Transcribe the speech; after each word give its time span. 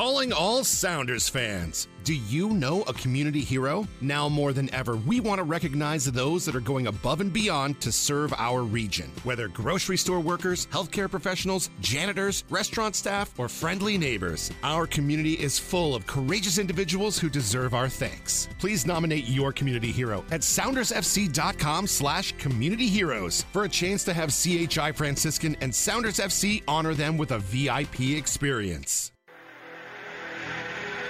Calling 0.00 0.32
all 0.32 0.64
Sounders 0.64 1.28
fans. 1.28 1.86
Do 2.04 2.14
you 2.14 2.54
know 2.54 2.80
a 2.84 2.94
community 2.94 3.42
hero? 3.42 3.86
Now 4.00 4.30
more 4.30 4.54
than 4.54 4.72
ever, 4.74 4.96
we 4.96 5.20
want 5.20 5.40
to 5.40 5.42
recognize 5.42 6.06
those 6.06 6.46
that 6.46 6.56
are 6.56 6.60
going 6.60 6.86
above 6.86 7.20
and 7.20 7.30
beyond 7.30 7.82
to 7.82 7.92
serve 7.92 8.32
our 8.38 8.62
region. 8.62 9.12
Whether 9.24 9.48
grocery 9.48 9.98
store 9.98 10.20
workers, 10.20 10.66
healthcare 10.68 11.10
professionals, 11.10 11.68
janitors, 11.82 12.44
restaurant 12.48 12.96
staff, 12.96 13.38
or 13.38 13.46
friendly 13.46 13.98
neighbors, 13.98 14.50
our 14.62 14.86
community 14.86 15.34
is 15.34 15.58
full 15.58 15.94
of 15.94 16.06
courageous 16.06 16.56
individuals 16.56 17.18
who 17.18 17.28
deserve 17.28 17.74
our 17.74 17.90
thanks. 17.90 18.48
Please 18.58 18.86
nominate 18.86 19.28
your 19.28 19.52
community 19.52 19.92
hero 19.92 20.24
at 20.30 20.40
soundersfc.com 20.40 21.86
slash 21.86 22.32
community 22.38 22.86
heroes 22.86 23.44
for 23.52 23.64
a 23.64 23.68
chance 23.68 24.02
to 24.04 24.14
have 24.14 24.30
CHI 24.32 24.92
Franciscan 24.92 25.58
and 25.60 25.74
Sounders 25.74 26.20
FC 26.20 26.62
honor 26.66 26.94
them 26.94 27.18
with 27.18 27.32
a 27.32 27.38
VIP 27.40 28.16
experience. 28.16 29.12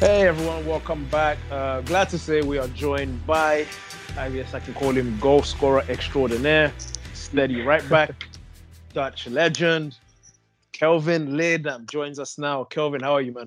Hey 0.00 0.26
everyone, 0.26 0.66
welcome 0.66 1.04
back. 1.06 1.38
Uh, 1.50 1.80
glad 1.82 2.08
to 2.10 2.18
say 2.18 2.42
we 2.42 2.58
are 2.58 2.68
joined 2.68 3.24
by, 3.26 3.64
I 4.18 4.28
guess 4.28 4.52
I 4.52 4.60
can 4.60 4.74
call 4.74 4.90
him 4.90 5.18
goal 5.20 5.42
scorer 5.42 5.84
extraordinaire, 5.88 6.72
steady 7.12 7.62
right 7.62 7.88
back, 7.88 8.28
Dutch 8.92 9.28
legend, 9.28 9.96
Kelvin 10.72 11.28
Leerdam 11.28 11.88
joins 11.88 12.18
us 12.18 12.38
now. 12.38 12.64
Kelvin, 12.64 13.02
how 13.02 13.14
are 13.14 13.22
you, 13.22 13.32
man? 13.32 13.46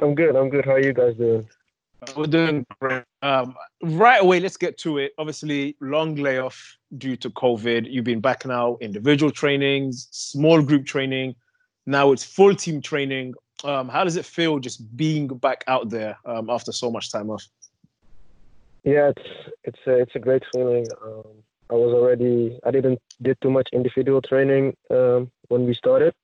I'm 0.00 0.14
good. 0.14 0.34
I'm 0.34 0.48
good. 0.48 0.64
How 0.64 0.72
are 0.72 0.80
you 0.80 0.94
guys 0.94 1.14
doing? 1.16 1.46
We're 2.16 2.26
doing 2.26 2.64
great. 2.80 3.04
Um, 3.22 3.54
right 3.82 4.22
away, 4.22 4.40
let's 4.40 4.56
get 4.56 4.78
to 4.78 4.98
it. 4.98 5.12
Obviously, 5.18 5.76
long 5.80 6.14
layoff 6.14 6.78
due 6.96 7.16
to 7.16 7.28
COVID. 7.30 7.86
You've 7.90 8.04
been 8.04 8.20
back 8.20 8.46
now, 8.46 8.78
individual 8.80 9.30
trainings, 9.30 10.08
small 10.10 10.62
group 10.62 10.86
training. 10.86 11.34
Now 11.86 12.12
it's 12.12 12.24
full 12.24 12.54
team 12.54 12.80
training. 12.80 13.34
Um, 13.64 13.88
how 13.88 14.04
does 14.04 14.16
it 14.16 14.24
feel 14.24 14.58
just 14.58 14.96
being 14.96 15.26
back 15.26 15.64
out 15.66 15.90
there 15.90 16.16
um, 16.24 16.48
after 16.48 16.72
so 16.72 16.90
much 16.90 17.10
time 17.10 17.30
off? 17.30 17.44
Yeah, 18.84 19.10
it's 19.10 19.28
it's 19.64 19.80
a, 19.86 19.98
it's 19.98 20.14
a 20.14 20.20
great 20.20 20.44
feeling. 20.52 20.86
Um, 21.04 21.42
I 21.70 21.74
was 21.74 21.92
already 21.92 22.58
I 22.64 22.70
didn't 22.70 23.00
did 23.20 23.36
too 23.40 23.50
much 23.50 23.68
individual 23.72 24.22
training 24.22 24.76
um, 24.90 25.30
when 25.48 25.66
we 25.66 25.74
started, 25.74 26.14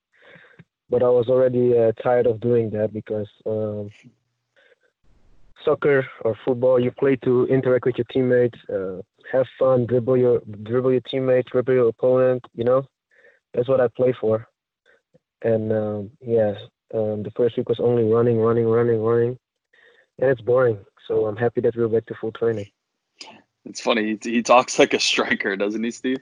but 0.89 1.03
I 1.03 1.09
was 1.09 1.29
already 1.29 1.77
uh, 1.77 1.93
tired 2.03 2.27
of 2.27 2.41
doing 2.41 2.71
that 2.71 2.93
because 2.93 3.29
um, 3.45 3.91
soccer 5.65 6.07
or 6.23 6.37
football 6.45 6.79
you 6.79 6.91
play 6.93 7.17
to 7.17 7.47
interact 7.47 7.87
with 7.87 7.97
your 7.99 8.07
teammates, 8.13 8.59
uh, 8.73 9.01
have 9.33 9.47
fun, 9.59 9.87
dribble 9.87 10.17
your 10.17 10.41
dribble 10.63 10.93
your 10.93 11.01
teammates, 11.01 11.51
dribble 11.51 11.75
your 11.75 11.89
opponent. 11.89 12.45
You 12.55 12.65
know, 12.65 12.87
that's 13.53 13.69
what 13.69 13.81
I 13.81 13.89
play 13.89 14.15
for. 14.21 14.47
And 15.43 15.73
um, 15.73 16.11
yeah, 16.21 16.55
um, 16.95 17.23
the 17.23 17.31
first 17.37 17.57
week 17.57 17.69
was 17.69 17.81
only 17.81 18.05
running, 18.05 18.39
running, 18.39 18.67
running, 18.67 19.03
running, 19.03 19.39
and 20.21 20.31
it's 20.31 20.41
boring. 20.41 20.79
So 21.09 21.27
I'm 21.27 21.37
happy 21.37 21.61
that 21.63 21.77
we're 21.77 21.89
back 21.89 22.07
to 22.07 22.15
full 22.15 22.33
training. 22.33 22.71
It's 23.67 23.81
funny. 23.81 24.19
He, 24.23 24.31
he 24.31 24.43
talks 24.43 24.79
like 24.79 24.95
a 24.95 25.01
striker, 25.01 25.57
doesn't 25.57 25.83
he, 25.83 25.91
Steve? 25.91 26.19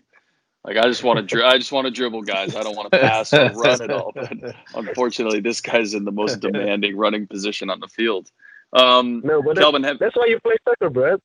Like 0.64 0.76
I 0.76 0.82
just 0.82 1.02
want 1.02 1.16
to, 1.18 1.22
dri- 1.24 1.42
I 1.44 1.58
just 1.58 1.72
want 1.72 1.86
to 1.86 1.90
dribble 1.90 2.22
guys. 2.22 2.54
I 2.54 2.62
don't 2.62 2.76
want 2.76 2.92
to 2.92 2.98
pass 3.00 3.32
or 3.34 3.50
run 3.50 3.82
at 3.82 3.90
all. 3.90 4.12
But 4.14 4.54
unfortunately, 4.76 5.40
this 5.40 5.60
guy's 5.60 5.92
in 5.94 6.04
the 6.04 6.12
most 6.12 6.38
demanding 6.40 6.96
running 6.96 7.26
position 7.26 7.68
on 7.68 7.80
the 7.80 7.88
field. 7.88 8.30
Um, 8.72 9.20
No, 9.24 9.42
but 9.42 9.56
Kelvin, 9.56 9.82
that's, 9.82 9.92
have, 9.92 9.98
that's 9.98 10.16
why 10.16 10.26
you 10.26 10.38
play 10.40 10.54
soccer, 10.66 10.88
Brad. 10.88 11.20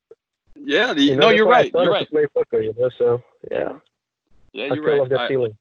yeah, 0.56 0.92
the, 0.94 1.02
you 1.04 1.16
know, 1.16 1.28
no, 1.28 1.30
you're 1.30 1.48
right. 1.48 1.72
You're 1.74 1.92
right. 1.92 2.10
Play 2.10 2.26
soccer, 2.36 2.62
you 2.62 2.74
know. 2.78 2.90
So 2.98 3.22
yeah, 3.52 3.74
Yeah, 4.54 4.66
I 4.66 4.68
you're 4.68 4.76
feel 4.78 4.84
right. 4.86 5.00
love 5.00 5.10
that 5.10 5.20
I- 5.22 5.28
feeling. 5.28 5.56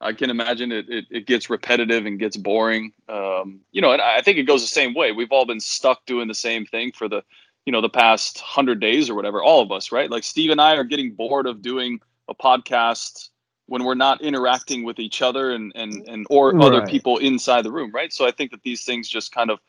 I 0.00 0.12
can 0.12 0.30
imagine 0.30 0.72
it, 0.72 0.88
it, 0.88 1.04
it 1.10 1.26
gets 1.26 1.50
repetitive 1.50 2.06
and 2.06 2.18
gets 2.18 2.36
boring. 2.36 2.92
Um, 3.08 3.60
you 3.70 3.82
know, 3.82 3.92
and 3.92 4.00
I 4.00 4.22
think 4.22 4.38
it 4.38 4.44
goes 4.44 4.62
the 4.62 4.68
same 4.68 4.94
way. 4.94 5.12
We've 5.12 5.30
all 5.30 5.44
been 5.44 5.60
stuck 5.60 6.06
doing 6.06 6.26
the 6.26 6.34
same 6.34 6.64
thing 6.64 6.92
for 6.92 7.06
the, 7.08 7.22
you 7.66 7.72
know, 7.72 7.82
the 7.82 7.90
past 7.90 8.40
hundred 8.40 8.80
days 8.80 9.10
or 9.10 9.14
whatever. 9.14 9.42
All 9.42 9.60
of 9.60 9.70
us, 9.70 9.92
right? 9.92 10.10
Like 10.10 10.24
Steve 10.24 10.50
and 10.50 10.60
I 10.60 10.76
are 10.76 10.84
getting 10.84 11.12
bored 11.12 11.46
of 11.46 11.60
doing 11.60 12.00
a 12.28 12.34
podcast 12.34 13.28
when 13.66 13.84
we're 13.84 13.94
not 13.94 14.22
interacting 14.22 14.84
with 14.84 14.98
each 14.98 15.20
other 15.20 15.52
and 15.52 15.70
and 15.74 16.08
and 16.08 16.26
or 16.30 16.60
other 16.62 16.84
people 16.86 17.18
inside 17.18 17.62
the 17.62 17.70
room, 17.70 17.92
right? 17.92 18.12
So 18.12 18.26
I 18.26 18.30
think 18.30 18.52
that 18.52 18.62
these 18.62 18.84
things 18.84 19.08
just 19.08 19.32
kind 19.32 19.50
of 19.50 19.60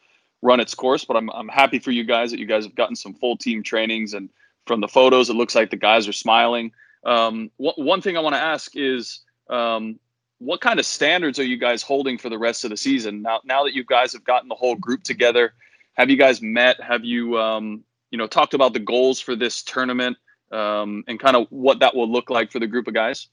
run 0.41 0.62
its 0.62 0.74
course. 0.74 1.03
But 1.03 1.18
I'm 1.18 1.30
I'm 1.31 1.50
happy 1.50 1.78
for 1.78 1.91
you 1.91 2.06
guys 2.06 2.31
that 2.31 2.40
you 2.40 2.46
guys 2.46 2.64
have 2.64 2.75
gotten 2.75 2.96
some 2.96 3.14
full 3.16 3.36
team 3.36 3.64
trainings 3.64 4.14
and 4.14 4.30
from 4.66 4.80
the 4.80 4.88
photos, 4.88 5.30
it 5.30 5.36
looks 5.36 5.56
like 5.56 5.72
the 5.72 5.75
guys 5.75 6.08
are 6.08 6.14
smiling. 6.14 6.72
Um, 7.03 7.52
one 7.58 7.75
one 7.75 8.02
thing 8.02 8.16
I 8.16 8.22
want 8.22 8.36
to 8.36 8.41
ask 8.41 8.72
is. 8.75 9.20
Um, 9.50 10.00
what 10.41 10.59
kind 10.59 10.79
of 10.79 10.85
standards 10.85 11.38
are 11.38 11.44
you 11.44 11.57
guys 11.57 11.84
holding 11.84 12.18
for 12.18 12.29
the 12.29 12.38
rest 12.38 12.63
of 12.63 12.72
the 12.72 12.78
season? 12.78 13.22
Now 13.22 13.41
now 13.46 13.63
that 13.63 13.74
you 13.74 13.84
guys 13.84 14.13
have 14.13 14.24
gotten 14.24 14.50
the 14.50 14.56
whole 14.56 14.75
group 14.75 15.03
together 15.03 15.53
have 15.94 16.09
you 16.09 16.18
guys 16.18 16.41
met? 16.41 16.81
Have 16.81 17.03
you 17.03 17.38
um, 17.40 17.84
you 18.12 18.18
know 18.18 18.28
talked 18.28 18.53
about 18.53 18.74
the 18.74 18.79
goals 18.79 19.19
for 19.19 19.35
this 19.35 19.62
tournament 19.62 20.18
um, 20.52 21.03
and 21.07 21.19
kind 21.19 21.35
of 21.35 21.47
what 21.50 21.79
that 21.79 21.96
will 21.96 22.09
look 22.09 22.29
like 22.29 22.52
for 22.52 22.59
the 22.59 22.68
group 22.68 22.88
of 22.88 22.94
guys? 22.94 23.28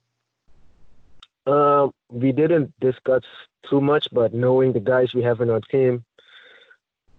Um, 1.47 1.93
we 2.11 2.33
didn't 2.33 2.73
discuss 2.81 3.23
too 3.69 3.81
much, 3.81 4.09
but 4.13 4.35
knowing 4.35 4.73
the 4.73 4.81
guys 4.81 5.15
we 5.15 5.23
have 5.23 5.41
in 5.41 5.51
our 5.51 5.61
team, 5.61 6.05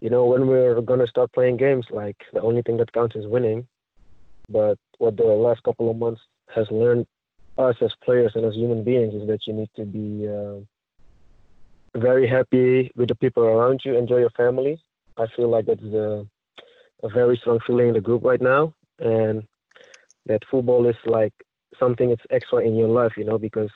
you 0.02 0.10
know, 0.10 0.26
when 0.26 0.48
we're 0.48 0.82
gonna 0.82 1.08
start 1.08 1.32
playing 1.32 1.58
games, 1.58 1.86
like 1.90 2.18
the 2.34 2.42
only 2.42 2.62
thing 2.62 2.78
that 2.78 2.94
counts 2.94 3.16
is 3.16 3.26
winning. 3.26 3.68
But 4.50 4.78
what 4.98 5.16
the 5.18 5.24
last 5.24 5.64
couple 5.64 5.90
of 5.90 5.98
months 5.98 6.22
has 6.54 6.70
learned 6.70 7.08
us 7.60 7.76
as 7.82 7.92
players 8.04 8.32
and 8.36 8.46
as 8.46 8.56
human 8.56 8.84
beings 8.84 9.14
is 9.14 9.28
that 9.28 9.46
you 9.46 9.54
need 9.54 9.70
to 9.76 9.86
be 9.86 10.28
uh, 10.28 10.60
very 12.00 12.28
happy 12.28 12.92
with 12.96 13.10
the 13.10 13.16
people 13.16 13.44
around 13.44 13.82
you, 13.84 13.98
enjoy 13.98 14.18
your 14.18 14.30
family. 14.32 14.82
I 15.18 15.26
feel 15.36 15.50
like 15.50 15.66
that's 15.66 15.84
a, 15.84 16.26
a 17.04 17.10
very 17.10 17.38
strong 17.38 17.60
feeling 17.68 17.90
in 17.90 17.94
the 17.94 18.02
group 18.02 18.24
right 18.24 18.42
now, 18.42 18.74
and 19.00 19.44
that 20.26 20.44
football 20.50 20.88
is 20.88 20.96
like 21.06 21.34
something 21.78 22.10
that's 22.10 22.22
extra 22.30 22.60
in 22.60 22.76
your 22.76 22.88
life, 22.88 23.14
you 23.18 23.26
know, 23.26 23.38
because 23.38 23.72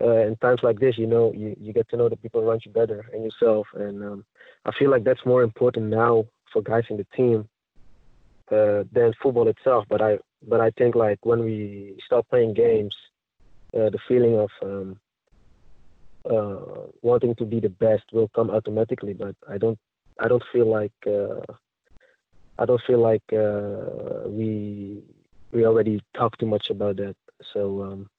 uh, 0.00 0.26
in 0.26 0.36
times 0.36 0.60
like 0.62 0.78
this, 0.78 0.98
you 0.98 1.06
know, 1.06 1.32
you, 1.32 1.56
you 1.58 1.72
get 1.72 1.88
to 1.88 1.96
know 1.96 2.08
the 2.08 2.16
people 2.16 2.40
around 2.42 2.62
you 2.66 2.72
better 2.72 3.06
and 3.12 3.24
yourself. 3.24 3.66
And 3.74 4.02
um, 4.04 4.24
I 4.66 4.72
feel 4.78 4.90
like 4.90 5.04
that's 5.04 5.24
more 5.24 5.42
important 5.42 5.86
now 5.86 6.26
for 6.52 6.60
guys 6.60 6.84
in 6.90 6.98
the 6.98 7.06
team 7.16 7.48
uh, 8.52 8.84
than 8.92 9.12
football 9.22 9.48
itself. 9.48 9.84
But 9.88 10.02
I 10.02 10.18
but 10.46 10.60
I 10.60 10.70
think 10.70 10.94
like 10.94 11.18
when 11.24 11.44
we 11.44 11.98
start 12.04 12.28
playing 12.28 12.54
games, 12.54 12.94
uh, 13.74 13.90
the 13.90 13.98
feeling 14.08 14.38
of 14.38 14.50
um, 14.62 15.00
uh, 16.28 16.86
wanting 17.02 17.34
to 17.36 17.44
be 17.44 17.60
the 17.60 17.68
best 17.68 18.04
will 18.12 18.28
come 18.34 18.50
automatically. 18.50 19.14
But 19.14 19.36
I 19.48 19.58
don't 19.58 19.78
I 20.18 20.28
don't 20.28 20.44
feel 20.52 20.66
like 20.66 20.94
uh, 21.06 21.42
I 22.58 22.66
don't 22.66 22.82
feel 22.86 23.00
like 23.00 23.24
uh, 23.32 24.28
we 24.28 25.02
we 25.52 25.66
already 25.66 26.02
talked 26.14 26.40
too 26.40 26.46
much 26.46 26.70
about 26.70 26.96
that. 26.96 27.16
So. 27.52 27.82
Um, 27.82 28.10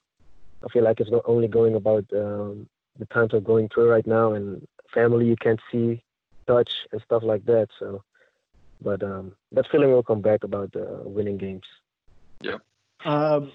I 0.66 0.70
feel 0.70 0.84
like 0.84 1.00
it's 1.00 1.12
not 1.12 1.24
only 1.26 1.48
going 1.48 1.76
about 1.76 2.06
um, 2.14 2.68
the 2.98 3.06
times 3.06 3.32
we're 3.34 3.40
going 3.42 3.70
through 3.70 3.90
right 3.90 4.06
now 4.08 4.34
and 4.34 4.68
family 4.94 5.28
you 5.28 5.36
can't 5.36 5.60
see, 5.72 6.04
touch 6.48 6.72
and 6.92 7.02
stuff 7.02 7.24
like 7.24 7.46
that. 7.46 7.68
So, 7.78 8.02
but 8.82 9.04
um, 9.04 9.34
that 9.52 9.66
feeling 9.72 9.92
will 9.92 10.04
come 10.04 10.22
back 10.22 10.44
about 10.44 10.76
uh, 10.76 11.04
winning 11.04 11.38
games. 11.38 11.64
Yeah. 12.42 12.58
Um, 13.06 13.52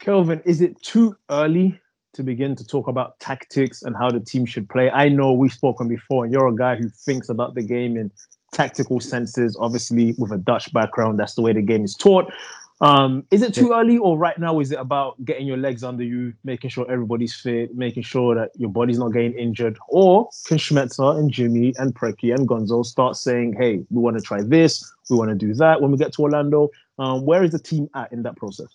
Kelvin, 0.00 0.42
is 0.44 0.60
it 0.60 0.80
too 0.82 1.16
early 1.30 1.80
to 2.14 2.22
begin 2.22 2.56
to 2.56 2.66
talk 2.66 2.88
about 2.88 3.18
tactics 3.20 3.82
and 3.82 3.96
how 3.96 4.10
the 4.10 4.20
team 4.20 4.46
should 4.46 4.68
play? 4.68 4.90
I 4.90 5.08
know 5.08 5.32
we've 5.32 5.52
spoken 5.52 5.88
before, 5.88 6.24
and 6.24 6.32
you're 6.32 6.48
a 6.48 6.54
guy 6.54 6.76
who 6.76 6.88
thinks 6.88 7.28
about 7.28 7.54
the 7.54 7.62
game 7.62 7.96
in 7.96 8.10
tactical 8.52 9.00
senses. 9.00 9.56
Obviously, 9.58 10.14
with 10.18 10.32
a 10.32 10.38
Dutch 10.38 10.72
background, 10.72 11.18
that's 11.18 11.34
the 11.34 11.42
way 11.42 11.52
the 11.52 11.62
game 11.62 11.84
is 11.84 11.94
taught. 11.94 12.30
Um, 12.82 13.24
is 13.30 13.40
it 13.42 13.54
too 13.54 13.72
early, 13.72 13.96
or 13.96 14.18
right 14.18 14.38
now 14.38 14.60
is 14.60 14.70
it 14.70 14.78
about 14.78 15.24
getting 15.24 15.46
your 15.46 15.56
legs 15.56 15.82
under 15.82 16.04
you, 16.04 16.34
making 16.44 16.68
sure 16.68 16.90
everybody's 16.90 17.34
fit, 17.34 17.74
making 17.74 18.02
sure 18.02 18.34
that 18.34 18.50
your 18.56 18.68
body's 18.68 18.98
not 18.98 19.14
getting 19.14 19.32
injured? 19.32 19.78
Or 19.88 20.28
can 20.46 20.58
Schmetzer 20.58 21.18
and 21.18 21.30
Jimmy 21.30 21.72
and 21.78 21.94
Preki 21.94 22.34
and 22.34 22.46
Gonzo 22.46 22.84
start 22.84 23.16
saying, 23.16 23.54
"Hey, 23.54 23.84
we 23.90 24.02
want 24.02 24.16
to 24.16 24.22
try 24.22 24.42
this, 24.42 24.92
we 25.08 25.16
want 25.16 25.30
to 25.30 25.34
do 25.34 25.54
that" 25.54 25.80
when 25.80 25.90
we 25.90 25.96
get 25.96 26.12
to 26.14 26.22
Orlando? 26.22 26.68
Um, 26.98 27.24
where 27.24 27.42
is 27.42 27.52
the 27.52 27.58
team 27.58 27.88
at 27.94 28.12
in 28.12 28.22
that 28.24 28.36
process? 28.36 28.68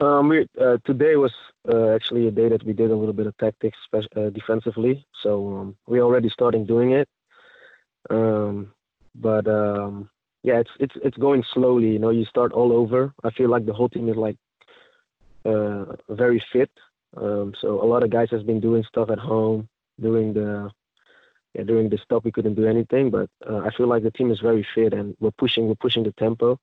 Um, 0.00 0.28
we, 0.28 0.46
uh, 0.60 0.78
today 0.84 1.16
was 1.16 1.32
uh, 1.68 1.90
actually 1.90 2.26
a 2.26 2.30
day 2.30 2.48
that 2.48 2.64
we 2.64 2.72
did 2.72 2.90
a 2.90 2.96
little 2.96 3.12
bit 3.14 3.26
of 3.26 3.36
tactics 3.36 3.78
spec- 3.84 4.16
uh, 4.16 4.30
defensively. 4.30 5.06
So 5.22 5.56
um, 5.56 5.76
we're 5.86 6.02
already 6.02 6.30
starting 6.30 6.66
doing 6.66 6.92
it. 6.92 7.08
Um, 8.10 8.72
but 9.14 9.46
um, 9.46 10.10
yeah, 10.44 10.60
it's 10.60 10.70
it's 10.78 10.94
it's 11.02 11.16
going 11.16 11.42
slowly. 11.54 11.88
You 11.88 11.98
know, 11.98 12.10
you 12.10 12.26
start 12.26 12.52
all 12.52 12.70
over. 12.70 13.12
I 13.24 13.30
feel 13.30 13.48
like 13.48 13.64
the 13.64 13.72
whole 13.72 13.88
team 13.88 14.10
is 14.10 14.16
like 14.16 14.36
uh, 15.46 15.96
very 16.10 16.44
fit. 16.52 16.70
Um, 17.16 17.54
so 17.58 17.82
a 17.82 17.86
lot 17.86 18.02
of 18.02 18.10
guys 18.10 18.28
has 18.30 18.42
been 18.42 18.60
doing 18.60 18.84
stuff 18.84 19.08
at 19.10 19.18
home, 19.18 19.68
doing 19.98 20.34
the 20.34 20.70
yeah, 21.54 21.62
during 21.62 21.88
the 21.88 21.96
stop 21.96 22.24
we 22.24 22.30
couldn't 22.30 22.56
do 22.56 22.66
anything. 22.66 23.10
But 23.10 23.30
uh, 23.48 23.60
I 23.60 23.70
feel 23.70 23.86
like 23.86 24.02
the 24.02 24.10
team 24.10 24.30
is 24.30 24.40
very 24.40 24.66
fit 24.74 24.92
and 24.92 25.16
we're 25.18 25.30
pushing 25.30 25.66
we're 25.66 25.76
pushing 25.76 26.04
the 26.04 26.12
tempo. 26.12 26.60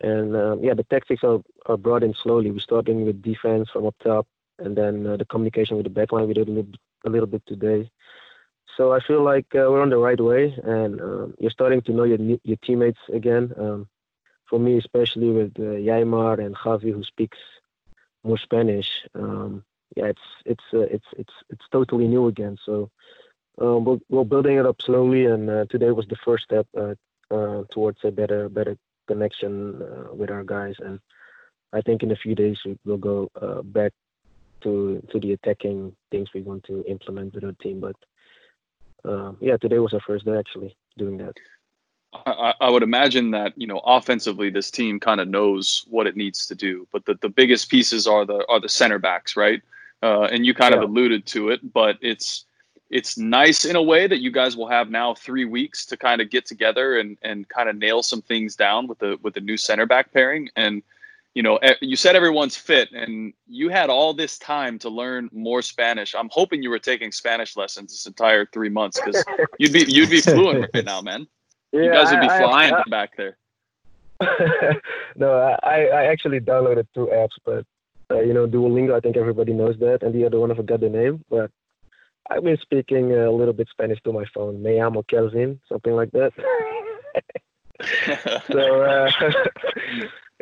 And 0.00 0.34
um, 0.34 0.64
yeah, 0.64 0.72
the 0.72 0.84
tactics 0.84 1.22
are, 1.22 1.40
are 1.66 1.76
brought 1.76 2.02
in 2.02 2.14
slowly. 2.14 2.50
We're 2.50 2.60
starting 2.60 3.04
with 3.04 3.20
defense 3.22 3.68
from 3.70 3.86
up 3.86 3.96
top, 4.02 4.26
and 4.58 4.74
then 4.76 5.06
uh, 5.06 5.18
the 5.18 5.26
communication 5.26 5.76
with 5.76 5.84
the 5.84 6.00
backline 6.00 6.26
we 6.26 6.34
did 6.34 6.48
a 6.48 6.52
little, 6.52 6.72
a 7.04 7.10
little 7.10 7.26
bit 7.26 7.42
today. 7.46 7.90
So 8.76 8.92
I 8.92 9.00
feel 9.00 9.22
like 9.22 9.46
uh, 9.54 9.70
we're 9.70 9.82
on 9.82 9.90
the 9.90 9.98
right 9.98 10.20
way, 10.20 10.54
and 10.64 11.00
um, 11.00 11.34
you're 11.38 11.50
starting 11.50 11.82
to 11.82 11.92
know 11.92 12.04
your 12.04 12.18
your 12.42 12.56
teammates 12.64 12.98
again. 13.12 13.52
Um, 13.56 13.88
for 14.48 14.58
me, 14.58 14.78
especially 14.78 15.30
with 15.30 15.52
uh, 15.58 15.78
Yeimar 15.88 16.44
and 16.44 16.54
Javi, 16.54 16.92
who 16.92 17.02
speaks 17.02 17.38
more 18.24 18.38
Spanish. 18.38 18.88
Um, 19.14 19.64
yeah, 19.96 20.06
it's 20.06 20.28
it's 20.44 20.64
uh, 20.72 20.80
it's 20.80 21.06
it's 21.16 21.32
it's 21.50 21.64
totally 21.70 22.08
new 22.08 22.26
again. 22.26 22.58
So 22.64 22.90
um, 23.60 23.84
we're, 23.84 23.98
we're 24.08 24.24
building 24.24 24.56
it 24.56 24.66
up 24.66 24.82
slowly, 24.82 25.26
and 25.26 25.48
uh, 25.48 25.64
today 25.70 25.90
was 25.92 26.06
the 26.08 26.16
first 26.24 26.44
step 26.44 26.66
uh, 26.76 26.94
uh 27.30 27.64
towards 27.70 27.98
a 28.04 28.10
better 28.10 28.48
better 28.48 28.76
connection 29.06 29.82
with 30.12 30.30
our 30.30 30.44
guys. 30.44 30.76
And 30.78 30.98
I 31.72 31.80
think 31.80 32.02
in 32.02 32.10
a 32.10 32.16
few 32.16 32.34
days 32.34 32.58
we'll 32.84 32.96
go 32.96 33.30
back 33.64 33.92
to 34.62 35.02
to 35.10 35.20
the 35.20 35.32
attacking 35.32 35.94
things 36.10 36.28
we 36.34 36.42
want 36.42 36.64
to 36.64 36.84
implement 36.84 37.34
with 37.34 37.44
our 37.44 37.56
team. 37.62 37.80
But 37.80 37.96
um, 39.04 39.36
yeah, 39.40 39.56
today 39.56 39.78
was 39.78 39.92
our 39.92 40.00
first 40.00 40.24
day 40.24 40.36
actually 40.36 40.76
doing 40.96 41.18
that. 41.18 41.34
I, 42.26 42.54
I, 42.60 42.70
would 42.70 42.84
imagine 42.84 43.32
that 43.32 43.52
you 43.56 43.66
know 43.66 43.80
offensively 43.84 44.48
this 44.48 44.70
team 44.70 45.00
kind 45.00 45.20
of 45.20 45.28
knows 45.28 45.84
what 45.88 46.06
it 46.06 46.16
needs 46.16 46.46
to 46.46 46.54
do, 46.54 46.86
but 46.92 47.04
the, 47.06 47.14
the 47.20 47.28
biggest 47.28 47.68
pieces 47.68 48.06
are 48.06 48.24
the 48.24 48.46
are 48.48 48.60
the 48.60 48.68
center 48.68 48.98
backs, 48.98 49.36
right? 49.36 49.60
Uh, 50.02 50.22
and 50.24 50.46
you 50.46 50.54
kind 50.54 50.74
yeah. 50.74 50.82
of 50.82 50.88
alluded 50.88 51.26
to 51.26 51.48
it, 51.48 51.72
but 51.72 51.96
it's 52.00 52.44
it's 52.90 53.18
nice 53.18 53.64
in 53.64 53.74
a 53.74 53.82
way 53.82 54.06
that 54.06 54.20
you 54.20 54.30
guys 54.30 54.56
will 54.56 54.68
have 54.68 54.90
now 54.90 55.14
three 55.14 55.44
weeks 55.44 55.84
to 55.86 55.96
kind 55.96 56.20
of 56.20 56.30
get 56.30 56.46
together 56.46 56.98
and 56.98 57.18
and 57.22 57.48
kind 57.48 57.68
of 57.68 57.76
nail 57.76 58.02
some 58.02 58.22
things 58.22 58.54
down 58.54 58.86
with 58.86 58.98
the 59.00 59.18
with 59.22 59.34
the 59.34 59.40
new 59.40 59.56
center 59.56 59.86
back 59.86 60.12
pairing 60.12 60.48
and 60.56 60.82
you 61.34 61.42
know, 61.42 61.58
you 61.80 61.96
said 61.96 62.14
everyone's 62.14 62.56
fit, 62.56 62.92
and 62.92 63.32
you 63.48 63.68
had 63.68 63.90
all 63.90 64.14
this 64.14 64.38
time 64.38 64.78
to 64.78 64.88
learn 64.88 65.28
more 65.32 65.62
Spanish. 65.62 66.14
I'm 66.14 66.28
hoping 66.30 66.62
you 66.62 66.70
were 66.70 66.78
taking 66.78 67.10
Spanish 67.10 67.56
lessons 67.56 67.90
this 67.90 68.06
entire 68.06 68.46
three 68.46 68.68
months 68.68 69.00
because 69.00 69.24
you'd 69.58 69.72
be 69.72 69.84
you'd 69.88 70.10
be 70.10 70.20
fluent 70.20 70.70
right 70.72 70.84
now, 70.84 71.00
man. 71.00 71.26
Yeah, 71.72 71.82
you 71.82 71.92
guys 71.92 72.12
would 72.12 72.20
be 72.20 72.28
flying 72.28 72.72
I, 72.72 72.78
I, 72.78 72.82
back 72.88 73.16
there. 73.16 73.36
no, 75.16 75.58
I, 75.64 75.86
I 75.86 76.04
actually 76.06 76.38
downloaded 76.38 76.86
two 76.94 77.10
apps, 77.12 77.36
but 77.44 77.66
uh, 78.12 78.20
you 78.20 78.32
know, 78.32 78.46
Duolingo. 78.46 78.94
I 78.94 79.00
think 79.00 79.16
everybody 79.16 79.52
knows 79.52 79.76
that, 79.80 80.04
and 80.04 80.14
the 80.14 80.24
other 80.24 80.38
one 80.38 80.52
I 80.52 80.54
forgot 80.54 80.80
the 80.80 80.88
name, 80.88 81.24
but 81.28 81.50
I've 82.30 82.44
been 82.44 82.58
speaking 82.58 83.12
a 83.12 83.30
little 83.30 83.54
bit 83.54 83.68
Spanish 83.70 84.00
to 84.02 84.12
my 84.12 84.24
phone. 84.32 84.62
Me 84.62 84.76
llamo 84.76 85.04
Kelvin, 85.08 85.60
something 85.68 85.92
like 85.92 86.12
that. 86.12 86.32
so 88.52 88.82
uh, 88.82 89.10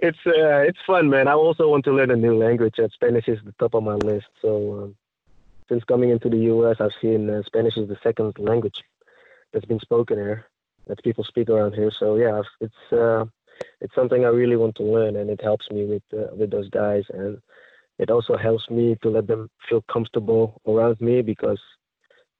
it's 0.02 0.19
uh, 0.26 0.66
it's 0.69 0.81
fun, 0.84 1.08
man. 1.08 1.28
I 1.28 1.32
also 1.32 1.69
want 1.69 1.84
to 1.84 1.93
learn 1.93 2.10
a 2.10 2.16
new 2.16 2.37
language. 2.37 2.75
And 2.78 2.90
Spanish 2.90 3.28
is 3.28 3.38
the 3.44 3.54
top 3.60 3.75
of 3.75 3.84
my 3.84 3.94
list. 3.94 4.26
So 4.43 4.82
um, 4.82 4.96
since 5.69 5.84
coming 5.84 6.10
into 6.10 6.28
the 6.28 6.44
U.S., 6.54 6.76
I've 6.81 6.99
seen 7.00 7.31
uh, 7.31 7.43
Spanish 7.46 7.76
is 7.76 7.88
the 7.88 7.99
second 8.02 8.37
language 8.38 8.82
that's 9.52 9.64
been 9.64 9.78
spoken 9.78 10.19
here, 10.19 10.46
that 10.88 11.02
people 11.04 11.22
speak 11.22 11.49
around 11.49 11.75
here. 11.75 11.93
So 11.96 12.16
yeah, 12.16 12.43
it's 12.60 12.93
uh, 12.93 13.26
it's 13.81 13.94
something 13.94 14.25
I 14.25 14.28
really 14.28 14.56
want 14.56 14.75
to 14.76 14.82
learn, 14.82 15.14
and 15.14 15.31
it 15.31 15.40
helps 15.40 15.70
me 15.70 15.87
with 15.87 16.02
uh, 16.12 16.34
with 16.34 16.50
those 16.50 16.69
guys, 16.69 17.05
and 17.10 17.38
it 18.00 18.10
also 18.10 18.37
helps 18.37 18.69
me 18.70 18.96
to 19.02 19.08
let 19.08 19.28
them 19.28 19.48
feel 19.69 19.82
comfortable 19.82 20.60
around 20.66 21.00
me 21.00 21.22
because 21.22 21.60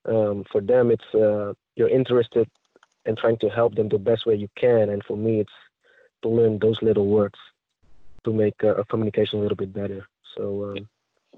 um, 0.05 0.45
for 0.51 0.61
them 0.61 0.91
it's 0.91 1.15
uh, 1.15 1.53
you're 1.77 1.97
interested 2.01 2.49
in 3.07 3.15
trying 3.15 3.39
to 3.39 3.49
help 3.49 3.77
them 3.77 3.89
the 3.89 3.99
best 3.99 4.27
way 4.27 4.35
you 4.35 4.49
can, 4.57 4.91
and 4.91 5.05
for 5.05 5.17
me 5.17 5.39
it's 5.39 5.59
to 6.23 6.29
learn 6.29 6.59
those 6.59 6.81
little 6.83 7.07
words 7.07 7.39
to 8.25 8.33
make 8.33 8.63
uh, 8.65 8.75
a 8.77 8.85
communication 8.85 9.39
a 9.39 9.43
little 9.43 9.57
bit 9.57 9.73
better. 9.73 10.07
So. 10.37 10.73
Um, 10.77 10.89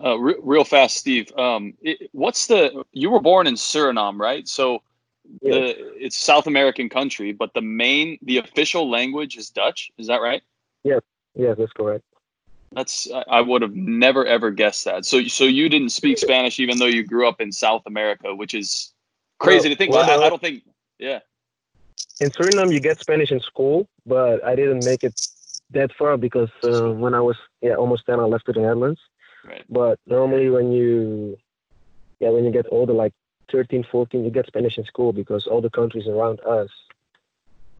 uh, 0.05 0.19
re- 0.19 0.35
real 0.43 0.65
fast, 0.65 0.97
Steve. 0.97 1.31
Um, 1.39 1.75
it, 1.81 2.11
what's 2.13 2.47
the? 2.49 2.85
You 2.93 3.11
were 3.11 3.21
born 3.21 3.47
in 3.47 3.55
Suriname, 3.55 4.19
right? 4.19 4.47
So, 4.49 4.83
the 5.41 5.77
it's 5.97 6.17
South 6.17 6.47
American 6.47 6.89
country, 6.89 7.33
but 7.33 7.55
the 7.55 7.61
main, 7.61 8.19
the 8.23 8.39
official 8.39 8.91
language 8.91 9.37
is 9.37 9.51
Dutch. 9.51 9.93
Is 9.97 10.09
that 10.09 10.21
right? 10.21 10.43
Yes. 10.83 11.01
Yes, 11.35 11.57
that's 11.59 11.73
correct. 11.73 12.05
That's 12.73 13.09
I 13.29 13.41
would 13.41 13.63
have 13.63 13.75
never 13.75 14.27
ever 14.27 14.51
guessed 14.51 14.85
that. 14.85 15.05
So, 15.05 15.23
so 15.25 15.45
you 15.45 15.69
didn't 15.69 15.91
speak 15.91 16.19
Spanish 16.19 16.59
even 16.59 16.79
though 16.79 16.87
you 16.87 17.05
grew 17.05 17.29
up 17.29 17.41
in 17.41 17.53
South 17.53 17.83
America, 17.87 18.35
which 18.35 18.53
is 18.53 18.93
crazy 19.39 19.69
well, 19.69 19.75
to 19.75 19.79
think. 19.79 19.93
Well, 19.93 20.11
I, 20.11 20.27
I 20.27 20.29
don't 20.29 20.43
think. 20.43 20.65
Yeah. 20.99 21.21
In 22.21 22.31
Suriname, 22.31 22.73
you 22.73 22.81
get 22.81 22.99
Spanish 22.99 23.31
in 23.31 23.41
school, 23.41 23.89
but 24.07 24.45
I 24.45 24.57
didn't 24.57 24.85
make 24.85 25.05
it 25.05 25.21
that 25.71 25.91
far 25.99 26.17
because 26.17 26.51
uh, 26.63 26.93
when 26.93 27.15
I 27.15 27.21
was 27.21 27.37
yeah 27.61 27.75
almost 27.75 28.07
ten, 28.07 28.21
I 28.21 28.25
left 28.25 28.47
to 28.47 28.53
the 28.53 28.61
Netherlands. 28.61 29.01
Right. 29.45 29.65
But 29.69 29.99
normally 30.07 30.51
when 30.51 30.73
you 30.73 31.39
yeah 32.21 32.31
when 32.31 32.45
you 32.45 32.51
get 32.51 32.67
older, 32.71 32.93
like 32.93 33.13
13, 33.53 33.85
14, 33.91 34.25
you 34.25 34.31
get 34.31 34.47
Spanish 34.47 34.79
in 34.79 34.85
school 34.85 35.13
because 35.13 35.47
all 35.47 35.61
the 35.61 35.71
countries 35.71 36.07
around 36.07 36.41
us 36.41 36.71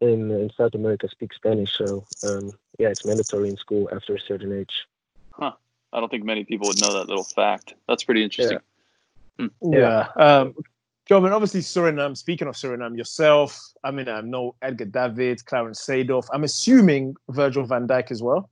in 0.01 0.31
in 0.31 0.49
South 0.57 0.75
America 0.75 1.07
speak 1.09 1.33
Spanish. 1.33 1.77
So 1.77 2.05
um, 2.23 2.51
yeah, 2.79 2.89
it's 2.89 3.05
mandatory 3.05 3.49
in 3.49 3.57
school 3.57 3.89
after 3.91 4.15
a 4.15 4.19
certain 4.19 4.57
age. 4.57 4.85
Huh. 5.31 5.53
I 5.93 5.99
don't 5.99 6.09
think 6.09 6.25
many 6.25 6.43
people 6.43 6.67
would 6.67 6.81
know 6.81 6.93
that 6.93 7.07
little 7.07 7.23
fact. 7.23 7.73
That's 7.87 8.03
pretty 8.03 8.23
interesting. 8.23 8.59
Yeah. 9.39 9.47
Hmm. 9.61 9.73
yeah. 9.73 10.07
Um, 10.15 10.55
Joe, 11.05 11.23
obviously 11.27 11.59
Suriname, 11.59 12.17
speaking 12.17 12.47
of 12.47 12.55
Suriname, 12.55 12.97
yourself, 12.97 13.59
I 13.83 13.91
mean, 13.91 14.09
I 14.09 14.21
know 14.21 14.55
Edgar 14.61 14.85
Davids, 14.85 15.43
Clarence 15.43 15.85
Seedorf. 15.85 16.27
I'm 16.33 16.43
assuming 16.43 17.15
Virgil 17.29 17.63
van 17.63 17.87
Dijk 17.87 18.09
as 18.09 18.23
well. 18.23 18.49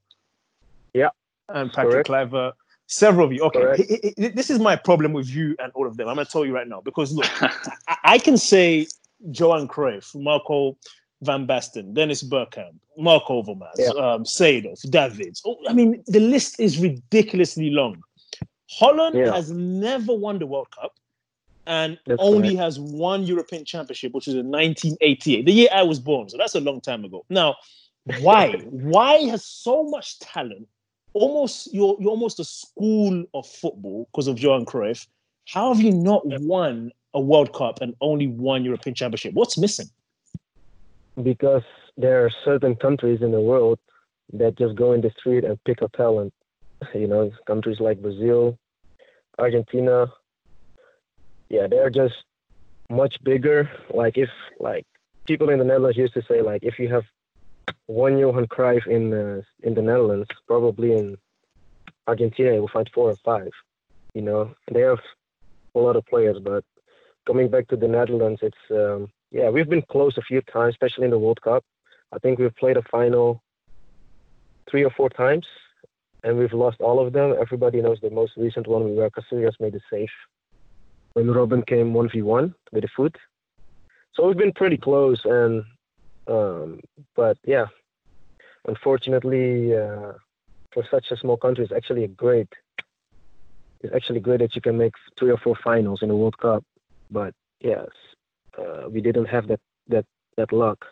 Yeah. 0.93 1.09
And 1.49 1.71
Patrick 1.73 2.05
Kluivert. 2.05 2.53
Several 2.85 3.25
of 3.25 3.33
you. 3.33 3.41
Okay. 3.43 4.13
this 4.17 4.51
is 4.51 4.59
my 4.59 4.75
problem 4.75 5.13
with 5.13 5.27
you 5.27 5.55
and 5.57 5.71
all 5.73 5.87
of 5.87 5.97
them. 5.97 6.07
I'm 6.07 6.15
going 6.15 6.27
to 6.27 6.31
tell 6.31 6.45
you 6.45 6.53
right 6.53 6.67
now 6.67 6.81
because 6.81 7.11
look, 7.11 7.29
I, 7.87 7.97
I, 8.03 8.17
can 8.19 8.37
say 8.37 8.85
Johan 9.31 9.67
Cruyff, 9.67 10.13
Marco 10.13 10.77
Van 11.23 11.47
Basten, 11.47 11.93
Dennis 11.93 12.21
Bergkamp, 12.21 12.75
Mark 12.97 13.23
Overmars, 13.25 13.77
yeah. 13.77 13.87
um, 13.89 14.25
Seedorf, 14.25 14.87
Davids. 14.91 15.41
Oh, 15.43 15.57
I 15.67 15.73
mean, 15.73 16.03
the 16.05 16.19
list 16.19 16.59
is 16.59 16.77
ridiculously 16.77 17.71
long. 17.71 18.03
Holland 18.69 19.17
yeah. 19.17 19.33
has 19.33 19.49
never 19.49 20.13
won 20.13 20.37
the 20.37 20.45
World 20.45 20.67
Cup 20.69 20.93
and 21.65 21.97
that's 22.05 22.21
only 22.21 22.49
correct. 22.49 22.59
has 22.59 22.79
one 22.79 23.23
European 23.23 23.65
championship, 23.65 24.13
which 24.13 24.27
is 24.27 24.33
in 24.33 24.51
1988, 24.51 25.45
the 25.45 25.51
year 25.51 25.69
I 25.73 25.83
was 25.83 25.99
born. 25.99 26.29
So 26.29 26.37
that's 26.37 26.55
a 26.55 26.59
long 26.59 26.81
time 26.81 27.05
ago. 27.05 27.25
Now, 27.29 27.55
why? 28.19 28.51
why 28.69 29.19
has 29.29 29.45
so 29.45 29.83
much 29.83 30.19
talent? 30.19 30.67
Almost 31.13 31.73
you're 31.73 31.95
you're 31.99 32.09
almost 32.09 32.39
a 32.39 32.43
school 32.43 33.23
of 33.33 33.47
football 33.47 34.09
because 34.11 34.27
of 34.27 34.39
Johan 34.39 34.65
Cruyff. 34.65 35.07
How 35.47 35.73
have 35.73 35.81
you 35.81 35.91
not 35.91 36.23
won 36.25 36.91
a 37.13 37.21
World 37.21 37.53
Cup 37.53 37.81
and 37.81 37.95
only 38.01 38.27
one 38.27 38.65
European 38.65 38.95
championship? 38.95 39.33
What's 39.33 39.57
missing? 39.57 39.87
Because 41.21 41.63
there 41.97 42.25
are 42.25 42.31
certain 42.43 42.75
countries 42.75 43.21
in 43.21 43.31
the 43.31 43.41
world 43.41 43.77
that 44.33 44.57
just 44.57 44.75
go 44.75 44.93
in 44.93 45.01
the 45.01 45.11
street 45.19 45.43
and 45.43 45.63
pick 45.63 45.81
up 45.81 45.91
talent. 45.93 46.33
You 46.93 47.07
know, 47.07 47.31
countries 47.47 47.79
like 47.79 48.01
Brazil, 48.01 48.57
Argentina, 49.39 50.07
yeah, 51.53 51.67
they're 51.67 51.91
just 51.91 52.15
much 52.89 53.15
bigger. 53.23 53.69
Like 53.93 54.17
if 54.17 54.31
like 54.59 54.85
people 55.27 55.49
in 55.51 55.59
the 55.59 55.65
Netherlands 55.65 55.97
used 55.97 56.15
to 56.15 56.23
say 56.27 56.41
like 56.41 56.63
if 56.63 56.79
you 56.79 56.87
have 56.89 57.05
one 57.85 58.17
Johan 58.17 58.47
Cruyff 58.47 58.87
in 58.87 59.13
uh, 59.13 59.41
in 59.61 59.75
the 59.75 59.83
Netherlands, 59.83 60.29
probably 60.47 60.93
in 60.93 61.15
Argentina 62.07 62.53
you 62.55 62.61
will 62.61 62.75
find 62.77 62.89
four 62.91 63.11
or 63.11 63.17
five. 63.23 63.51
You 64.15 64.23
know, 64.23 64.55
they 64.71 64.81
have 64.81 65.03
a 65.75 65.79
lot 65.79 65.95
of 65.95 66.07
players, 66.07 66.39
but 66.39 66.63
coming 67.27 67.49
back 67.49 67.67
to 67.67 67.77
the 67.77 67.87
Netherlands, 67.87 68.39
it's 68.41 68.65
um, 68.71 69.11
yeah 69.31 69.49
we've 69.49 69.69
been 69.69 69.91
close 69.95 70.17
a 70.17 70.27
few 70.29 70.41
times, 70.41 70.73
especially 70.73 71.05
in 71.05 71.11
the 71.11 71.23
World 71.25 71.41
Cup. 71.43 71.63
I 72.15 72.17
think 72.17 72.39
we've 72.39 72.55
played 72.63 72.77
a 72.77 72.89
final 72.97 73.43
three 74.69 74.83
or 74.83 74.93
four 74.97 75.09
times, 75.09 75.45
and 76.23 76.39
we've 76.39 76.61
lost 76.65 76.81
all 76.81 76.99
of 77.05 77.13
them. 77.13 77.35
Everybody 77.39 77.79
knows 77.79 77.99
the 78.01 78.09
most 78.09 78.33
recent 78.37 78.65
one 78.67 78.85
we 78.85 78.95
were 78.95 79.11
Casillas 79.11 79.59
made 79.59 79.75
a 79.75 79.83
save 79.91 80.15
when 81.13 81.27
Robben 81.27 81.65
came 81.65 81.93
1v1 81.93 82.53
with 82.71 82.83
the 82.83 82.89
foot. 82.95 83.15
So 84.13 84.27
we've 84.27 84.37
been 84.37 84.53
pretty 84.53 84.77
close, 84.77 85.21
and 85.25 85.63
um, 86.27 86.79
but 87.15 87.37
yeah, 87.45 87.65
unfortunately, 88.67 89.75
uh, 89.75 90.13
for 90.71 90.83
such 90.89 91.07
a 91.11 91.17
small 91.17 91.37
country, 91.37 91.63
it's 91.63 91.73
actually 91.73 92.03
a 92.03 92.09
great. 92.09 92.49
It's 93.81 93.93
actually 93.93 94.21
great 94.21 94.39
that 94.39 94.55
you 94.55 94.61
can 94.61 94.77
make 94.77 94.93
three 95.19 95.31
or 95.31 95.37
four 95.37 95.55
finals 95.61 95.99
in 96.01 96.09
the 96.09 96.15
World 96.15 96.37
Cup, 96.37 96.63
but 97.11 97.33
yes, 97.59 97.87
uh, 98.57 98.87
we 98.89 99.01
didn't 99.01 99.25
have 99.25 99.47
that 99.47 99.59
that 99.87 100.05
that 100.37 100.53
luck. 100.53 100.85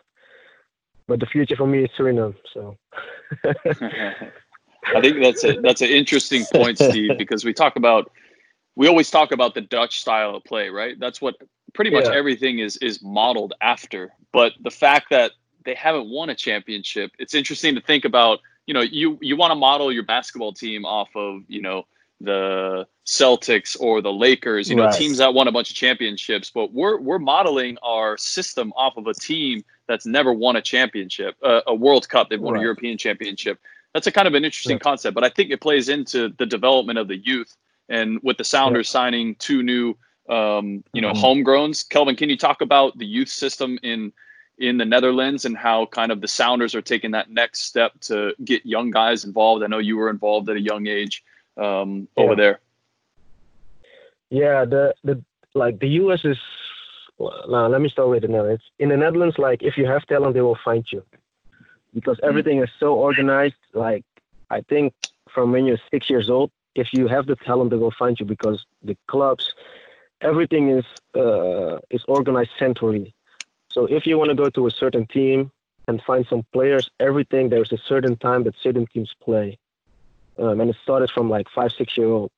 but 1.08 1.20
the 1.20 1.26
future 1.26 1.56
for 1.56 1.66
me 1.66 1.84
is 1.84 1.90
Suriname. 1.98 2.34
So. 2.52 2.76
I 4.94 5.00
think 5.00 5.22
that's 5.22 5.44
a 5.44 5.60
that's 5.60 5.80
an 5.80 5.88
interesting 5.88 6.44
point, 6.52 6.78
Steve, 6.78 7.12
because 7.18 7.44
we 7.44 7.52
talk 7.52 7.76
about 7.76 8.10
we 8.76 8.88
always 8.88 9.10
talk 9.10 9.32
about 9.32 9.54
the 9.54 9.60
Dutch 9.60 10.00
style 10.00 10.34
of 10.34 10.44
play, 10.44 10.68
right? 10.68 10.98
That's 10.98 11.20
what 11.20 11.36
pretty 11.74 11.90
much 11.90 12.04
yeah. 12.04 12.14
everything 12.14 12.58
is 12.58 12.76
is 12.78 13.02
modeled 13.02 13.54
after. 13.60 14.12
But 14.32 14.52
the 14.60 14.70
fact 14.70 15.10
that 15.10 15.32
they 15.64 15.74
haven't 15.74 16.08
won 16.08 16.30
a 16.30 16.34
championship, 16.34 17.12
it's 17.18 17.34
interesting 17.34 17.74
to 17.74 17.80
think 17.80 18.04
about. 18.04 18.40
You 18.66 18.74
know, 18.74 18.80
you 18.80 19.18
you 19.20 19.36
want 19.36 19.50
to 19.50 19.56
model 19.56 19.92
your 19.92 20.04
basketball 20.04 20.52
team 20.52 20.84
off 20.84 21.08
of 21.16 21.42
you 21.48 21.60
know 21.60 21.84
the 22.20 22.86
Celtics 23.04 23.76
or 23.78 24.00
the 24.00 24.12
Lakers, 24.12 24.70
you 24.70 24.76
know, 24.76 24.84
right. 24.84 24.94
teams 24.94 25.18
that 25.18 25.34
won 25.34 25.48
a 25.48 25.52
bunch 25.52 25.70
of 25.70 25.76
championships, 25.76 26.50
but 26.50 26.72
we're 26.72 26.98
we're 27.00 27.18
modeling 27.18 27.76
our 27.82 28.16
system 28.16 28.72
off 28.76 28.96
of 28.96 29.08
a 29.08 29.14
team 29.14 29.64
that's 29.88 30.06
never 30.06 30.32
won 30.32 30.56
a 30.56 30.62
championship, 30.62 31.34
uh, 31.42 31.60
a 31.66 31.74
World 31.74 32.08
Cup, 32.08 32.30
they've 32.30 32.40
won 32.40 32.54
right. 32.54 32.60
a 32.60 32.62
European 32.62 32.96
championship. 32.96 33.58
That's 33.92 34.06
a 34.06 34.12
kind 34.12 34.28
of 34.28 34.34
an 34.34 34.44
interesting 34.44 34.76
yeah. 34.76 34.82
concept, 34.84 35.14
but 35.14 35.24
I 35.24 35.28
think 35.28 35.50
it 35.50 35.60
plays 35.60 35.88
into 35.88 36.30
the 36.38 36.46
development 36.46 36.98
of 36.98 37.08
the 37.08 37.16
youth 37.16 37.56
and 37.92 38.18
with 38.22 38.38
the 38.38 38.44
Sounders 38.44 38.88
yeah. 38.88 38.92
signing 38.92 39.34
two 39.36 39.62
new 39.62 39.96
um, 40.28 40.82
you 40.92 41.02
know, 41.02 41.12
mm-hmm. 41.12 41.24
homegrowns. 41.24 41.88
Kelvin, 41.88 42.16
can 42.16 42.30
you 42.30 42.36
talk 42.36 42.60
about 42.60 42.96
the 42.98 43.06
youth 43.06 43.28
system 43.28 43.78
in 43.82 44.12
in 44.58 44.78
the 44.78 44.84
Netherlands 44.84 45.44
and 45.44 45.56
how 45.56 45.86
kind 45.86 46.12
of 46.12 46.20
the 46.20 46.28
Sounders 46.28 46.74
are 46.74 46.82
taking 46.82 47.10
that 47.10 47.30
next 47.30 47.64
step 47.64 47.98
to 48.02 48.34
get 48.44 48.64
young 48.64 48.90
guys 48.90 49.24
involved? 49.24 49.62
I 49.62 49.66
know 49.66 49.78
you 49.78 49.96
were 49.96 50.10
involved 50.10 50.48
at 50.48 50.56
a 50.56 50.60
young 50.60 50.86
age 50.86 51.22
um, 51.56 52.08
yeah. 52.16 52.24
over 52.24 52.36
there. 52.36 52.60
Yeah, 54.30 54.64
the 54.64 54.94
the 55.04 55.22
like 55.54 55.78
the 55.80 55.88
US 55.88 56.24
is 56.24 56.38
now 57.18 57.66
let 57.66 57.80
me 57.80 57.88
start 57.88 58.08
with 58.08 58.22
the 58.22 58.28
Netherlands. 58.28 58.64
In 58.78 58.88
the 58.88 58.96
Netherlands, 58.96 59.38
like 59.38 59.62
if 59.62 59.76
you 59.76 59.86
have 59.86 60.06
talent, 60.06 60.34
they 60.34 60.40
will 60.40 60.58
find 60.64 60.84
you 60.90 61.02
because 61.92 62.16
mm. 62.18 62.28
everything 62.28 62.62
is 62.62 62.70
so 62.80 62.94
organized. 62.94 63.62
Like 63.74 64.04
I 64.50 64.62
think 64.62 64.94
from 65.34 65.52
when 65.52 65.66
you're 65.66 65.78
six 65.90 66.08
years 66.08 66.30
old, 66.30 66.50
if 66.74 66.92
you 66.92 67.06
have 67.06 67.26
the 67.26 67.36
talent, 67.36 67.70
they 67.70 67.76
will 67.76 67.94
find 67.98 68.18
you 68.18 68.26
because 68.26 68.64
the 68.82 68.96
clubs, 69.08 69.54
everything 70.20 70.70
is 70.70 70.84
uh, 71.14 71.78
is 71.90 72.04
organized 72.08 72.50
centrally. 72.58 73.14
So 73.70 73.86
if 73.86 74.06
you 74.06 74.18
want 74.18 74.30
to 74.30 74.34
go 74.34 74.50
to 74.50 74.66
a 74.66 74.70
certain 74.70 75.06
team 75.06 75.50
and 75.88 76.02
find 76.02 76.26
some 76.28 76.44
players, 76.52 76.90
everything 77.00 77.48
there's 77.48 77.72
a 77.72 77.78
certain 77.78 78.16
time 78.16 78.44
that 78.44 78.54
certain 78.60 78.86
teams 78.86 79.14
play, 79.22 79.58
um, 80.38 80.60
and 80.60 80.70
it 80.70 80.76
started 80.82 81.10
from 81.10 81.28
like 81.28 81.48
five, 81.48 81.72
six 81.72 81.96
year 81.96 82.08
old. 82.08 82.30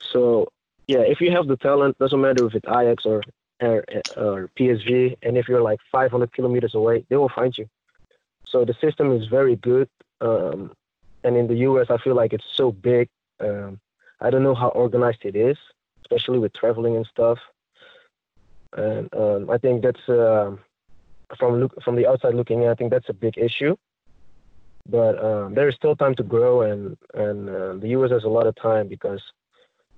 So 0.00 0.48
yeah, 0.86 1.00
if 1.00 1.20
you 1.20 1.30
have 1.30 1.46
the 1.46 1.56
talent, 1.56 1.98
doesn't 1.98 2.20
matter 2.20 2.46
if 2.46 2.54
it's 2.54 2.66
Ajax 2.68 3.06
or 3.06 3.22
or, 3.60 3.84
or 4.16 4.50
PSV, 4.58 5.18
and 5.22 5.36
if 5.36 5.48
you're 5.48 5.62
like 5.62 5.80
500 5.92 6.32
kilometers 6.32 6.74
away, 6.74 7.04
they 7.08 7.16
will 7.16 7.28
find 7.28 7.56
you. 7.56 7.68
So 8.46 8.64
the 8.64 8.74
system 8.74 9.12
is 9.12 9.26
very 9.26 9.56
good. 9.56 9.88
Um, 10.20 10.72
and 11.22 11.36
in 11.36 11.46
the 11.46 11.56
US, 11.68 11.88
I 11.90 11.98
feel 11.98 12.14
like 12.14 12.32
it's 12.32 12.44
so 12.54 12.72
big. 12.72 13.08
Um, 13.40 13.80
I 14.20 14.30
don't 14.30 14.42
know 14.42 14.54
how 14.54 14.68
organized 14.68 15.24
it 15.24 15.36
is, 15.36 15.56
especially 16.02 16.38
with 16.38 16.52
traveling 16.52 16.96
and 16.96 17.06
stuff. 17.06 17.38
And 18.76 19.12
um, 19.14 19.50
I 19.50 19.58
think 19.58 19.82
that's 19.82 20.08
uh, 20.08 20.56
from 21.38 21.60
look 21.60 21.82
from 21.82 21.96
the 21.96 22.06
outside 22.06 22.34
looking 22.34 22.62
in. 22.62 22.68
I 22.68 22.74
think 22.74 22.90
that's 22.90 23.08
a 23.08 23.14
big 23.14 23.38
issue. 23.38 23.76
But 24.88 25.22
um, 25.22 25.54
there 25.54 25.68
is 25.68 25.74
still 25.74 25.96
time 25.96 26.14
to 26.16 26.22
grow, 26.22 26.62
and 26.62 26.96
and 27.14 27.48
uh, 27.48 27.74
the 27.74 27.88
US 27.88 28.10
has 28.10 28.24
a 28.24 28.28
lot 28.28 28.46
of 28.46 28.54
time 28.56 28.88
because 28.88 29.22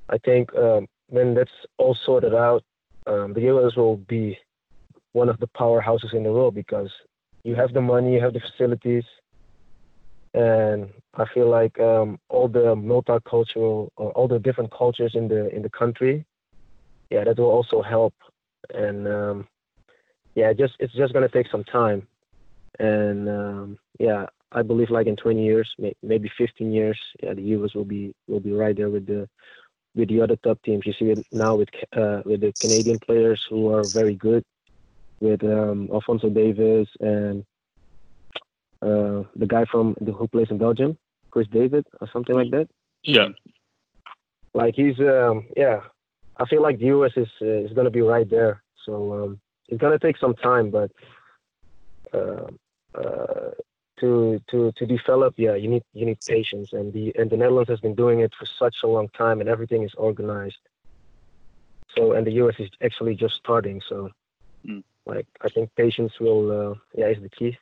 I 0.09 0.19
think 0.19 0.55
um, 0.55 0.89
when 1.09 1.35
that's 1.35 1.51
all 1.79 1.97
sorted 2.07 2.35
out, 2.35 2.63
um, 3.07 3.33
the 3.35 3.43
US 3.53 3.77
will 3.77 3.97
be 3.97 4.39
one 5.13 5.29
of 5.29 5.39
the 5.39 5.49
powerhouses 5.49 6.15
in 6.15 6.23
the 6.23 6.33
world 6.33 6.55
because 6.55 6.91
you 7.45 7.55
have 7.55 7.73
the 7.73 7.81
money, 7.81 8.15
you 8.15 8.21
have 8.21 8.33
the 8.33 8.41
facilities, 8.41 9.05
and 10.35 10.89
I 11.15 11.25
feel 11.35 11.49
like 11.49 11.79
um, 11.79 12.19
all 12.29 12.49
the 12.49 12.75
multicultural, 12.75 13.91
or 13.97 14.13
all 14.13 14.29
the 14.29 14.39
different 14.39 14.73
cultures 14.73 15.13
in 15.15 15.29
the 15.29 15.55
in 15.55 15.63
the 15.63 15.71
country, 15.71 16.25
yeah, 17.11 17.25
that 17.25 17.39
will 17.39 17.51
also 17.51 17.83
help. 17.83 18.15
And 18.73 19.07
um, 19.07 19.49
yeah, 20.35 20.53
just 20.53 20.75
it's 20.79 20.95
just 20.95 21.13
gonna 21.13 21.29
take 21.29 21.51
some 21.51 21.65
time, 21.65 22.07
and 22.79 23.29
um, 23.29 23.79
yeah, 23.99 24.27
I 24.53 24.63
believe 24.63 24.91
like 24.91 25.07
in 25.07 25.17
20 25.17 25.45
years, 25.45 25.75
maybe 26.03 26.31
15 26.39 26.73
years, 26.73 26.99
yeah, 27.23 27.35
the 27.35 27.43
US 27.43 27.75
will 27.75 27.85
be 27.85 28.15
will 28.27 28.41
be 28.41 28.53
right 28.53 28.77
there 28.77 28.91
with 28.91 29.07
the 29.07 29.29
with 29.95 30.09
the 30.09 30.21
other 30.21 30.37
top 30.37 30.63
teams. 30.63 30.87
You 30.87 30.95
see 30.99 31.11
it 31.11 31.27
now 31.33 31.57
with 31.57 31.69
uh, 31.97 32.23
with 32.25 32.41
the 32.41 32.55
Canadian 32.61 32.99
players 32.99 33.41
who 33.51 33.73
are 33.75 33.85
very 33.85 34.15
good, 34.15 34.45
with 35.21 35.43
um, 35.45 35.89
Alphonso 35.93 36.31
Davies 36.31 36.89
and 37.01 37.45
uh, 38.83 39.23
the 39.37 39.47
guy 39.47 39.65
from 39.65 39.95
the, 40.01 40.13
who 40.13 40.27
plays 40.29 40.51
in 40.51 40.59
Belgium, 40.59 40.99
Chris 41.31 41.47
David 41.49 41.87
or 42.01 42.09
something 42.13 42.35
like 42.35 42.51
that. 42.51 42.69
Yeah. 43.05 43.29
Like 44.55 44.75
he's 44.75 44.99
um, 45.01 45.47
yeah, 45.57 45.81
I 46.37 46.47
feel 46.47 46.63
like 46.63 46.79
the 46.79 46.87
US 46.87 47.13
is 47.17 47.29
uh, 47.41 47.47
is 47.67 47.73
gonna 47.73 47.91
be 47.91 48.03
right 48.03 48.29
there. 48.29 48.63
So 48.85 48.93
um, 49.15 49.41
it's 49.69 49.81
gonna 49.81 49.99
take 49.99 50.19
some 50.19 50.35
time, 50.35 50.71
but 50.71 50.91
uh, 52.13 52.49
uh, 52.95 53.51
to 54.01 54.41
to 54.51 54.73
to 54.73 54.87
develop, 54.87 55.35
yeah, 55.37 55.55
you 55.55 55.69
need 55.69 55.85
you 55.95 56.05
need 56.05 56.19
patience, 56.27 56.73
and 56.73 56.93
the 56.93 57.15
and 57.17 57.31
the 57.31 57.37
Netherlands 57.37 57.71
has 57.71 57.81
been 57.81 57.95
doing 57.95 58.21
it 58.21 58.33
for 58.39 58.47
such 58.47 58.77
a 58.83 58.89
long 58.89 59.09
time, 59.11 59.41
and 59.41 59.49
everything 59.49 59.85
is 59.85 59.95
organized. 59.97 60.59
So 61.97 62.13
and 62.13 62.27
the 62.27 62.33
US 62.43 62.57
is 62.59 62.71
actually 62.83 63.15
just 63.15 63.37
starting. 63.37 63.81
So, 63.89 64.11
mm. 64.67 64.83
like 65.07 65.27
I 65.41 65.49
think 65.49 65.71
patience 65.77 66.13
will, 66.21 66.45
uh, 66.51 66.75
yeah, 66.95 67.07
is 67.07 67.23
the 67.23 67.29
key. 67.29 67.57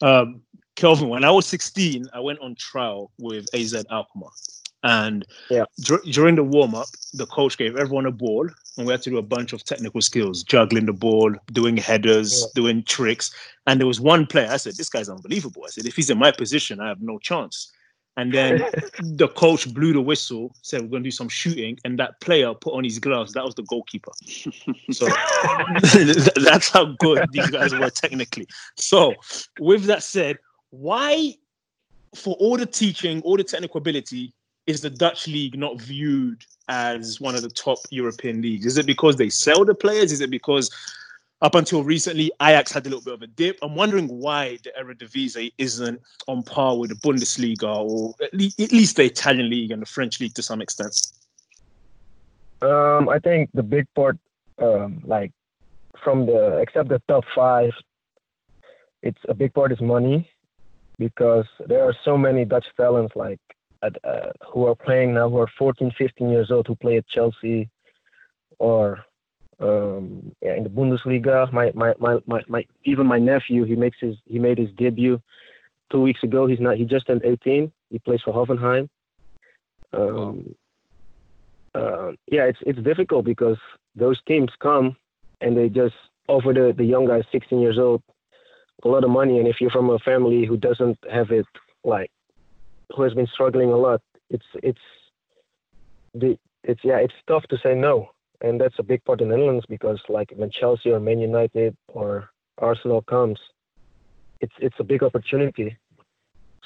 Um, 0.00 0.42
Kelvin, 0.76 1.08
when 1.08 1.24
I 1.24 1.30
was 1.30 1.46
16, 1.46 2.06
I 2.12 2.20
went 2.20 2.40
on 2.40 2.54
trial 2.54 3.10
with 3.18 3.46
AZ 3.54 3.74
Alkmaar. 3.90 4.30
And 4.84 5.24
yeah. 5.48 5.64
Dur- 5.80 6.02
during 6.10 6.34
the 6.34 6.42
warm 6.42 6.74
up, 6.74 6.88
the 7.12 7.26
coach 7.26 7.56
gave 7.56 7.76
everyone 7.76 8.06
a 8.06 8.10
ball, 8.10 8.48
and 8.76 8.86
we 8.86 8.92
had 8.92 9.02
to 9.02 9.10
do 9.10 9.18
a 9.18 9.22
bunch 9.22 9.52
of 9.52 9.62
technical 9.64 10.00
skills, 10.00 10.42
juggling 10.42 10.86
the 10.86 10.92
ball, 10.92 11.32
doing 11.52 11.76
headers, 11.76 12.40
yeah. 12.40 12.46
doing 12.54 12.82
tricks. 12.82 13.32
And 13.66 13.78
there 13.78 13.86
was 13.86 14.00
one 14.00 14.26
player. 14.26 14.48
I 14.50 14.56
said, 14.56 14.76
"This 14.76 14.88
guy's 14.88 15.08
unbelievable." 15.08 15.62
I 15.64 15.70
said, 15.70 15.86
"If 15.86 15.94
he's 15.94 16.10
in 16.10 16.18
my 16.18 16.32
position, 16.32 16.80
I 16.80 16.88
have 16.88 17.00
no 17.00 17.18
chance." 17.18 17.70
And 18.16 18.32
then 18.32 18.58
the 19.00 19.28
coach 19.28 19.72
blew 19.72 19.92
the 19.92 20.00
whistle, 20.00 20.54
said, 20.62 20.82
We're 20.82 20.88
going 20.88 21.02
to 21.02 21.06
do 21.06 21.10
some 21.12 21.28
shooting. 21.28 21.78
And 21.84 21.98
that 21.98 22.20
player 22.20 22.54
put 22.54 22.74
on 22.74 22.84
his 22.84 22.98
gloves. 22.98 23.32
That 23.32 23.44
was 23.44 23.54
the 23.54 23.62
goalkeeper. 23.62 24.12
So 24.90 25.06
that's 26.44 26.68
how 26.68 26.96
good 26.98 27.26
these 27.32 27.50
guys 27.50 27.74
were 27.74 27.90
technically. 27.90 28.46
So, 28.76 29.14
with 29.58 29.84
that 29.84 30.02
said, 30.02 30.38
why, 30.70 31.34
for 32.14 32.34
all 32.36 32.56
the 32.56 32.66
teaching, 32.66 33.22
all 33.22 33.36
the 33.36 33.44
technical 33.44 33.78
ability, 33.78 34.34
is 34.66 34.80
the 34.80 34.90
Dutch 34.90 35.26
league 35.26 35.58
not 35.58 35.80
viewed 35.80 36.44
as 36.68 37.20
one 37.20 37.34
of 37.34 37.42
the 37.42 37.50
top 37.50 37.78
European 37.90 38.40
leagues? 38.40 38.64
Is 38.64 38.78
it 38.78 38.86
because 38.86 39.16
they 39.16 39.28
sell 39.28 39.64
the 39.64 39.74
players? 39.74 40.12
Is 40.12 40.20
it 40.20 40.30
because 40.30 40.70
up 41.42 41.56
until 41.56 41.82
recently, 41.82 42.30
Ajax 42.40 42.72
had 42.72 42.86
a 42.86 42.88
little 42.88 43.02
bit 43.02 43.14
of 43.14 43.22
a 43.22 43.26
dip. 43.26 43.58
I'm 43.62 43.74
wondering 43.74 44.06
why 44.06 44.58
the 44.62 44.72
Eredivisie 44.80 45.52
isn't 45.58 46.00
on 46.28 46.44
par 46.44 46.78
with 46.78 46.90
the 46.90 46.96
Bundesliga 46.96 47.76
or 47.76 48.14
at 48.22 48.32
least, 48.32 48.60
at 48.60 48.70
least 48.70 48.96
the 48.96 49.04
Italian 49.04 49.50
league 49.50 49.72
and 49.72 49.82
the 49.82 49.86
French 49.86 50.20
league 50.20 50.34
to 50.34 50.42
some 50.42 50.62
extent. 50.62 50.94
Um, 52.62 53.08
I 53.08 53.18
think 53.18 53.50
the 53.54 53.62
big 53.64 53.86
part, 53.96 54.18
um, 54.58 55.02
like 55.04 55.32
from 56.04 56.26
the 56.26 56.58
except 56.58 56.88
the 56.88 57.02
top 57.08 57.24
five, 57.34 57.72
it's 59.02 59.18
a 59.28 59.34
big 59.34 59.52
part 59.52 59.72
is 59.72 59.80
money 59.80 60.30
because 60.96 61.46
there 61.66 61.82
are 61.82 61.94
so 62.04 62.16
many 62.16 62.44
Dutch 62.44 62.66
talents 62.76 63.16
like 63.16 63.40
uh, 63.82 64.30
who 64.52 64.66
are 64.66 64.76
playing 64.76 65.14
now 65.14 65.28
who 65.28 65.38
are 65.38 65.50
14, 65.58 65.90
15 65.98 66.30
years 66.30 66.52
old 66.52 66.68
who 66.68 66.76
play 66.76 66.98
at 66.98 67.08
Chelsea 67.08 67.68
or 68.60 69.04
um, 69.62 70.34
yeah, 70.42 70.54
in 70.56 70.64
the 70.64 70.70
Bundesliga. 70.70 71.50
My, 71.52 71.70
my, 71.74 71.94
my, 71.98 72.18
my, 72.26 72.42
my, 72.48 72.66
even 72.84 73.06
my 73.06 73.18
nephew, 73.18 73.64
he 73.64 73.76
makes 73.76 73.98
his, 74.00 74.16
he 74.26 74.38
made 74.38 74.58
his 74.58 74.70
debut 74.76 75.20
two 75.90 76.00
weeks 76.00 76.22
ago. 76.22 76.46
He's 76.46 76.60
not, 76.60 76.76
he 76.76 76.84
just 76.84 77.06
turned 77.06 77.22
18. 77.24 77.72
He 77.90 77.98
plays 78.00 78.20
for 78.24 78.34
Hoffenheim. 78.34 78.88
Um, 79.92 80.54
uh, 81.74 82.12
yeah, 82.30 82.44
it's, 82.44 82.58
it's 82.62 82.80
difficult 82.80 83.24
because 83.24 83.58
those 83.94 84.20
teams 84.26 84.50
come 84.60 84.96
and 85.40 85.56
they 85.56 85.68
just 85.68 85.94
offer 86.28 86.52
the, 86.52 86.74
the 86.76 86.84
young 86.84 87.06
guys 87.06 87.24
16 87.30 87.60
years 87.60 87.78
old 87.78 88.02
a 88.84 88.88
lot 88.88 89.04
of 89.04 89.10
money. 89.10 89.38
And 89.38 89.46
if 89.46 89.60
you're 89.60 89.70
from 89.70 89.90
a 89.90 89.98
family 90.00 90.44
who 90.44 90.56
doesn't 90.56 90.98
have 91.10 91.30
it, 91.30 91.46
like, 91.84 92.10
who 92.94 93.02
has 93.02 93.14
been 93.14 93.28
struggling 93.32 93.70
a 93.70 93.76
lot, 93.76 94.02
it's, 94.28 94.44
it's, 94.62 94.80
the, 96.14 96.36
it's, 96.64 96.80
yeah, 96.82 96.96
it's 96.96 97.14
tough 97.26 97.44
to 97.44 97.58
say 97.62 97.74
no 97.74 98.10
and 98.42 98.60
that's 98.60 98.78
a 98.78 98.82
big 98.82 99.02
part 99.04 99.20
in 99.20 99.28
the 99.28 99.36
Netherlands 99.36 99.64
because 99.68 100.00
like 100.08 100.32
when 100.36 100.50
Chelsea 100.50 100.90
or 100.90 101.00
Man 101.00 101.20
United 101.20 101.76
or 101.88 102.28
Arsenal 102.58 103.00
comes, 103.02 103.38
it's 104.40 104.54
it's 104.58 104.76
a 104.78 104.84
big 104.84 105.02
opportunity. 105.02 105.76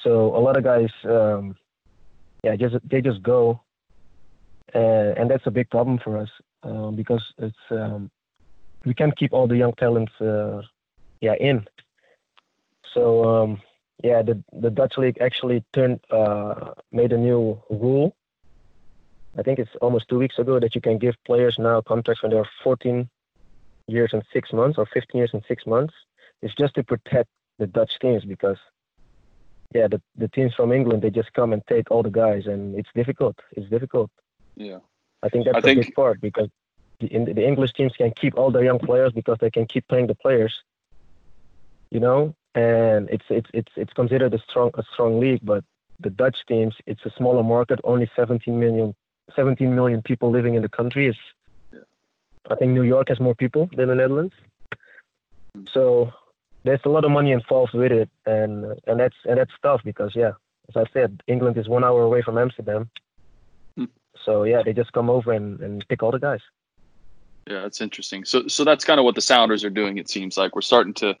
So 0.03 0.35
a 0.35 0.39
lot 0.39 0.57
of 0.57 0.63
guys, 0.63 0.91
um, 1.05 1.55
yeah, 2.43 2.55
just 2.55 2.75
they 2.83 3.01
just 3.01 3.21
go, 3.23 3.61
uh, 4.73 5.13
and 5.17 5.29
that's 5.29 5.47
a 5.47 5.51
big 5.51 5.69
problem 5.69 5.99
for 5.99 6.17
us 6.17 6.29
um, 6.63 6.95
because 6.95 7.23
it's 7.37 7.65
um, 7.69 8.09
we 8.85 8.93
can't 8.93 9.15
keep 9.15 9.33
all 9.33 9.47
the 9.47 9.57
young 9.57 9.73
talents, 9.73 10.13
uh, 10.19 10.61
yeah, 11.21 11.35
in. 11.35 11.65
So 12.93 13.23
um, 13.23 13.61
yeah, 14.03 14.23
the 14.23 14.43
the 14.53 14.71
Dutch 14.71 14.97
league 14.97 15.19
actually 15.21 15.63
turned 15.73 15.99
uh, 16.09 16.73
made 16.91 17.13
a 17.13 17.17
new 17.17 17.61
rule. 17.69 18.15
I 19.37 19.43
think 19.43 19.59
it's 19.59 19.75
almost 19.81 20.07
two 20.09 20.17
weeks 20.17 20.39
ago 20.39 20.59
that 20.59 20.73
you 20.75 20.81
can 20.81 20.97
give 20.97 21.15
players 21.25 21.57
now 21.59 21.81
contracts 21.81 22.23
when 22.23 22.31
they're 22.31 22.49
14 22.63 23.07
years 23.87 24.11
and 24.13 24.23
six 24.33 24.51
months 24.51 24.77
or 24.77 24.85
15 24.87 25.17
years 25.19 25.29
and 25.33 25.43
six 25.47 25.65
months. 25.65 25.93
It's 26.41 26.55
just 26.55 26.73
to 26.75 26.83
protect 26.83 27.29
the 27.59 27.67
Dutch 27.67 27.99
teams 27.99 28.25
because 28.25 28.57
yeah, 29.73 29.87
the 29.87 30.01
the 30.15 30.27
teams 30.29 30.53
from 30.53 30.71
England 30.71 31.01
they 31.01 31.09
just 31.09 31.33
come 31.33 31.51
and 31.53 31.61
take 31.67 31.91
all 31.91 32.03
the 32.03 32.09
guys 32.09 32.47
and 32.47 32.75
it's 32.79 32.89
difficult. 32.95 33.37
It's 33.51 33.69
difficult. 33.69 34.09
Yeah. 34.55 34.79
I 35.23 35.29
think 35.29 35.45
that's 35.45 35.55
I 35.55 35.59
a 35.59 35.61
think- 35.61 35.81
big 35.85 35.95
part 35.95 36.21
because 36.21 36.49
the, 36.99 37.07
in, 37.07 37.25
the 37.25 37.45
English 37.45 37.73
teams 37.73 37.93
can 37.95 38.11
keep 38.11 38.37
all 38.37 38.49
their 38.51 38.63
young 38.63 38.79
players 38.79 39.11
because 39.13 39.37
they 39.39 39.51
can 39.51 39.65
keep 39.67 39.87
paying 39.87 40.07
the 40.07 40.15
players. 40.15 40.63
You 41.91 41.99
know, 41.99 42.35
and 42.55 43.09
it's 43.09 43.25
it's 43.29 43.49
it's 43.53 43.71
it's 43.75 43.93
considered 43.93 44.33
a 44.33 44.39
strong 44.39 44.71
a 44.75 44.83
strong 44.93 45.19
league, 45.19 45.41
but 45.43 45.63
the 45.99 46.09
Dutch 46.09 46.37
teams 46.47 46.75
it's 46.85 47.05
a 47.05 47.11
smaller 47.11 47.43
market, 47.43 47.79
only 47.83 48.09
17 48.15 48.59
million 48.59 48.95
17 49.35 49.73
million 49.75 50.01
people 50.01 50.31
living 50.31 50.55
in 50.55 50.61
the 50.61 50.69
country. 50.69 51.07
Is 51.07 51.15
I 52.49 52.55
think 52.55 52.71
New 52.71 52.83
York 52.83 53.09
has 53.09 53.19
more 53.19 53.35
people 53.35 53.69
than 53.75 53.89
the 53.89 53.95
Netherlands, 53.95 54.33
so 55.73 56.11
there's 56.63 56.81
a 56.85 56.89
lot 56.89 57.05
of 57.05 57.11
money 57.11 57.31
involved 57.31 57.73
with 57.73 57.91
it, 57.91 58.09
and 58.25 58.65
and 58.87 58.99
that's 58.99 59.15
and 59.25 59.37
that's 59.37 59.51
tough 59.61 59.81
because 59.83 60.15
yeah, 60.15 60.31
as 60.69 60.75
I 60.75 60.85
said, 60.93 61.23
England 61.27 61.57
is 61.57 61.67
one 61.67 61.83
hour 61.83 62.03
away 62.03 62.21
from 62.21 62.37
Amsterdam. 62.37 62.89
Hmm. 63.75 63.85
So 64.25 64.43
yeah, 64.43 64.61
they 64.63 64.73
just 64.73 64.93
come 64.93 65.09
over 65.09 65.31
and, 65.31 65.59
and 65.61 65.87
pick 65.87 66.03
all 66.03 66.11
the 66.11 66.19
guys. 66.19 66.41
Yeah, 67.47 67.61
that's 67.61 67.79
interesting. 67.79 68.25
So, 68.25 68.47
so 68.47 68.65
that's 68.65 68.83
kind 68.83 68.99
of 68.99 69.05
what 69.05 69.15
the 69.15 69.21
Sounders 69.21 69.63
are 69.63 69.69
doing. 69.69 69.97
It 69.97 70.09
seems 70.09 70.37
like 70.37 70.53
we're 70.53 70.61
starting 70.61 70.93
to 70.95 71.15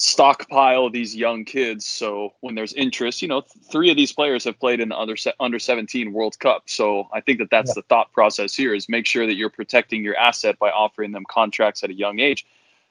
stockpile 0.00 0.88
these 0.88 1.14
young 1.14 1.44
kids. 1.44 1.86
So 1.86 2.32
when 2.40 2.54
there's 2.54 2.72
interest, 2.72 3.20
you 3.20 3.28
know, 3.28 3.42
th- 3.42 3.66
three 3.70 3.90
of 3.90 3.98
these 3.98 4.12
players 4.12 4.44
have 4.44 4.58
played 4.58 4.80
in 4.80 4.88
the 4.88 4.98
under 4.98 5.14
se- 5.16 5.34
under 5.40 5.58
17 5.58 6.12
World 6.14 6.38
Cup. 6.38 6.64
So 6.66 7.08
I 7.12 7.20
think 7.20 7.38
that 7.38 7.50
that's 7.50 7.70
Yeah. 7.70 7.74
the 7.76 7.82
thought 7.82 8.10
process 8.12 8.54
here: 8.54 8.74
is 8.74 8.88
make 8.88 9.06
sure 9.06 9.26
that 9.26 9.34
you're 9.36 9.50
protecting 9.50 10.02
your 10.02 10.16
asset 10.16 10.58
by 10.58 10.70
offering 10.70 11.12
them 11.12 11.24
contracts 11.28 11.84
at 11.84 11.90
a 11.90 11.94
young 11.94 12.18
age. 12.18 12.46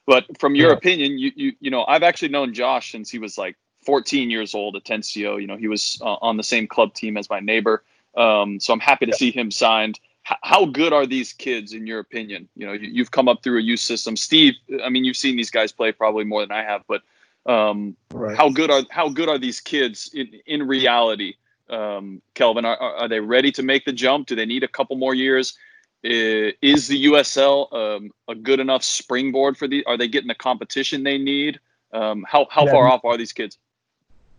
But 0.05 0.25
from 0.39 0.55
your 0.55 0.69
Yeah. 0.69 0.73
opinion, 0.73 1.17
you 1.17 1.31
you 1.35 1.53
you 1.59 1.71
know, 1.71 1.83
I've 1.87 2.03
actually 2.03 2.29
known 2.29 2.53
Josh 2.53 2.91
since 2.91 3.09
he 3.09 3.17
was 3.19 3.37
like 3.39 3.57
14 3.85 4.29
years 4.29 4.53
old 4.53 4.75
Atencio. 4.75 5.41
You 5.41 5.47
know, 5.47 5.57
he 5.57 5.67
was 5.67 5.97
uh, 6.01 6.15
on 6.21 6.37
the 6.37 6.43
same 6.43 6.67
club 6.67 6.93
team 6.93 7.17
as 7.17 7.29
my 7.29 7.39
neighbor. 7.39 7.83
Um, 8.15 8.59
so 8.59 8.71
I'm 8.73 8.79
happy 8.79 9.07
to 9.07 9.13
see 9.13 9.31
him 9.31 9.49
signed. 9.49 9.99
How 10.23 10.65
good 10.65 10.93
are 10.93 11.07
these 11.07 11.33
kids 11.33 11.73
in 11.73 11.87
your 11.87 11.99
opinion? 11.99 12.47
You 12.55 12.67
know, 12.67 12.73
you, 12.73 12.89
you've 12.91 13.11
come 13.11 13.27
up 13.27 13.41
through 13.41 13.57
a 13.57 13.61
youth 13.63 13.79
system. 13.79 14.15
Steve, 14.15 14.53
I 14.83 14.89
mean, 14.89 15.03
you've 15.03 15.17
seen 15.17 15.35
these 15.35 15.49
guys 15.49 15.71
play 15.71 15.91
probably 15.91 16.23
more 16.23 16.41
than 16.41 16.51
I 16.51 16.63
have, 16.63 16.83
but 16.87 17.01
um, 17.45 17.95
Right. 18.11 18.37
how 18.37 18.49
good 18.49 18.69
are 18.69 18.83
how 18.91 19.09
good 19.09 19.27
are 19.29 19.39
these 19.39 19.59
kids 19.59 20.11
in, 20.13 20.39
in 20.45 20.67
reality? 20.67 21.33
Um, 21.69 22.21
Kelvin, 22.33 22.65
are, 22.65 22.77
are 22.77 22.95
are 22.97 23.07
they 23.07 23.19
ready 23.19 23.51
to 23.53 23.63
make 23.63 23.85
the 23.85 23.93
jump? 23.93 24.27
Do 24.27 24.35
they 24.35 24.45
need 24.45 24.63
a 24.63 24.67
couple 24.67 24.95
more 24.97 25.15
years? 25.15 25.57
Is 26.03 26.87
the 26.87 27.05
USL 27.05 27.73
um, 27.73 28.11
a 28.27 28.35
good 28.35 28.59
enough 28.59 28.83
springboard 28.83 29.57
for 29.57 29.67
the? 29.67 29.83
Are 29.85 29.97
they 29.97 30.07
getting 30.07 30.27
the 30.27 30.35
competition 30.35 31.03
they 31.03 31.17
need? 31.17 31.59
Um, 31.91 32.25
how 32.27 32.47
how 32.51 32.65
Yeah. 32.65 32.71
far 32.71 32.87
off 32.87 33.03
are 33.03 33.17
these 33.17 33.33
kids? 33.33 33.57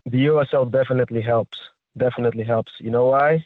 The 0.06 0.26
USL 0.26 0.70
definitely 0.70 1.20
helps. 1.20 1.58
Definitely 1.96 2.44
helps. 2.44 2.72
You 2.78 2.90
know 2.90 3.06
why? 3.06 3.44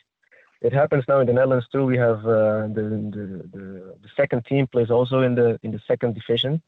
It 0.64 0.73
happens 0.73 1.04
now 1.06 1.21
in 1.21 1.26
the 1.26 1.35
Netherlands 1.35 1.66
too. 1.71 1.85
We 1.85 1.99
have 1.99 2.21
uh, 2.21 2.68
the, 2.76 2.85
the 3.16 3.26
the 3.52 3.94
the 4.02 4.09
second 4.16 4.47
team 4.47 4.66
plays 4.66 4.90
also 4.90 5.21
in 5.21 5.35
the 5.35 5.61
in 5.62 5.73
the 5.73 5.80
second 5.87 6.14
division, 6.14 6.62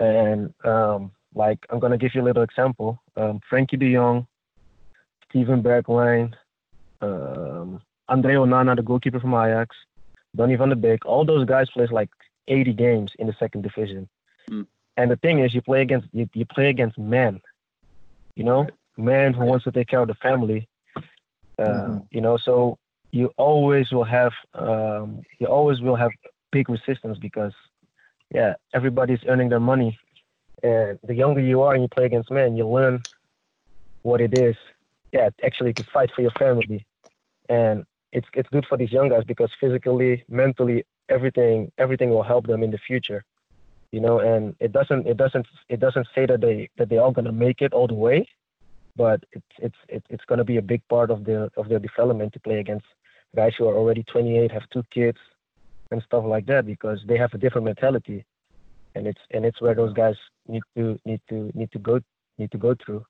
and 0.00 0.54
um, 0.64 1.12
like 1.34 1.58
I'm 1.68 1.78
gonna 1.78 1.98
give 1.98 2.14
you 2.14 2.22
a 2.22 2.28
little 2.28 2.42
example. 2.42 3.02
Um, 3.18 3.40
Frenkie 3.50 3.78
De 3.78 3.92
Jong, 3.92 4.26
Steven 5.28 5.62
Bergwijn, 5.62 6.32
um, 7.02 7.82
Andre 8.08 8.34
Onana, 8.36 8.74
the 8.74 8.82
goalkeeper 8.82 9.20
from 9.20 9.34
Ajax, 9.34 9.76
Donny 10.34 10.56
van 10.56 10.70
de 10.70 10.76
Beek. 10.76 11.04
All 11.04 11.26
those 11.26 11.44
guys 11.44 11.68
plays 11.70 11.90
like 11.90 12.08
80 12.48 12.72
games 12.72 13.12
in 13.18 13.26
the 13.26 13.36
second 13.38 13.60
division. 13.60 14.08
Mm. 14.50 14.66
And 14.96 15.10
the 15.10 15.16
thing 15.16 15.40
is, 15.40 15.52
you 15.52 15.60
play 15.60 15.82
against 15.82 16.08
you, 16.12 16.30
you 16.32 16.46
play 16.46 16.70
against 16.70 16.96
men. 16.98 17.42
You 18.36 18.44
know, 18.44 18.68
men 18.96 19.34
who 19.34 19.44
wants 19.44 19.64
to 19.64 19.70
take 19.70 19.88
care 19.88 20.00
of 20.00 20.08
the 20.08 20.14
family. 20.14 20.66
Uh, 21.58 21.62
Mhm. 21.62 22.06
You 22.10 22.20
know, 22.20 22.36
so 22.36 22.78
you 23.12 23.30
always 23.36 23.90
will 23.92 24.04
have 24.04 24.32
um, 24.54 25.22
you 25.38 25.46
always 25.46 25.80
will 25.80 25.96
have 25.96 26.10
big 26.52 26.68
resistance 26.68 27.18
because 27.18 27.52
yeah, 28.34 28.54
everybody's 28.74 29.20
earning 29.28 29.48
their 29.48 29.60
money, 29.60 29.98
and 30.62 30.98
the 31.04 31.14
younger 31.14 31.40
you 31.40 31.62
are 31.62 31.74
and 31.74 31.82
you 31.82 31.88
play 31.88 32.06
against 32.06 32.30
men, 32.30 32.56
you 32.56 32.66
learn 32.66 33.04
what 34.02 34.20
it 34.20 34.34
is. 34.34 34.56
Yeah, 35.12 35.30
actually 35.44 35.72
to 35.74 35.84
fight 35.92 36.10
for 36.14 36.22
your 36.22 36.32
family, 36.32 36.84
and 37.48 37.84
it's 38.12 38.26
it's 38.34 38.48
good 38.50 38.66
for 38.68 38.76
these 38.76 38.92
young 38.92 39.08
guys 39.08 39.24
because 39.24 39.50
physically, 39.60 40.24
mentally, 40.28 40.84
everything 41.08 41.70
everything 41.78 42.10
will 42.10 42.22
help 42.22 42.46
them 42.46 42.62
in 42.62 42.70
the 42.70 42.78
future. 42.78 43.24
You 43.92 44.00
know, 44.00 44.20
and 44.20 44.54
it 44.60 44.72
doesn't 44.72 45.06
it 45.06 45.16
doesn't 45.16 45.46
it 45.68 45.80
doesn't 45.80 46.08
say 46.14 46.26
that 46.26 46.40
they 46.40 46.68
that 46.78 46.88
they 46.88 46.98
all 46.98 47.12
gonna 47.12 47.32
make 47.32 47.62
it 47.62 47.72
all 47.72 47.86
the 47.88 47.94
way, 47.94 48.26
but 48.96 49.24
it's 49.32 49.54
it's 49.58 49.76
it's 49.88 50.06
it's 50.10 50.24
gonna 50.26 50.44
be 50.44 50.56
a 50.56 50.62
big 50.62 50.82
part 50.88 51.10
of 51.10 51.24
their 51.24 51.50
of 51.56 51.68
their 51.68 51.78
development 51.78 52.32
to 52.32 52.40
play 52.40 52.60
against 52.60 52.86
guys 53.34 53.52
who 53.58 53.66
are 53.68 53.74
already 53.74 54.04
28, 54.04 54.52
have 54.52 54.62
two 54.72 54.84
kids, 54.92 55.18
and 55.90 56.02
stuff 56.02 56.24
like 56.24 56.46
that 56.46 56.66
because 56.66 57.00
they 57.06 57.16
have 57.16 57.32
a 57.34 57.38
different 57.38 57.64
mentality, 57.64 58.24
and 58.94 59.06
it's 59.06 59.20
and 59.30 59.44
it's 59.44 59.60
where 59.60 59.74
those 59.74 59.92
guys 59.92 60.16
need 60.46 60.62
to 60.76 60.98
need 61.04 61.20
to 61.28 61.50
need 61.54 61.70
to 61.72 61.78
go 61.78 62.00
need 62.38 62.50
to 62.50 62.58
go 62.58 62.74
through, 62.84 63.04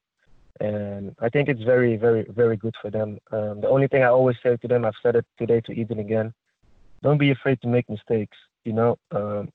and 0.61 1.15
I 1.21 1.29
think 1.29 1.49
it's 1.49 1.63
very 1.63 1.97
very 1.97 2.25
very 2.31 2.57
good 2.57 2.75
for 2.81 2.91
them. 2.91 3.19
Um, 3.33 3.61
the 3.61 3.69
only 3.69 3.89
thing 3.89 4.03
I 4.03 4.09
always 4.09 4.37
say 4.43 4.57
to 4.57 4.69
them, 4.69 4.85
I've 4.85 5.01
said 5.03 5.17
it 5.17 5.27
today 5.39 5.61
to 5.63 5.73
Eden 5.73 5.99
again, 5.99 6.33
don't 7.03 7.19
be 7.19 7.31
afraid 7.31 7.61
to 7.63 7.69
make 7.69 7.89
mistakes. 7.89 8.37
You 8.65 8.73
know, 8.73 8.97
um, 9.11 9.51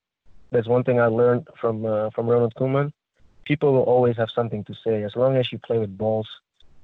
that's 0.51 0.67
one 0.67 0.83
thing 0.83 0.99
I 0.99 1.07
learned 1.07 1.47
from 1.59 1.85
uh, 1.85 2.09
from 2.11 2.27
Ronald 2.27 2.53
Koeman. 2.55 2.91
People 3.49 3.73
will 3.73 3.89
always 3.93 4.15
have 4.21 4.31
something 4.39 4.63
to 4.65 4.73
say 4.83 4.95
as 5.03 5.13
long 5.21 5.33
as 5.35 5.51
you 5.51 5.57
play 5.67 5.79
with 5.83 5.97
balls 6.03 6.29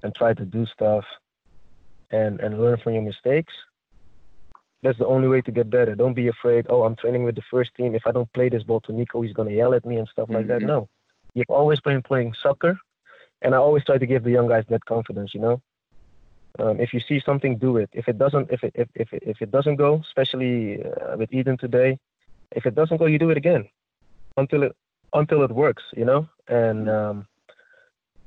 and 0.02 0.14
try 0.16 0.32
to 0.34 0.46
do 0.58 0.66
stuff 0.78 1.06
and 2.20 2.34
and 2.44 2.52
learn 2.64 2.78
from 2.82 2.94
your 2.96 3.06
mistakes 3.12 3.54
that's 4.86 5.00
the 5.00 5.08
only 5.08 5.28
way 5.28 5.42
to 5.42 5.52
get 5.52 5.70
better. 5.70 5.96
Don't 5.96 6.14
be 6.14 6.28
afraid. 6.28 6.68
Oh, 6.70 6.84
I'm 6.84 6.96
training 6.96 7.24
with 7.24 7.36
the 7.36 7.48
first 7.50 7.72
team. 7.76 7.96
If 7.96 8.06
I 8.06 8.12
don't 8.12 8.32
play 8.34 8.50
this 8.50 8.62
ball 8.64 8.82
to 8.82 8.94
Nico, 8.94 9.22
he's 9.22 9.34
gonna 9.34 9.58
yell 9.62 9.74
at 9.74 9.86
me 9.86 9.98
and 9.98 10.08
stuff 10.08 10.30
like 10.30 10.48
that. 10.48 10.62
Mhm. 10.62 10.68
No, 10.74 10.90
you've 11.34 11.50
always 11.60 11.80
been 11.82 12.02
playing 12.04 12.34
soccer, 12.44 12.78
and 13.42 13.56
I 13.56 13.58
always 13.58 13.84
try 13.84 13.98
to 13.98 14.06
give 14.06 14.24
the 14.24 14.36
young 14.38 14.48
guys 14.48 14.66
that 14.68 14.86
confidence. 14.86 15.34
You 15.34 15.42
know, 15.46 15.62
um, 16.60 16.80
if 16.80 16.94
you 16.94 17.00
see 17.00 17.20
something, 17.20 17.58
do 17.58 17.78
it. 17.78 17.90
If 17.94 18.08
it 18.08 18.18
doesn't, 18.24 18.52
if 18.52 18.64
it 18.64 18.74
if 18.76 18.90
if 18.94 19.10
it, 19.16 19.24
if 19.26 19.42
it 19.42 19.50
doesn't 19.50 19.78
go, 19.78 19.92
especially 20.10 20.84
uh, 20.84 21.18
with 21.18 21.34
Eden 21.34 21.58
today, 21.58 21.98
if 22.52 22.64
it 22.68 22.76
doesn't 22.76 22.98
go, 22.98 23.08
you 23.08 23.20
do 23.26 23.32
it 23.32 23.38
again 23.38 23.68
until 24.38 24.62
it 24.68 24.74
until 25.14 25.42
it 25.44 25.52
works. 25.52 25.84
You 25.94 26.06
know, 26.06 26.30
and 26.48 26.90
um, 26.90 27.28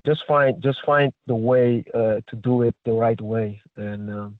just 0.07 0.22
find 0.26 0.62
just 0.62 0.78
find 0.85 1.12
the 1.26 1.35
way 1.35 1.85
uh, 1.94 2.20
to 2.28 2.37
do 2.42 2.62
it 2.62 2.74
the 2.85 2.92
right 2.92 3.20
way 3.20 3.61
and. 3.76 4.11
Um, 4.11 4.38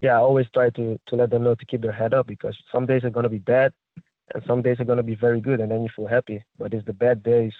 yeah, 0.00 0.12
I 0.12 0.18
always 0.18 0.46
try 0.54 0.70
to 0.70 0.98
to 1.08 1.16
let 1.16 1.30
them 1.30 1.42
know 1.42 1.54
to 1.54 1.66
keep 1.66 1.82
their 1.82 1.92
head 1.92 2.14
up 2.14 2.26
because 2.26 2.56
some 2.70 2.86
days 2.86 3.02
are 3.04 3.10
gonna 3.10 3.28
be 3.28 3.38
bad, 3.38 3.72
and 4.32 4.42
some 4.46 4.62
days 4.62 4.78
are 4.78 4.84
gonna 4.84 5.02
be 5.02 5.16
very 5.16 5.40
good, 5.40 5.60
and 5.60 5.70
then 5.70 5.82
you 5.82 5.88
feel 5.94 6.06
happy. 6.06 6.44
But 6.58 6.72
it's 6.72 6.86
the 6.86 6.92
bad 6.92 7.22
days, 7.22 7.52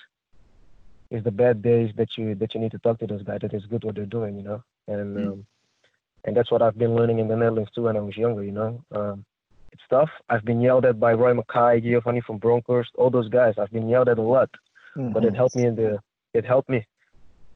it's 1.11 1.25
the 1.25 1.33
bad 1.33 1.63
days 1.63 1.93
that 1.97 2.17
you 2.17 2.35
that 2.37 2.55
you 2.55 2.61
need 2.61 2.71
to 2.73 2.79
talk 2.79 3.01
to 3.01 3.07
those 3.07 3.25
guys 3.25 3.41
that 3.43 3.53
it's 3.53 3.67
good 3.67 3.85
what 3.85 3.97
they're 3.97 4.07
doing, 4.07 4.37
you 4.37 4.43
know. 4.45 4.63
And 4.87 5.17
Mm. 5.17 5.33
um, 5.33 5.47
and 6.25 6.37
that's 6.37 6.51
what 6.51 6.63
I've 6.63 6.79
been 6.79 6.95
learning 6.95 7.19
in 7.19 7.29
the 7.29 7.37
Netherlands 7.37 7.71
too 7.75 7.85
when 7.85 7.97
I 7.97 8.01
was 8.01 8.17
younger, 8.17 8.45
you 8.45 8.53
know. 8.53 8.85
Um, 8.93 9.25
it's 9.73 9.83
tough. 9.91 10.11
I've 10.29 10.45
been 10.45 10.61
yelled 10.61 10.85
at 10.85 10.99
by 10.99 11.13
Roy 11.13 11.35
Makaay, 11.35 11.83
Giovanni 11.83 12.23
van 12.27 12.39
Bronckhorst, 12.39 12.91
all 12.97 13.11
those 13.11 13.29
guys. 13.29 13.55
I've 13.59 13.71
been 13.73 13.89
yelled 13.89 14.09
at 14.09 14.19
a 14.19 14.23
lot, 14.23 14.51
but 15.13 15.25
it 15.25 15.35
helped 15.35 15.57
me 15.57 15.65
in 15.67 15.77
the 15.77 15.99
it 16.35 16.45
helped 16.45 16.69
me. 16.69 16.85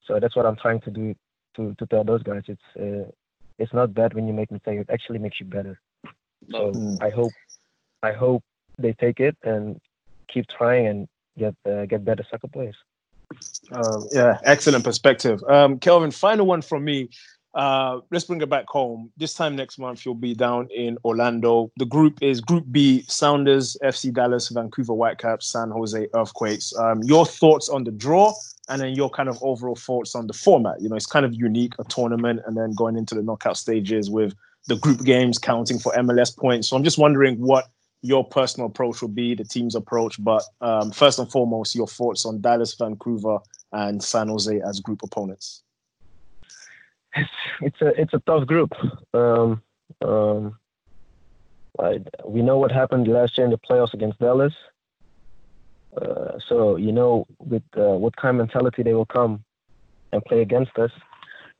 So 0.07 0.19
that's 0.21 0.37
what 0.37 0.47
I'm 0.47 0.57
trying 0.57 0.81
to 0.83 0.91
do 0.91 1.15
to 1.57 1.75
to 1.79 1.87
tell 1.87 2.05
those 2.05 2.23
guys. 2.23 2.43
It's 2.49 2.63
uh, 2.79 3.11
it's 3.59 3.73
not 3.73 3.95
bad 3.95 4.15
when 4.15 4.27
you 4.27 4.33
make 4.35 4.51
mistakes. 4.51 4.83
It 4.83 4.93
actually 4.93 5.19
makes 5.19 5.41
you 5.41 5.47
better. 5.47 5.81
So 6.51 6.73
Mm. 6.73 7.03
I 7.03 7.11
hope 7.11 7.35
I 8.03 8.13
hope 8.13 8.43
they 8.79 8.95
take 8.95 9.21
it 9.21 9.37
and 9.43 9.81
keep 10.33 10.47
trying 10.49 10.87
and 10.87 11.09
get 11.39 11.55
uh, 11.69 11.87
get 11.87 12.05
better 12.05 12.25
soccer 12.31 12.49
players. 12.49 12.77
Um, 13.71 14.09
yeah, 14.13 14.39
excellent 14.45 14.85
perspective. 14.85 15.43
Um, 15.49 15.79
Kelvin, 15.79 16.11
final 16.11 16.47
one 16.47 16.63
from 16.63 16.85
me. 16.85 17.11
Uh, 17.55 18.01
let's 18.11 18.25
bring 18.25 18.41
it 18.41 18.49
back 18.49 18.67
home. 18.69 19.11
This 19.17 19.35
time 19.35 19.57
next 19.57 19.79
month, 19.79 20.05
you'll 20.05 20.15
be 20.15 20.35
down 20.35 20.69
in 20.75 20.97
Orlando. 21.05 21.71
The 21.77 21.85
group 21.85 22.19
is 22.23 22.41
Group 22.41 22.65
B: 22.71 23.05
Sounders, 23.09 23.77
FC 23.83 24.13
Dallas, 24.13 24.49
Vancouver 24.49 24.95
Whitecaps, 24.95 25.47
San 25.53 25.71
Jose 25.71 26.09
Earthquakes. 26.15 26.75
Um, 26.79 27.03
your 27.03 27.27
thoughts 27.27 27.69
on 27.69 27.85
the 27.85 27.91
draw, 27.91 28.33
and 28.69 28.81
then 28.81 28.95
your 28.95 29.11
kind 29.11 29.29
of 29.29 29.39
overall 29.43 29.77
thoughts 29.77 30.15
on 30.15 30.27
the 30.27 30.33
format. 30.33 30.81
You 30.81 30.89
know, 30.89 30.97
it's 30.97 31.07
kind 31.07 31.27
of 31.27 31.35
unique, 31.35 31.75
a 31.79 31.85
tournament, 31.85 32.41
and 32.47 32.57
then 32.57 32.73
going 32.73 32.97
into 32.97 33.15
the 33.15 33.23
knockout 33.23 33.59
stages 33.59 34.09
with 34.09 34.35
the 34.69 34.77
group 34.77 35.05
games 35.05 35.39
counting 35.39 35.79
for 35.79 35.93
MLS 35.93 36.37
points. 36.37 36.69
So 36.69 36.77
I'm 36.77 36.85
just 36.85 36.99
wondering 36.99 37.39
what 37.39 37.67
your 38.03 38.25
personal 38.25 38.67
approach 38.67 39.01
will 39.01 39.09
be, 39.09 39.35
the 39.35 39.45
team's 39.45 39.75
approach. 39.75 40.23
But 40.23 40.43
um, 40.61 40.91
first 40.91 41.19
and 41.19 41.31
foremost, 41.31 41.75
your 41.75 41.87
thoughts 41.87 42.25
on 42.25 42.41
Dallas, 42.41 42.75
Vancouver, 42.75 43.39
and 43.73 44.03
San 44.03 44.29
Jose 44.29 44.61
as 44.67 44.81
group 44.81 45.03
opponents. 45.03 45.63
It's 47.15 47.31
it's 47.61 47.81
a 47.83 48.01
it's 48.01 48.15
a 48.15 48.21
tough 48.21 48.47
group. 48.47 48.73
Um, 49.13 49.63
um, 50.01 50.57
I, 51.79 52.01
we 52.27 52.43
know 52.43 52.59
what 52.59 52.73
happened 52.73 53.09
last 53.09 53.37
year 53.37 53.45
in 53.45 53.51
the 53.51 53.59
playoffs 53.59 53.95
against 53.95 54.19
Dallas. 54.19 54.53
Uh, 56.01 56.39
so 56.49 56.77
you 56.77 56.93
know 56.93 57.27
with 57.39 57.63
uh, 57.77 57.97
what 57.99 58.17
kind 58.17 58.41
of 58.41 58.47
mentality 58.47 58.83
they 58.83 58.95
will 58.95 59.07
come 59.07 59.45
and 60.13 60.25
play 60.25 60.41
against 60.41 60.77
us. 60.79 60.91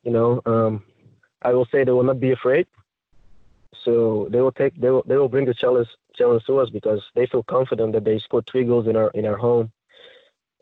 You 0.05 0.13
know, 0.13 0.41
um, 0.47 0.83
I 1.43 1.53
will 1.53 1.67
say 1.71 1.85
they 1.85 1.93
will 1.93 2.03
not 2.03 2.21
be 2.21 2.33
afraid. 2.33 2.67
So 3.85 4.29
they 4.31 4.41
will 4.41 4.53
take 4.53 4.81
they 4.81 4.91
will 4.91 5.05
they 5.07 5.17
will 5.17 5.29
bring 5.29 5.47
the 5.47 5.55
challenge 5.55 5.89
challenge 6.15 6.45
to 6.47 6.59
us 6.59 6.71
because 6.71 7.03
they 7.15 7.27
feel 7.27 7.43
confident 7.43 7.93
that 7.93 8.05
they 8.05 8.19
scored 8.19 8.49
three 8.51 8.65
goals 8.65 8.87
in 8.87 8.97
our 8.97 9.11
in 9.11 9.27
our 9.27 9.37
home 9.37 9.73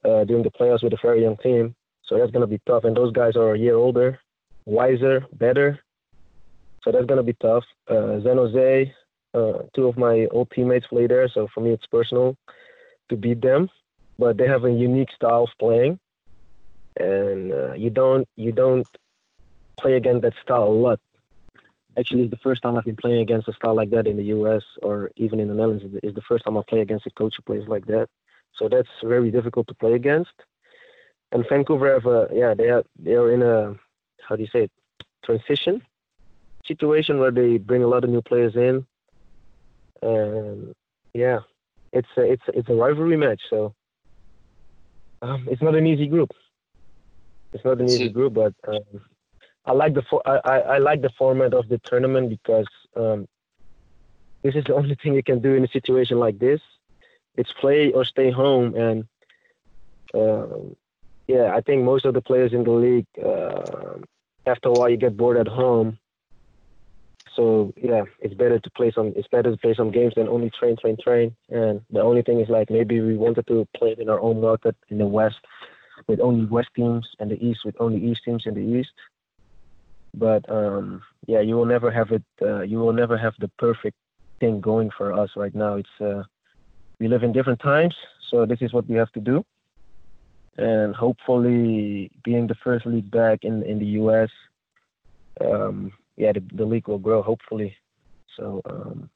uh, 0.04 0.24
during 0.24 0.42
the 0.42 0.50
playoffs 0.50 0.82
with 0.82 0.92
a 0.92 0.98
very 1.02 1.22
young 1.22 1.36
team. 1.38 1.74
So 2.04 2.18
that's 2.18 2.30
gonna 2.30 2.46
be 2.46 2.60
tough. 2.66 2.84
And 2.84 2.96
those 2.96 3.12
guys 3.12 3.36
are 3.36 3.54
a 3.54 3.58
year 3.58 3.76
older, 3.76 4.18
wiser, 4.66 5.26
better. 5.32 5.78
So 6.82 6.92
that's 6.92 7.06
gonna 7.06 7.22
be 7.22 7.34
tough. 7.34 7.64
Uh, 7.88 8.20
San 8.22 8.36
Jose, 8.36 8.94
uh, 9.34 9.58
two 9.74 9.86
of 9.86 9.96
my 9.98 10.26
old 10.30 10.50
teammates 10.50 10.86
play 10.86 11.06
there, 11.06 11.28
so 11.28 11.48
for 11.52 11.60
me 11.60 11.70
it's 11.70 11.86
personal 11.86 12.36
to 13.08 13.16
beat 13.16 13.40
them. 13.40 13.68
But 14.18 14.36
they 14.36 14.46
have 14.46 14.64
a 14.64 14.72
unique 14.72 15.10
style 15.12 15.44
of 15.44 15.50
playing, 15.58 15.98
and 16.98 17.52
uh, 17.52 17.72
you 17.74 17.90
don't 17.90 18.26
you 18.36 18.52
don't 18.52 18.86
play 19.78 19.94
against 19.94 20.22
that 20.22 20.34
style 20.42 20.64
a 20.64 20.80
lot 20.86 21.00
actually 21.98 22.22
it's 22.22 22.30
the 22.30 22.36
first 22.38 22.62
time 22.62 22.76
I've 22.76 22.84
been 22.84 22.96
playing 22.96 23.20
against 23.20 23.48
a 23.48 23.52
style 23.52 23.74
like 23.74 23.90
that 23.90 24.06
in 24.06 24.16
the 24.16 24.24
US 24.24 24.62
or 24.82 25.10
even 25.16 25.40
in 25.40 25.48
the 25.48 25.54
Netherlands. 25.54 25.84
It's 26.02 26.14
the 26.14 26.22
first 26.22 26.44
time 26.44 26.56
I 26.56 26.62
play 26.68 26.80
against 26.80 27.06
a 27.06 27.10
coach 27.10 27.34
who 27.36 27.42
plays 27.42 27.68
like 27.68 27.86
that. 27.86 28.08
So 28.56 28.68
that's 28.68 28.88
very 29.02 29.30
difficult 29.30 29.66
to 29.68 29.74
play 29.74 29.94
against. 29.94 30.32
And 31.32 31.44
Vancouver 31.48 31.92
have 31.92 32.06
a 32.06 32.28
yeah 32.32 32.54
they 32.54 32.70
are 32.70 32.84
they 32.98 33.14
are 33.14 33.32
in 33.32 33.42
a 33.42 33.74
how 34.28 34.36
do 34.36 34.42
you 34.42 34.48
say 34.52 34.64
it 34.64 34.72
transition 35.24 35.82
situation 36.66 37.18
where 37.18 37.30
they 37.30 37.58
bring 37.58 37.82
a 37.82 37.86
lot 37.86 38.04
of 38.04 38.10
new 38.10 38.22
players 38.22 38.54
in. 38.54 38.86
And 40.02 40.74
yeah, 41.14 41.40
it's 41.92 42.08
a, 42.16 42.22
it's 42.22 42.42
a, 42.48 42.58
it's 42.58 42.68
a 42.68 42.74
rivalry 42.74 43.16
match. 43.16 43.42
So 43.50 43.74
um, 45.22 45.46
it's 45.50 45.62
not 45.62 45.74
an 45.74 45.86
easy 45.86 46.06
group. 46.06 46.30
It's 47.52 47.64
not 47.64 47.80
an 47.80 47.88
easy 47.88 48.08
group, 48.08 48.34
but 48.34 48.54
um, 48.68 49.00
I 49.66 49.72
like 49.72 49.94
the 49.94 50.02
for, 50.08 50.22
I, 50.26 50.60
I 50.60 50.78
like 50.78 51.02
the 51.02 51.10
format 51.18 51.52
of 51.52 51.68
the 51.68 51.78
tournament 51.78 52.30
because 52.30 52.68
um, 52.96 53.26
this 54.42 54.54
is 54.54 54.64
the 54.64 54.74
only 54.80 54.96
thing 55.02 55.14
you 55.14 55.22
can 55.22 55.40
do 55.40 55.54
in 55.54 55.64
a 55.64 55.68
situation 55.68 56.18
like 56.18 56.38
this. 56.38 56.60
It's 57.36 57.52
play 57.60 57.92
or 57.92 58.04
stay 58.04 58.30
home, 58.30 58.74
and 58.74 59.04
uh, 60.14 60.46
yeah, 61.34 61.46
I 61.54 61.60
think 61.60 61.84
most 61.84 62.04
of 62.04 62.14
the 62.14 62.20
players 62.30 62.52
in 62.52 62.64
the 62.64 62.76
league, 62.86 63.06
uh, 63.24 63.98
after 64.46 64.68
a 64.68 64.72
while, 64.72 64.90
you 64.90 64.96
get 64.96 65.16
bored 65.16 65.36
at 65.36 65.48
home. 65.48 65.98
So 67.36 67.72
yeah, 67.76 68.02
it's 68.20 68.34
better 68.34 68.58
to 68.58 68.70
play 68.70 68.90
some. 68.90 69.12
It's 69.16 69.28
better 69.28 69.50
to 69.50 69.56
play 69.56 69.74
some 69.74 69.90
games 69.90 70.14
than 70.16 70.28
only 70.28 70.50
train, 70.50 70.76
train, 70.76 70.96
train. 71.02 71.36
And 71.48 71.80
the 71.90 72.00
only 72.00 72.22
thing 72.22 72.40
is 72.40 72.48
like 72.48 72.68
maybe 72.70 73.00
we 73.00 73.16
wanted 73.16 73.46
to 73.46 73.66
play 73.76 73.94
in 73.98 74.08
our 74.08 74.20
own 74.20 74.40
market 74.40 74.76
in 74.88 74.98
the 74.98 75.06
West 75.06 75.40
with 76.08 76.20
only 76.20 76.44
West 76.46 76.70
teams 76.74 77.06
and 77.20 77.30
the 77.30 77.38
East 77.48 77.60
with 77.64 77.76
only 77.78 78.00
East 78.10 78.22
teams 78.24 78.44
in 78.46 78.54
the 78.54 78.78
East 78.78 78.92
but 80.14 80.48
um, 80.50 81.02
yeah, 81.26 81.40
you 81.40 81.54
will 81.54 81.66
never 81.66 81.90
have 81.90 82.10
it. 82.10 82.24
Uh, 82.42 82.62
you 82.62 82.78
will 82.78 82.92
never 82.92 83.16
have 83.16 83.34
the 83.38 83.48
perfect 83.58 83.96
thing 84.40 84.60
going 84.60 84.90
for 84.96 85.12
us 85.12 85.30
right 85.36 85.54
now. 85.54 85.74
It's 85.76 86.00
uh, 86.00 86.22
we 86.98 87.08
live 87.08 87.22
in 87.22 87.32
different 87.32 87.60
times, 87.60 87.94
so 88.30 88.46
this 88.46 88.60
is 88.60 88.72
what 88.72 88.88
we 88.88 88.96
have 88.96 89.12
to 89.12 89.20
do. 89.20 89.44
And 90.60 90.94
hopefully, 90.94 92.10
being 92.22 92.46
the 92.46 92.54
first 92.54 92.84
league 92.84 93.10
back 93.10 93.44
in 93.44 93.62
in 93.62 93.78
the 93.78 93.86
U.S., 94.02 94.30
um, 95.40 95.90
yeah, 96.16 96.32
the, 96.32 96.42
the 96.52 96.66
league 96.66 96.86
will 96.86 96.98
grow. 96.98 97.22
Hopefully, 97.22 97.74
so 98.36 98.60
um, 98.66 99.08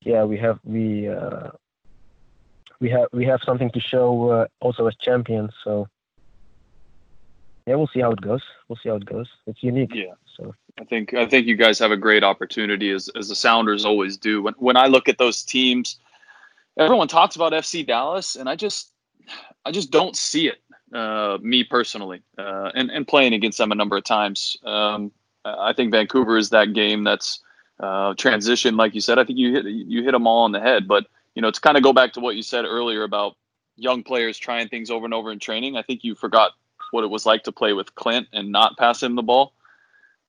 yeah, 0.00 0.24
we 0.24 0.38
have 0.38 0.58
we 0.64 1.06
uh, 1.06 1.50
we 2.80 2.88
have 2.88 3.08
we 3.12 3.26
have 3.26 3.40
something 3.44 3.70
to 3.72 3.80
show 3.80 4.30
uh, 4.30 4.46
also 4.60 4.86
as 4.86 4.96
champions. 4.96 5.52
So 5.62 5.86
yeah, 7.66 7.74
we'll 7.74 7.90
see 7.92 8.00
how 8.00 8.12
it 8.12 8.20
goes. 8.22 8.42
We'll 8.68 8.78
see 8.82 8.88
how 8.88 8.96
it 8.96 9.04
goes. 9.04 9.28
It's 9.46 9.62
unique. 9.62 9.94
Yeah. 9.94 10.14
So 10.34 10.54
I 10.80 10.84
think 10.84 11.12
I 11.12 11.26
think 11.26 11.46
you 11.46 11.56
guys 11.56 11.78
have 11.80 11.90
a 11.90 11.96
great 11.96 12.24
opportunity 12.24 12.90
as 12.90 13.10
as 13.16 13.28
the 13.28 13.36
Sounders 13.36 13.84
always 13.84 14.16
do. 14.16 14.42
When 14.42 14.54
when 14.54 14.78
I 14.78 14.86
look 14.86 15.10
at 15.10 15.18
those 15.18 15.42
teams, 15.42 15.98
everyone 16.78 17.08
talks 17.08 17.36
about 17.36 17.52
FC 17.52 17.86
Dallas, 17.86 18.34
and 18.34 18.48
I 18.48 18.56
just 18.56 18.92
I 19.64 19.70
just 19.70 19.90
don't 19.90 20.16
see 20.16 20.48
it. 20.48 20.58
Uh, 20.92 21.36
me 21.42 21.64
personally, 21.64 22.22
uh, 22.38 22.70
and 22.74 22.90
and 22.90 23.06
playing 23.06 23.34
against 23.34 23.58
them 23.58 23.72
a 23.72 23.74
number 23.74 23.96
of 23.96 24.04
times. 24.04 24.56
Um, 24.64 25.12
I 25.44 25.72
think 25.74 25.92
Vancouver 25.92 26.38
is 26.38 26.50
that 26.50 26.72
game 26.72 27.04
that's 27.04 27.40
uh, 27.80 28.14
transition, 28.14 28.76
like 28.76 28.94
you 28.94 29.00
said. 29.00 29.18
I 29.18 29.24
think 29.24 29.38
you 29.38 29.52
hit 29.52 29.66
you 29.66 30.02
hit 30.02 30.12
them 30.12 30.26
all 30.26 30.44
on 30.44 30.52
the 30.52 30.60
head. 30.60 30.88
But 30.88 31.06
you 31.34 31.42
know, 31.42 31.50
to 31.50 31.60
kind 31.60 31.76
of 31.76 31.82
go 31.82 31.92
back 31.92 32.12
to 32.14 32.20
what 32.20 32.36
you 32.36 32.42
said 32.42 32.64
earlier 32.64 33.02
about 33.02 33.36
young 33.76 34.02
players 34.02 34.38
trying 34.38 34.68
things 34.68 34.90
over 34.90 35.04
and 35.04 35.14
over 35.14 35.30
in 35.30 35.38
training, 35.38 35.76
I 35.76 35.82
think 35.82 36.04
you 36.04 36.14
forgot 36.14 36.52
what 36.90 37.04
it 37.04 37.08
was 37.08 37.26
like 37.26 37.42
to 37.44 37.52
play 37.52 37.72
with 37.72 37.94
Clint 37.94 38.28
and 38.32 38.50
not 38.50 38.78
pass 38.78 39.02
him 39.02 39.14
the 39.14 39.22
ball. 39.22 39.52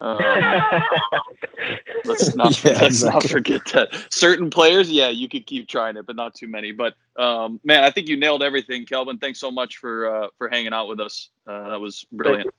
Um, 0.01 0.17
let's 2.05 2.35
not 2.35 2.63
yeah, 2.63 2.71
let's 2.71 2.85
exactly. 2.85 3.09
not 3.09 3.23
forget 3.23 3.65
that 3.73 4.07
certain 4.09 4.49
players, 4.49 4.89
yeah, 4.89 5.09
you 5.09 5.27
could 5.27 5.45
keep 5.45 5.67
trying 5.67 5.97
it, 5.97 6.05
but 6.05 6.15
not 6.15 6.33
too 6.33 6.47
many. 6.47 6.71
But 6.71 6.95
um, 7.17 7.59
man, 7.63 7.83
I 7.83 7.91
think 7.91 8.07
you 8.07 8.17
nailed 8.17 8.41
everything, 8.41 8.85
Kelvin. 8.85 9.17
Thanks 9.17 9.39
so 9.39 9.51
much 9.51 9.77
for 9.77 10.23
uh, 10.23 10.27
for 10.37 10.47
hanging 10.47 10.73
out 10.73 10.87
with 10.87 10.99
us. 10.99 11.29
Uh, 11.45 11.69
that 11.69 11.79
was 11.79 12.05
brilliant. 12.11 12.45
Thank 12.45 12.45
you. 12.45 12.51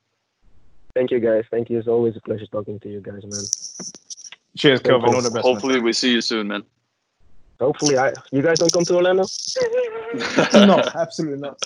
Thank 0.95 1.11
you, 1.13 1.21
guys. 1.21 1.45
Thank 1.51 1.71
you. 1.71 1.79
It's 1.79 1.89
always 1.89 2.17
a 2.17 2.21
pleasure 2.21 2.47
talking 2.47 2.79
to 2.81 2.89
you 2.91 3.01
guys, 3.01 3.23
man. 3.23 3.43
Cheers, 4.57 4.81
Kelvin. 4.81 5.15
All 5.15 5.23
the 5.23 5.31
best. 5.31 5.45
Hopefully, 5.45 5.77
man. 5.77 5.85
we 5.85 5.93
see 5.93 6.13
you 6.13 6.21
soon, 6.21 6.49
man. 6.49 6.65
Hopefully, 7.59 7.97
I 7.97 8.13
you 8.33 8.43
guys 8.43 8.59
don't 8.59 8.73
come 8.73 8.85
to 8.85 8.97
Orlando. 8.97 9.25
no, 10.55 10.83
absolutely 10.95 11.39
not. 11.39 11.59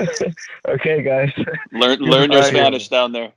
okay, 0.68 1.02
guys. 1.02 1.32
Learn 1.72 1.98
learn 2.00 2.32
your 2.32 2.42
Spanish 2.42 2.88
down 2.88 3.12
there. 3.12 3.32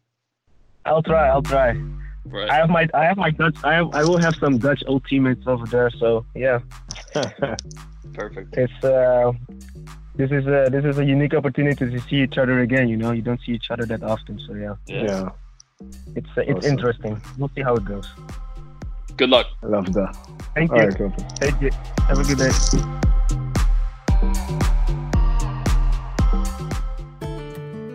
I'll 0.85 1.03
try. 1.03 1.27
I'll 1.27 1.41
try. 1.41 1.79
Right. 2.25 2.49
I 2.49 2.55
have 2.55 2.69
my 2.69 2.88
I 2.93 3.05
have 3.05 3.17
my 3.17 3.31
Dutch. 3.31 3.55
I 3.63 3.73
have, 3.75 3.93
I 3.93 4.03
will 4.03 4.17
have 4.17 4.35
some 4.35 4.57
Dutch 4.57 4.83
old 4.88 5.05
teammates 5.05 5.47
over 5.47 5.65
there. 5.65 5.89
So 5.91 6.25
yeah. 6.35 6.59
Perfect. 8.13 8.57
It's 8.57 8.83
uh, 8.83 9.31
this 10.15 10.31
is 10.31 10.47
a 10.47 10.69
this 10.71 10.85
is 10.85 10.97
a 10.97 11.05
unique 11.05 11.33
opportunity 11.33 11.89
to 11.89 11.99
see 12.01 12.17
each 12.23 12.38
other 12.38 12.61
again. 12.61 12.88
You 12.88 12.97
know, 12.97 13.11
you 13.11 13.21
don't 13.21 13.39
see 13.45 13.51
each 13.51 13.69
other 13.69 13.85
that 13.85 14.03
often. 14.03 14.39
So 14.47 14.53
yeah. 14.53 14.75
Yeah. 14.88 15.03
yeah. 15.03 15.29
It's 16.15 16.29
uh, 16.38 16.41
it's 16.41 16.59
awesome. 16.59 16.71
interesting. 16.71 17.21
We'll 17.38 17.51
see 17.55 17.61
how 17.61 17.75
it 17.75 17.85
goes. 17.85 18.07
Good 19.17 19.29
luck. 19.29 19.47
I 19.63 19.67
love 19.67 19.93
that. 19.93 20.17
Thank 20.55 20.71
All 20.71 20.81
you. 20.81 20.88
Right, 20.88 21.21
Thank 21.39 21.61
you. 21.61 21.71
Have 22.07 22.19
a 22.19 22.23
good 22.23 22.38
day. 22.38 23.11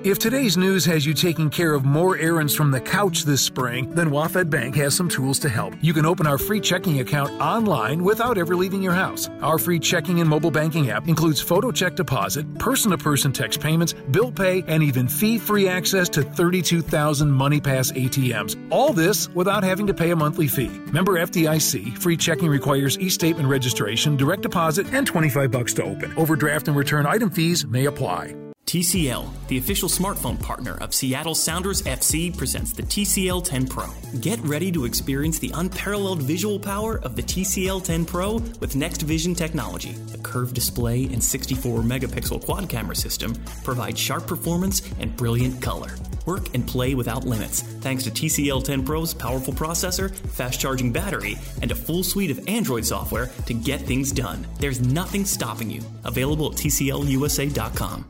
If 0.02 0.18
today's 0.18 0.56
news 0.56 0.86
has 0.86 1.04
you 1.04 1.12
taking 1.12 1.50
care 1.50 1.74
of 1.74 1.84
more 1.84 2.16
errands 2.16 2.54
from 2.54 2.70
the 2.70 2.80
couch 2.80 3.24
this 3.24 3.42
spring, 3.42 3.90
then 3.90 4.08
WaFd 4.08 4.48
Bank 4.48 4.74
has 4.76 4.94
some 4.94 5.10
tools 5.10 5.38
to 5.40 5.50
help. 5.50 5.74
You 5.82 5.92
can 5.92 6.06
open 6.06 6.26
our 6.26 6.38
free 6.38 6.58
checking 6.58 7.00
account 7.00 7.38
online 7.38 8.02
without 8.02 8.38
ever 8.38 8.56
leaving 8.56 8.82
your 8.82 8.94
house. 8.94 9.28
Our 9.42 9.58
free 9.58 9.78
checking 9.78 10.22
and 10.22 10.30
mobile 10.30 10.50
banking 10.50 10.88
app 10.88 11.06
includes 11.06 11.42
photo 11.42 11.70
check 11.70 11.96
deposit, 11.96 12.54
person 12.54 12.92
to 12.92 12.96
person 12.96 13.30
text 13.30 13.60
payments, 13.60 13.92
bill 13.92 14.32
pay, 14.32 14.64
and 14.68 14.82
even 14.82 15.06
fee 15.06 15.36
free 15.36 15.68
access 15.68 16.08
to 16.10 16.22
32,000 16.22 17.30
MoneyPass 17.30 17.92
ATMs. 17.92 18.56
All 18.70 18.94
this 18.94 19.28
without 19.28 19.62
having 19.62 19.86
to 19.86 19.92
pay 19.92 20.12
a 20.12 20.16
monthly 20.16 20.48
fee. 20.48 20.80
Member 20.90 21.18
FDIC, 21.18 21.98
free 21.98 22.16
checking 22.16 22.48
requires 22.48 22.98
e 22.98 23.10
statement 23.10 23.50
registration, 23.50 24.16
direct 24.16 24.40
deposit, 24.40 24.86
and 24.94 25.06
25 25.06 25.50
bucks 25.50 25.74
to 25.74 25.84
open. 25.84 26.14
Overdraft 26.16 26.68
and 26.68 26.76
return 26.78 27.04
item 27.04 27.28
fees 27.28 27.66
may 27.66 27.84
apply. 27.84 28.49
TCL, 28.70 29.28
the 29.48 29.58
official 29.58 29.88
smartphone 29.88 30.40
partner 30.40 30.78
of 30.80 30.94
Seattle 30.94 31.34
Sounders 31.34 31.82
FC, 31.82 32.38
presents 32.38 32.72
the 32.72 32.84
TCL 32.84 33.44
10 33.44 33.66
Pro. 33.66 33.88
Get 34.20 34.38
ready 34.42 34.70
to 34.70 34.84
experience 34.84 35.40
the 35.40 35.50
unparalleled 35.56 36.22
visual 36.22 36.56
power 36.56 37.00
of 37.00 37.16
the 37.16 37.22
TCL 37.24 37.82
10 37.82 38.04
Pro 38.04 38.34
with 38.60 38.76
Next 38.76 39.02
Vision 39.02 39.34
technology. 39.34 39.90
The 40.12 40.18
curved 40.18 40.54
display 40.54 41.06
and 41.06 41.20
64 41.20 41.80
megapixel 41.80 42.44
quad 42.44 42.68
camera 42.68 42.94
system 42.94 43.34
provide 43.64 43.98
sharp 43.98 44.28
performance 44.28 44.82
and 45.00 45.16
brilliant 45.16 45.60
color. 45.60 45.90
Work 46.24 46.54
and 46.54 46.64
play 46.64 46.94
without 46.94 47.24
limits 47.24 47.62
thanks 47.62 48.04
to 48.04 48.12
TCL 48.12 48.62
10 48.62 48.84
Pro's 48.84 49.12
powerful 49.12 49.52
processor, 49.52 50.14
fast 50.14 50.60
charging 50.60 50.92
battery, 50.92 51.36
and 51.60 51.72
a 51.72 51.74
full 51.74 52.04
suite 52.04 52.30
of 52.30 52.46
Android 52.46 52.86
software 52.86 53.32
to 53.46 53.52
get 53.52 53.80
things 53.80 54.12
done. 54.12 54.46
There's 54.60 54.80
nothing 54.80 55.24
stopping 55.24 55.72
you. 55.72 55.82
Available 56.04 56.52
at 56.52 56.52
TCLUSA.com. 56.52 58.04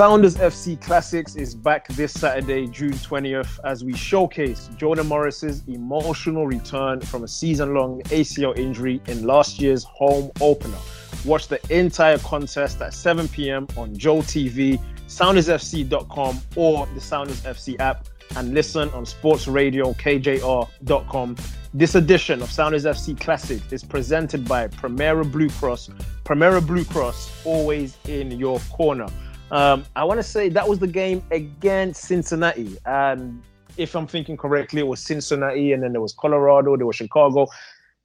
Sounders 0.00 0.36
FC 0.36 0.80
Classics 0.80 1.36
is 1.36 1.54
back 1.54 1.86
this 1.88 2.14
Saturday, 2.14 2.66
June 2.66 2.94
20th, 2.94 3.60
as 3.64 3.84
we 3.84 3.94
showcase 3.94 4.70
Jordan 4.78 5.06
Morris's 5.06 5.62
emotional 5.68 6.46
return 6.46 7.02
from 7.02 7.24
a 7.24 7.28
season 7.28 7.74
long 7.74 8.00
ACL 8.04 8.56
injury 8.56 9.02
in 9.08 9.26
last 9.26 9.60
year's 9.60 9.84
home 9.84 10.30
opener. 10.40 10.78
Watch 11.26 11.48
the 11.48 11.60
entire 11.68 12.16
contest 12.16 12.80
at 12.80 12.94
7 12.94 13.28
p.m. 13.28 13.68
on 13.76 13.94
Joe 13.94 14.20
TV, 14.20 14.80
SoundersFC.com, 15.06 16.40
or 16.56 16.86
the 16.94 17.00
Sounders 17.02 17.42
FC 17.42 17.78
app, 17.78 18.06
and 18.36 18.54
listen 18.54 18.88
on 18.92 19.04
Sports 19.04 19.48
Radio 19.48 19.92
KJR.com. 19.92 21.36
This 21.74 21.94
edition 21.94 22.40
of 22.40 22.50
Sounders 22.50 22.86
FC 22.86 23.20
Classic 23.20 23.60
is 23.70 23.84
presented 23.84 24.48
by 24.48 24.66
Premera 24.66 25.30
Blue 25.30 25.50
Cross. 25.50 25.90
Premera 26.24 26.66
Blue 26.66 26.86
Cross, 26.86 27.44
always 27.44 27.98
in 28.08 28.30
your 28.30 28.58
corner. 28.70 29.06
Um, 29.50 29.84
I 29.96 30.04
want 30.04 30.18
to 30.18 30.22
say 30.22 30.48
that 30.48 30.68
was 30.68 30.78
the 30.78 30.86
game 30.86 31.22
against 31.30 32.04
Cincinnati. 32.04 32.76
And 32.86 33.42
if 33.76 33.94
I'm 33.94 34.06
thinking 34.06 34.36
correctly, 34.36 34.80
it 34.80 34.86
was 34.86 35.00
Cincinnati, 35.00 35.72
and 35.72 35.82
then 35.82 35.92
there 35.92 36.00
was 36.00 36.12
Colorado, 36.12 36.76
there 36.76 36.86
was 36.86 36.96
Chicago. 36.96 37.46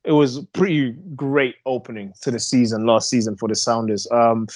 It 0.03 0.12
was 0.12 0.45
pretty 0.53 0.91
great 1.15 1.55
opening 1.65 2.13
to 2.21 2.31
the 2.31 2.39
season 2.39 2.86
last 2.86 3.10
season 3.10 3.36
for 3.36 3.47
the 3.47 3.55
Sounders. 3.55 4.08
Um, 4.12 4.47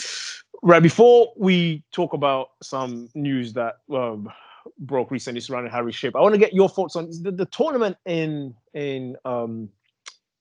right 0.61 0.81
before 0.81 1.33
we 1.37 1.83
talk 1.91 2.13
about 2.13 2.51
some 2.61 3.09
news 3.15 3.53
that 3.53 3.77
um, 3.93 4.29
broke 4.79 5.09
recently 5.11 5.41
surrounding 5.41 5.71
Harry 5.71 5.91
Shipp, 5.91 6.15
I 6.15 6.21
want 6.21 6.33
to 6.33 6.39
get 6.39 6.53
your 6.53 6.69
thoughts 6.69 6.95
on 6.95 7.09
the, 7.21 7.31
the 7.31 7.45
tournament 7.45 7.97
in 8.05 8.53
in 8.73 9.15
um, 9.25 9.69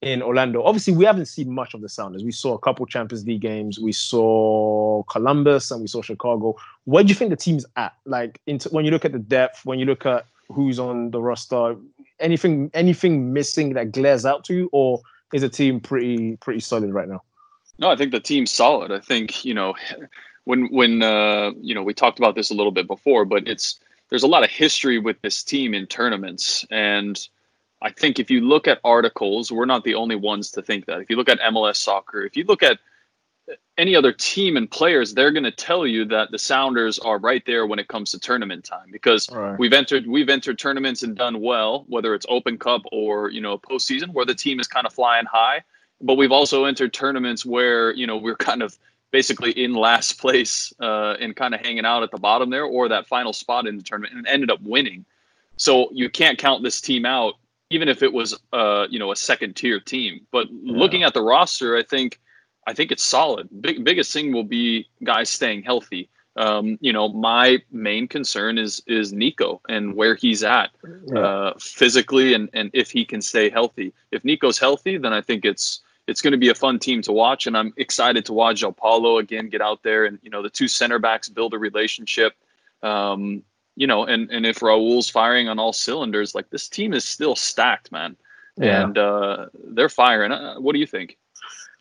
in 0.00 0.22
Orlando. 0.22 0.62
Obviously, 0.62 0.94
we 0.94 1.04
haven't 1.04 1.26
seen 1.26 1.52
much 1.52 1.74
of 1.74 1.80
the 1.80 1.88
Sounders. 1.88 2.22
We 2.22 2.32
saw 2.32 2.54
a 2.54 2.58
couple 2.58 2.86
Champions 2.86 3.26
League 3.26 3.40
games. 3.40 3.78
We 3.78 3.92
saw 3.92 5.02
Columbus 5.04 5.70
and 5.70 5.80
we 5.80 5.88
saw 5.88 6.02
Chicago. 6.02 6.56
Where 6.84 7.02
do 7.02 7.08
you 7.08 7.14
think 7.14 7.30
the 7.30 7.36
team's 7.36 7.66
at? 7.76 7.94
Like, 8.04 8.40
when 8.70 8.84
you 8.84 8.90
look 8.90 9.04
at 9.04 9.12
the 9.12 9.18
depth, 9.18 9.66
when 9.66 9.78
you 9.78 9.86
look 9.86 10.06
at 10.06 10.26
who's 10.50 10.78
on 10.78 11.10
the 11.10 11.20
roster, 11.20 11.76
anything 12.20 12.70
anything 12.74 13.32
missing 13.32 13.74
that 13.74 13.92
glares 13.92 14.24
out 14.24 14.44
to 14.44 14.54
you, 14.54 14.68
or 14.72 15.00
is 15.32 15.42
the 15.42 15.48
team 15.48 15.80
pretty 15.80 16.36
pretty 16.36 16.60
solid 16.60 16.92
right 16.92 17.08
now? 17.08 17.22
No, 17.78 17.90
I 17.90 17.96
think 17.96 18.12
the 18.12 18.20
team's 18.20 18.50
solid. 18.50 18.92
I 18.92 19.00
think 19.00 19.44
you 19.44 19.54
know 19.54 19.74
when 20.44 20.66
when 20.68 21.02
uh, 21.02 21.52
you 21.60 21.74
know 21.74 21.82
we 21.82 21.92
talked 21.92 22.18
about 22.18 22.34
this 22.34 22.50
a 22.50 22.54
little 22.54 22.72
bit 22.72 22.86
before, 22.86 23.24
but 23.24 23.46
it's 23.48 23.78
there's 24.10 24.22
a 24.22 24.28
lot 24.28 24.44
of 24.44 24.50
history 24.50 24.98
with 24.98 25.20
this 25.22 25.42
team 25.42 25.74
in 25.74 25.86
tournaments 25.86 26.64
and 26.70 27.28
I 27.80 27.90
think 27.90 28.18
if 28.18 28.30
you 28.30 28.40
look 28.40 28.66
at 28.66 28.80
articles, 28.84 29.52
we're 29.52 29.64
not 29.64 29.84
the 29.84 29.94
only 29.94 30.16
ones 30.16 30.50
to 30.52 30.62
think 30.62 30.86
that. 30.86 31.00
If 31.00 31.10
you 31.10 31.16
look 31.16 31.28
at 31.28 31.38
MLS 31.40 31.76
soccer, 31.76 32.22
if 32.22 32.36
you 32.36 32.44
look 32.44 32.62
at 32.62 32.78
any 33.76 33.94
other 33.94 34.12
team 34.12 34.56
and 34.56 34.70
players, 34.70 35.14
they're 35.14 35.30
going 35.30 35.44
to 35.44 35.52
tell 35.52 35.86
you 35.86 36.04
that 36.06 36.30
the 36.30 36.38
Sounders 36.38 36.98
are 36.98 37.18
right 37.18 37.42
there 37.46 37.66
when 37.66 37.78
it 37.78 37.88
comes 37.88 38.10
to 38.10 38.18
tournament 38.18 38.64
time 38.64 38.88
because 38.90 39.30
right. 39.30 39.58
we've 39.58 39.72
entered 39.72 40.06
we've 40.06 40.28
entered 40.28 40.58
tournaments 40.58 41.02
and 41.02 41.16
done 41.16 41.40
well, 41.40 41.84
whether 41.88 42.14
it's 42.14 42.26
Open 42.28 42.58
Cup 42.58 42.82
or 42.92 43.30
you 43.30 43.40
know 43.40 43.58
postseason, 43.58 44.12
where 44.12 44.24
the 44.24 44.34
team 44.34 44.60
is 44.60 44.66
kind 44.66 44.86
of 44.86 44.92
flying 44.92 45.26
high. 45.26 45.62
But 46.00 46.14
we've 46.14 46.32
also 46.32 46.64
entered 46.64 46.92
tournaments 46.92 47.46
where 47.46 47.92
you 47.92 48.06
know 48.06 48.16
we're 48.16 48.36
kind 48.36 48.62
of 48.62 48.76
basically 49.10 49.52
in 49.52 49.72
last 49.72 50.20
place 50.20 50.72
uh, 50.80 51.16
and 51.20 51.34
kind 51.34 51.54
of 51.54 51.60
hanging 51.60 51.86
out 51.86 52.02
at 52.02 52.10
the 52.10 52.18
bottom 52.18 52.50
there, 52.50 52.64
or 52.64 52.88
that 52.88 53.06
final 53.06 53.32
spot 53.32 53.66
in 53.66 53.76
the 53.76 53.82
tournament, 53.82 54.14
and 54.14 54.26
ended 54.26 54.50
up 54.50 54.60
winning. 54.62 55.04
So 55.56 55.90
you 55.92 56.08
can't 56.08 56.38
count 56.38 56.62
this 56.62 56.80
team 56.80 57.04
out 57.04 57.34
even 57.70 57.88
if 57.88 58.02
it 58.02 58.12
was 58.12 58.38
uh 58.52 58.86
you 58.90 58.98
know 58.98 59.12
a 59.12 59.16
second 59.16 59.56
tier 59.56 59.80
team. 59.80 60.26
But 60.30 60.48
yeah. 60.50 60.72
looking 60.76 61.02
at 61.02 61.14
the 61.14 61.22
roster, 61.22 61.76
I 61.76 61.82
think 61.82 62.20
I 62.66 62.74
think 62.74 62.92
it's 62.92 63.04
solid. 63.04 63.48
Big 63.60 63.84
biggest 63.84 64.12
thing 64.12 64.32
will 64.32 64.44
be 64.44 64.88
guys 65.02 65.30
staying 65.30 65.62
healthy. 65.62 66.08
Um, 66.36 66.78
you 66.80 66.92
know, 66.92 67.08
my 67.08 67.58
main 67.72 68.06
concern 68.06 68.58
is 68.58 68.82
is 68.86 69.12
Nico 69.12 69.60
and 69.68 69.94
where 69.96 70.14
he's 70.14 70.44
at 70.44 70.70
yeah. 71.06 71.18
uh, 71.18 71.54
physically 71.58 72.34
and 72.34 72.48
and 72.52 72.70
if 72.74 72.90
he 72.90 73.04
can 73.04 73.20
stay 73.20 73.50
healthy. 73.50 73.92
If 74.12 74.24
Nico's 74.24 74.58
healthy, 74.58 74.98
then 74.98 75.12
I 75.12 75.20
think 75.20 75.44
it's 75.44 75.80
it's 76.06 76.22
going 76.22 76.32
to 76.32 76.38
be 76.38 76.48
a 76.48 76.54
fun 76.54 76.78
team 76.78 77.02
to 77.02 77.12
watch, 77.12 77.46
and 77.46 77.56
I'm 77.56 77.72
excited 77.76 78.24
to 78.26 78.32
watch 78.32 78.62
João 78.62 78.76
Paulo 78.76 79.18
again 79.18 79.48
get 79.48 79.60
out 79.60 79.82
there 79.82 80.04
and 80.04 80.18
you 80.22 80.30
know 80.30 80.42
the 80.42 80.50
two 80.50 80.68
center 80.68 80.98
backs 80.98 81.28
build 81.28 81.54
a 81.54 81.58
relationship. 81.58 82.34
Um, 82.82 83.42
you 83.78 83.86
know, 83.86 84.04
and 84.04 84.28
and 84.30 84.44
if 84.44 84.60
Raul's 84.60 85.08
firing 85.08 85.48
on 85.48 85.60
all 85.60 85.72
cylinders, 85.72 86.34
like 86.34 86.50
this 86.50 86.68
team 86.68 86.92
is 86.92 87.04
still 87.04 87.36
stacked, 87.36 87.92
man. 87.92 88.16
Yeah. 88.56 88.82
And 88.82 88.98
uh, 88.98 89.46
they're 89.54 89.88
firing. 89.88 90.32
Uh, 90.32 90.56
what 90.56 90.72
do 90.72 90.80
you 90.80 90.86
think? 90.86 91.16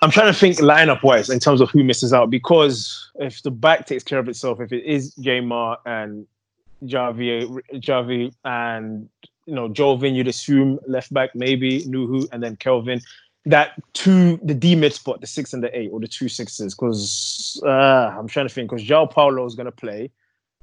I'm 0.03 0.11
trying 0.11 0.31
to 0.31 0.39
think 0.39 0.57
lineup 0.57 1.01
wise 1.01 1.27
in 1.31 1.39
terms 1.39 1.59
of 1.59 1.71
who 1.71 1.83
misses 1.83 2.13
out 2.13 2.29
because 2.29 3.09
if 3.15 3.41
the 3.41 3.49
back 3.49 3.87
takes 3.87 4.03
care 4.03 4.19
of 4.19 4.29
itself, 4.29 4.61
if 4.61 4.71
it 4.71 4.83
is 4.85 5.15
Yeimar 5.15 5.77
and 5.87 6.27
Javi, 6.83 7.59
Javi 7.73 8.31
and 8.45 9.09
you 9.47 9.55
know 9.55 9.67
Joevin, 9.67 10.13
you'd 10.13 10.27
assume 10.27 10.77
left 10.87 11.11
back 11.11 11.33
maybe 11.33 11.81
Nouhou 11.85 12.29
and 12.31 12.43
then 12.43 12.57
Kelvin. 12.57 13.01
That 13.47 13.71
two, 13.93 14.39
the 14.43 14.53
D 14.53 14.75
mid 14.75 14.93
spot, 14.93 15.19
the 15.21 15.25
six 15.25 15.51
and 15.51 15.63
the 15.63 15.75
eight, 15.75 15.89
or 15.91 15.99
the 15.99 16.07
two 16.07 16.29
sixes, 16.29 16.75
because 16.75 17.59
uh, 17.65 18.13
I'm 18.15 18.27
trying 18.27 18.47
to 18.47 18.53
think 18.53 18.69
because 18.69 18.85
João 18.85 19.09
Paulo 19.09 19.47
is 19.47 19.55
going 19.55 19.65
to 19.65 19.71
play. 19.71 20.11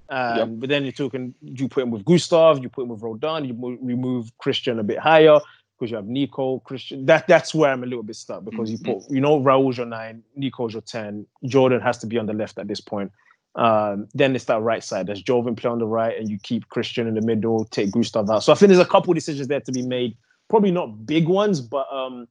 Um, 0.09 0.37
yep. 0.37 0.49
But 0.53 0.69
then 0.69 0.85
you're 0.85 0.93
talking, 0.93 1.35
you 1.43 1.69
put 1.69 1.83
him 1.83 1.91
with 1.91 2.05
Gustav, 2.05 2.63
you 2.63 2.69
put 2.69 2.83
him 2.83 2.89
with 2.89 3.03
Roldan, 3.03 3.45
you 3.45 3.55
mo- 3.55 3.79
remove 3.81 4.31
Cristian 4.39 4.79
a 4.79 4.83
bit 4.83 4.99
higher 4.99 5.39
because 5.79 5.91
you 5.91 5.97
have 5.97 6.07
Nico, 6.07 6.63
Cristian. 6.69 7.07
That 7.07 7.27
that's 7.27 7.55
where 7.55 7.73
I'm 7.73 7.83
a 7.83 7.87
little 7.87 8.03
bit 8.03 8.17
stuck 8.17 8.45
because 8.45 8.71
mm-hmm. 8.71 8.87
you 8.87 8.95
put, 9.01 9.11
you 9.11 9.21
know, 9.21 9.41
Raul's 9.41 9.77
your 9.77 9.87
nine, 9.87 10.23
Nico's 10.37 10.73
your 10.73 10.83
ten, 10.83 11.27
Jordan 11.45 11.81
has 11.81 11.99
to 11.99 12.07
be 12.07 12.19
on 12.19 12.27
the 12.27 12.35
left 12.35 12.59
at 12.59 12.69
this 12.69 12.81
point. 12.81 13.11
Um, 13.57 14.09
then 14.15 14.35
it's 14.35 14.47
that 14.47 14.61
right 14.61 14.83
side. 14.83 15.07
There's 15.07 15.23
Joevin 15.23 15.57
play 15.57 15.71
on 15.71 15.79
the 15.79 15.87
right, 15.87 16.19
and 16.19 16.29
you 16.29 16.39
keep 16.43 16.69
Cristian 16.69 17.07
in 17.07 17.15
the 17.15 17.23
middle, 17.23 17.65
take 17.67 17.93
Gustav 17.93 18.29
out. 18.29 18.43
So 18.43 18.53
I 18.53 18.57
think 18.57 18.69
there's 18.69 18.81
a 18.81 18.85
couple 18.85 19.15
decisions 19.15 19.49
there 19.49 19.61
to 19.61 19.73
be 19.73 19.83
made. 19.83 20.17
Probably 20.49 20.73
not 20.73 21.07
big 21.07 21.29
ones, 21.29 21.61
but 21.61 21.87
um, 21.93 22.29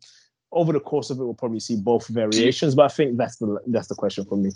over 0.53 0.71
the 0.71 0.79
course 0.79 1.09
of 1.09 1.19
it, 1.19 1.23
we'll 1.23 1.33
probably 1.33 1.59
see 1.59 1.75
both 1.75 2.07
variations. 2.07 2.75
But 2.75 2.85
I 2.85 2.87
think 2.89 3.17
that's 3.17 3.37
the 3.37 3.59
that's 3.67 3.87
the 3.87 3.95
question 3.95 4.25
for 4.25 4.37
me. 4.37 4.51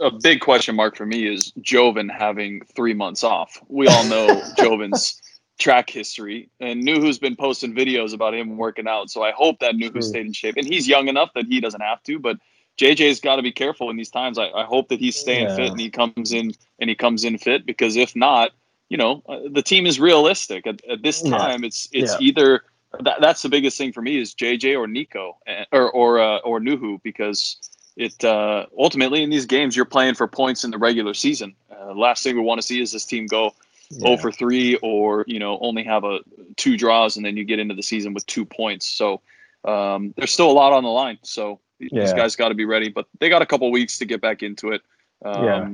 A 0.00 0.10
big 0.10 0.40
question 0.40 0.74
mark 0.74 0.96
for 0.96 1.06
me 1.06 1.26
is 1.26 1.52
Joevin 1.60 2.10
having 2.10 2.62
three 2.74 2.94
months 2.94 3.22
off. 3.22 3.62
We 3.68 3.86
all 3.86 4.04
know 4.04 4.26
Joevin's 4.58 5.20
track 5.58 5.88
history, 5.90 6.48
and 6.60 6.82
Nouhou's 6.82 7.18
been 7.18 7.36
posting 7.36 7.74
videos 7.74 8.12
about 8.12 8.34
him 8.34 8.56
working 8.56 8.88
out. 8.88 9.10
So 9.10 9.22
I 9.22 9.32
hope 9.32 9.60
that 9.60 9.74
Nouhou 9.74 10.02
stayed 10.02 10.26
in 10.26 10.32
shape, 10.32 10.56
and 10.56 10.66
he's 10.66 10.88
young 10.88 11.08
enough 11.08 11.30
that 11.34 11.46
he 11.46 11.60
doesn't 11.60 11.82
have 11.82 12.02
to. 12.04 12.18
But 12.18 12.38
JJ's 12.78 13.20
got 13.20 13.36
to 13.36 13.42
be 13.42 13.52
careful 13.52 13.90
in 13.90 13.96
these 13.96 14.10
times. 14.10 14.38
I, 14.38 14.48
I 14.50 14.64
hope 14.64 14.88
that 14.88 15.00
he's 15.00 15.16
staying 15.16 15.48
yeah. 15.48 15.56
fit 15.56 15.70
and 15.70 15.80
he 15.80 15.90
comes 15.90 16.32
in 16.32 16.52
and 16.78 16.90
he 16.90 16.96
comes 16.96 17.24
in 17.24 17.38
fit 17.38 17.64
because 17.64 17.96
if 17.96 18.14
not, 18.14 18.52
you 18.88 18.96
know, 18.96 19.22
uh, 19.28 19.40
the 19.50 19.62
team 19.62 19.86
is 19.86 19.98
realistic 19.98 20.66
at, 20.66 20.84
at 20.84 21.02
this 21.02 21.22
time. 21.22 21.62
Yeah. 21.62 21.68
It's 21.68 21.88
it's 21.92 22.12
yeah. 22.12 22.26
either 22.26 22.64
that, 23.00 23.20
that's 23.20 23.42
the 23.42 23.48
biggest 23.48 23.78
thing 23.78 23.92
for 23.92 24.02
me 24.02 24.18
is 24.18 24.34
JJ 24.34 24.78
or 24.78 24.86
Nico 24.86 25.36
eh, 25.46 25.64
or 25.72 25.90
or 25.90 26.18
uh, 26.18 26.38
or 26.38 26.60
Nouhou 26.60 27.02
because 27.02 27.56
it 27.96 28.24
uh, 28.24 28.66
ultimately 28.78 29.22
in 29.22 29.30
these 29.30 29.46
games 29.46 29.76
you're 29.76 29.84
playing 29.84 30.14
for 30.14 30.26
points 30.26 30.64
in 30.64 30.70
the 30.70 30.78
regular 30.78 31.14
season. 31.14 31.54
Uh, 31.70 31.94
last 31.94 32.22
thing 32.22 32.36
we 32.36 32.42
want 32.42 32.60
to 32.60 32.66
see 32.66 32.80
is 32.80 32.92
this 32.92 33.04
team 33.04 33.26
go 33.26 33.54
yeah. 33.90 34.16
0 34.16 34.16
for 34.18 34.32
3 34.32 34.76
or 34.82 35.24
you 35.26 35.38
know 35.38 35.58
only 35.60 35.82
have 35.84 36.04
a 36.04 36.20
two 36.56 36.76
draws 36.76 37.16
and 37.16 37.24
then 37.24 37.36
you 37.36 37.44
get 37.44 37.58
into 37.58 37.74
the 37.74 37.82
season 37.82 38.14
with 38.14 38.26
two 38.26 38.44
points. 38.44 38.86
So 38.86 39.20
um, 39.64 40.14
there's 40.16 40.32
still 40.32 40.50
a 40.50 40.52
lot 40.52 40.72
on 40.72 40.84
the 40.84 40.90
line. 40.90 41.18
So 41.22 41.60
yeah. 41.78 42.00
these 42.00 42.12
guys 42.12 42.36
got 42.36 42.48
to 42.48 42.54
be 42.54 42.64
ready, 42.64 42.88
but 42.88 43.06
they 43.18 43.28
got 43.28 43.42
a 43.42 43.46
couple 43.46 43.70
weeks 43.70 43.98
to 43.98 44.04
get 44.04 44.20
back 44.20 44.42
into 44.42 44.72
it. 44.72 44.82
Um, 45.24 45.44
yeah 45.44 45.68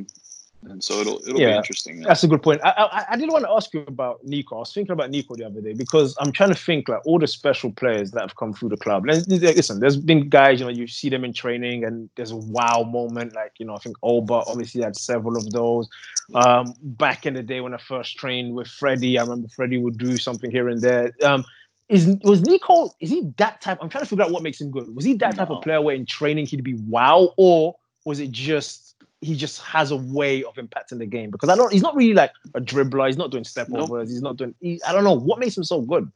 and 0.64 0.82
so 0.82 1.00
it'll 1.00 1.20
it'll 1.26 1.40
yeah, 1.40 1.50
be 1.50 1.56
interesting. 1.56 2.00
That's 2.00 2.22
a 2.22 2.28
good 2.28 2.42
point. 2.42 2.60
I, 2.64 2.70
I, 2.70 3.04
I 3.10 3.16
did 3.16 3.30
want 3.30 3.44
to 3.44 3.50
ask 3.50 3.72
you 3.74 3.84
about 3.86 4.24
Nico. 4.24 4.56
I 4.56 4.58
was 4.60 4.72
thinking 4.72 4.92
about 4.92 5.10
Nico 5.10 5.34
the 5.34 5.44
other 5.44 5.60
day 5.60 5.72
because 5.72 6.16
I'm 6.20 6.30
trying 6.30 6.50
to 6.50 6.54
think 6.54 6.88
like 6.88 7.04
all 7.04 7.18
the 7.18 7.26
special 7.26 7.72
players 7.72 8.12
that 8.12 8.20
have 8.20 8.36
come 8.36 8.52
through 8.52 8.68
the 8.68 8.76
club. 8.76 9.04
Listen, 9.06 9.80
there's 9.80 9.96
been 9.96 10.28
guys 10.28 10.60
you 10.60 10.66
know 10.66 10.70
you 10.70 10.86
see 10.86 11.08
them 11.08 11.24
in 11.24 11.32
training 11.32 11.84
and 11.84 12.08
there's 12.16 12.30
a 12.30 12.36
wow 12.36 12.88
moment. 12.88 13.34
Like 13.34 13.52
you 13.58 13.66
know 13.66 13.74
I 13.74 13.78
think 13.78 13.96
Oba 14.02 14.34
obviously 14.46 14.82
had 14.82 14.96
several 14.96 15.36
of 15.36 15.50
those. 15.50 15.88
Um, 16.34 16.74
back 16.82 17.26
in 17.26 17.34
the 17.34 17.42
day 17.42 17.60
when 17.60 17.74
I 17.74 17.78
first 17.78 18.16
trained 18.16 18.54
with 18.54 18.68
Freddie, 18.68 19.18
I 19.18 19.22
remember 19.22 19.48
Freddie 19.48 19.78
would 19.78 19.98
do 19.98 20.16
something 20.16 20.50
here 20.50 20.68
and 20.68 20.80
there. 20.80 21.12
Um, 21.22 21.44
is 21.88 22.16
was 22.22 22.42
Nico? 22.42 22.90
Is 23.00 23.10
he 23.10 23.32
that 23.36 23.60
type? 23.60 23.78
I'm 23.82 23.88
trying 23.88 24.04
to 24.04 24.08
figure 24.08 24.24
out 24.24 24.30
what 24.30 24.42
makes 24.42 24.60
him 24.60 24.70
good. 24.70 24.94
Was 24.94 25.04
he 25.04 25.14
that 25.14 25.36
type 25.36 25.50
of 25.50 25.62
player 25.62 25.82
where 25.82 25.94
in 25.94 26.06
training 26.06 26.46
he'd 26.46 26.62
be 26.62 26.74
wow, 26.74 27.34
or 27.36 27.76
was 28.04 28.20
it 28.20 28.30
just 28.30 28.91
he 29.22 29.36
just 29.36 29.62
has 29.62 29.92
a 29.92 29.96
way 29.96 30.42
of 30.42 30.56
impacting 30.56 30.98
the 30.98 31.06
game 31.06 31.30
because 31.30 31.48
I 31.48 31.54
don't. 31.54 31.72
He's 31.72 31.80
not 31.80 31.94
really 31.94 32.12
like 32.12 32.32
a 32.54 32.60
dribbler. 32.60 33.06
He's 33.06 33.16
not 33.16 33.30
doing 33.30 33.44
step 33.44 33.68
nope. 33.68 33.88
overs. 33.88 34.10
He's 34.10 34.20
not 34.20 34.36
doing. 34.36 34.54
He, 34.60 34.82
I 34.82 34.92
don't 34.92 35.04
know 35.04 35.14
what 35.14 35.38
makes 35.38 35.56
him 35.56 35.64
so 35.64 35.80
good. 35.80 36.10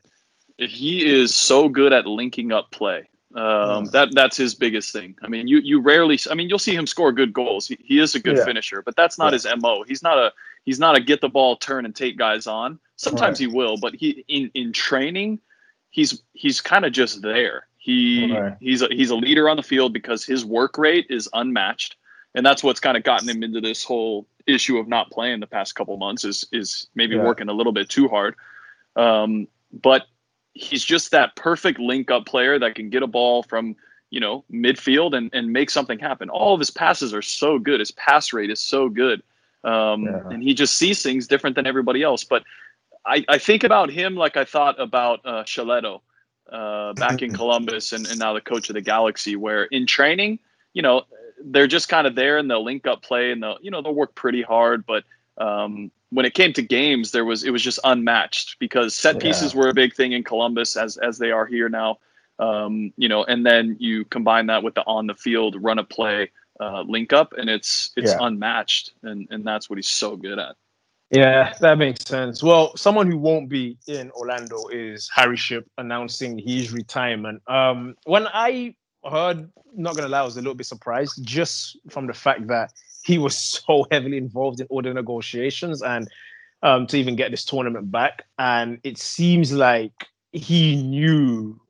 He 0.59 1.07
is 1.07 1.35
so 1.35 1.69
good 1.69 1.93
at 1.93 2.07
linking 2.07 2.53
up 2.53 2.71
play. 2.73 3.09
Um. 3.35 3.87
That 3.87 4.15
that's 4.15 4.37
his 4.37 4.55
biggest 4.55 4.93
thing. 4.93 5.15
I 5.23 5.29
mean, 5.29 5.47
you 5.47 5.59
you 5.59 5.81
rarely. 5.81 6.19
I 6.31 6.35
mean, 6.35 6.49
you'll 6.49 6.59
see 6.59 6.75
him 6.75 6.87
score 6.87 7.13
good 7.13 7.33
goals. 7.33 7.69
He, 7.69 7.79
he 7.83 8.01
is 8.01 8.15
a 8.15 8.21
good 8.21 8.39
yeah. 8.39 8.45
finisher, 8.45 8.83
but 8.83 8.97
that's 8.97 9.19
not 9.19 9.33
yeah. 9.33 9.53
his 9.53 9.63
mo. 9.63 9.85
He's 9.87 10.03
not 10.03 10.19
a 10.19 10.33
he's 10.65 10.81
not 10.81 10.97
a 10.97 11.01
get 11.01 11.21
the 11.21 11.29
ball, 11.29 11.57
turn 11.57 11.85
and 11.85 11.95
take 11.95 12.19
guys 12.19 12.47
on. 12.47 12.79
Sometimes 12.97 13.39
right. 13.41 13.49
he 13.49 13.55
will, 13.55 13.77
but 13.77 13.95
he 13.95 14.25
in 14.27 14.51
in 14.55 14.73
training, 14.73 15.39
he's 15.91 16.23
he's 16.33 16.61
kind 16.61 16.85
of 16.85 16.93
just 16.93 17.23
there. 17.23 17.69
He 17.77 18.33
right. 18.37 18.57
he's 18.59 18.83
a, 18.83 18.89
he's 18.91 19.11
a 19.11 19.17
leader 19.17 19.49
on 19.49 19.59
the 19.59 19.63
field 19.63 19.93
because 19.93 20.25
his 20.25 20.45
work 20.45 20.77
rate 20.77 21.07
is 21.09 21.29
unmatched 21.35 21.97
and 22.37 22.47
that's 22.47 22.63
what's 22.63 22.79
kind 22.79 22.97
of 22.97 23.03
gotten 23.03 23.29
him 23.29 23.43
into 23.43 23.61
this 23.61 23.83
whole 23.83 24.27
issue 24.47 24.79
of 24.79 24.87
not 24.87 25.11
playing 25.11 25.41
the 25.41 25.47
past 25.47 25.75
couple 25.75 25.97
months 25.97 26.25
is 26.25 26.47
is 26.53 26.87
maybe 26.95 27.17
Yeah. 27.17 27.23
working 27.25 27.49
a 27.49 27.53
little 27.53 27.73
bit 27.73 27.89
too 27.89 28.07
hard. 28.07 28.37
Um, 28.95 29.49
but 29.73 30.07
he's 30.53 30.85
just 30.85 31.11
that 31.11 31.35
perfect 31.37 31.79
link 31.81 32.11
up 32.11 32.27
player 32.27 32.59
that 32.59 32.75
can 32.77 32.89
get 32.91 33.03
a 33.03 33.07
ball 33.09 33.43
from 33.43 33.75
you 34.11 34.21
know 34.21 34.45
midfield 34.53 35.17
and, 35.17 35.31
and 35.33 35.53
make 35.53 35.71
something 35.71 35.99
happen. 35.99 36.29
All 36.31 36.55
of 36.55 36.61
his 36.61 36.71
passes 36.71 37.13
are 37.13 37.23
so 37.23 37.59
good. 37.59 37.81
His 37.81 37.91
pass 37.91 38.33
rate 38.33 38.51
is 38.51 38.61
so 38.61 38.89
good, 38.89 39.23
um, 39.65 40.05
Yeah. 40.05 40.21
and 40.31 40.43
he 40.43 40.55
just 40.55 40.77
sees 40.77 41.03
things 41.03 41.27
different 41.27 41.57
than 41.57 41.67
everybody 41.67 42.03
else. 42.03 42.23
But 42.23 42.45
I, 43.07 43.25
I 43.29 43.39
think 43.39 43.65
about 43.65 43.91
him 43.91 44.15
like 44.15 44.37
I 44.37 44.45
thought 44.45 44.81
about 44.81 45.21
uh, 45.25 45.45
Schelotto 45.45 46.01
uh, 46.53 46.93
back 46.95 47.23
in 47.23 47.33
Columbus 47.41 47.93
and, 47.93 48.07
and 48.07 48.19
now 48.19 48.35
the 48.35 48.41
coach 48.41 48.69
of 48.69 48.75
the 48.75 48.81
Galaxy, 48.83 49.37
where 49.37 49.65
in 49.65 49.87
training, 49.87 50.39
you 50.75 50.83
know, 50.83 51.03
they're 51.45 51.67
just 51.67 51.89
kind 51.89 52.07
of 52.07 52.15
there 52.15 52.39
and 52.39 52.51
they'll 52.51 52.65
link 52.65 52.87
up 52.87 53.03
play 53.03 53.31
and 53.31 53.43
they'll, 53.43 53.59
you 53.61 53.71
know, 53.71 53.83
they'll 53.83 53.95
work 53.95 54.15
pretty 54.15 54.43
hard. 54.43 54.85
But 54.87 55.05
um, 55.39 55.91
when 56.11 56.27
it 56.27 56.35
came 56.35 56.53
to 56.55 56.63
games, 56.63 57.13
there 57.13 57.25
was 57.25 57.45
it 57.45 57.51
was 57.51 57.63
just 57.63 57.79
unmatched 57.85 58.59
because 58.59 58.95
set 58.95 59.21
pieces 59.21 59.55
were 59.55 59.69
a 59.69 59.75
big 59.75 59.95
thing 59.95 60.13
in 60.13 60.25
Columbus 60.25 60.77
as 60.77 60.97
as 60.99 61.19
they 61.19 61.31
are 61.31 61.47
here 61.47 61.69
now. 61.69 61.99
Um, 62.39 62.93
you 62.97 63.09
know, 63.09 63.25
and 63.25 63.47
then 63.47 63.77
you 63.79 64.05
combine 64.05 64.47
that 64.47 64.63
with 64.63 64.75
the 64.75 64.83
on 64.83 65.07
the 65.07 65.15
field 65.15 65.57
run 65.63 65.79
a 65.79 65.85
play 65.85 66.31
uh, 66.61 66.83
link 66.83 67.13
up, 67.13 67.33
and 67.37 67.49
it's 67.51 67.91
it's 67.97 68.13
Yeah. 68.13 68.27
unmatched, 68.27 68.93
and 69.03 69.27
and 69.31 69.45
that's 69.45 69.69
what 69.69 69.77
he's 69.77 69.89
so 69.89 70.17
good 70.17 70.39
at. 70.39 70.57
Yeah, 71.11 71.55
that 71.61 71.79
makes 71.79 72.05
sense. 72.05 72.43
Well, 72.43 72.77
someone 72.77 73.11
who 73.11 73.17
won't 73.17 73.49
be 73.49 73.79
in 73.87 74.11
Orlando 74.11 74.67
is 74.69 75.09
Harry 75.15 75.37
Shipp 75.37 75.69
announcing 75.79 76.37
his 76.37 76.73
retirement. 76.73 77.43
Um, 77.49 77.95
when 78.05 78.27
I 78.27 78.75
heard, 79.11 79.51
not 79.75 79.97
gonna 79.97 80.09
lie, 80.09 80.21
I 80.21 80.23
was 80.23 80.37
a 80.37 80.41
little 80.41 80.55
bit 80.55 80.67
surprised 80.67 81.25
just 81.25 81.77
from 81.91 82.07
the 82.07 82.15
fact 82.15 82.47
that 82.49 82.73
he 83.05 83.19
was 83.19 83.37
so 83.67 83.87
heavily 83.91 84.17
involved 84.17 84.61
in 84.61 84.67
all 84.69 84.83
the 84.83 84.93
negotiations 84.93 85.83
and 85.83 86.09
um, 86.63 86.87
to 86.89 86.97
even 86.97 87.17
get 87.17 87.31
this 87.31 87.45
tournament 87.45 87.91
back. 87.91 88.25
And 88.39 88.81
it 88.83 88.99
seems 88.99 89.53
like 89.53 89.93
he 90.33 90.77
knew 90.83 91.61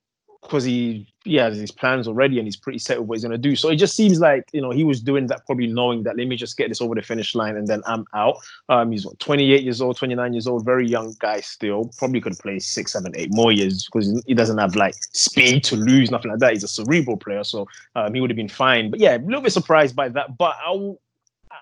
because 0.43 0.65
he 0.65 1.09
he 1.27 1.37
has 1.37 1.59
his 1.59 1.71
plans 1.71 2.09
already 2.09 2.39
and 2.39 2.47
he's 2.47 2.57
pretty 2.57 2.79
set 2.79 2.99
with 2.99 3.09
what 3.09 3.17
he's 3.17 3.25
gonna 3.25 3.37
do. 3.37 3.57
So 3.57 3.69
it 3.69 3.77
just 3.77 3.95
seems 3.97 4.21
like 4.21 4.49
you 4.53 4.61
know 4.61 4.71
he 4.71 4.85
was 4.85 5.01
doing 5.01 5.27
that 5.27 5.45
probably 5.47 5.67
knowing 5.67 6.03
that 6.05 6.17
let 6.17 6.27
me 6.27 6.37
just 6.37 6.57
get 6.57 6.69
this 6.69 6.81
over 6.81 6.95
the 6.95 7.03
finish 7.03 7.35
line 7.35 7.57
and 7.57 7.67
then 7.67 7.83
I'm 7.87 8.07
out. 8.15 8.39
Um, 8.69 8.93
he's 8.93 9.05
what, 9.05 9.19
28 9.19 9.63
years 9.63 9.81
old, 9.81 9.97
29 9.97 10.33
years 10.33 10.47
old, 10.47 10.65
very 10.65 10.87
young 10.87 11.15
guy 11.19 11.41
still. 11.41 11.91
Probably 11.99 12.21
could 12.21 12.39
play 12.39 12.59
six, 12.59 12.93
seven, 12.93 13.13
eight 13.17 13.33
more 13.33 13.53
years 13.53 13.87
because 13.87 14.23
he 14.27 14.35
doesn't 14.35 14.59
have 14.59 14.77
like 14.77 14.95
speed 15.13 15.65
to 15.65 15.77
lose, 15.77 16.11
nothing 16.11 16.31
like 16.31 16.41
that. 16.41 16.53
He's 16.53 16.65
a 16.65 16.69
cerebral 16.69 17.17
player, 17.17 17.45
so 17.45 17.67
um, 17.95 18.15
he 18.15 18.21
would 18.21 18.31
have 18.31 18.37
been 18.37 18.49
fine. 18.49 18.91
But 18.91 19.01
yeah, 19.01 19.17
a 19.17 19.19
little 19.19 19.43
bit 19.43 19.53
surprised 19.53 19.97
by 19.97 20.09
that. 20.11 20.39
But 20.39 20.57
I, 20.65 20.73
w- 20.73 20.99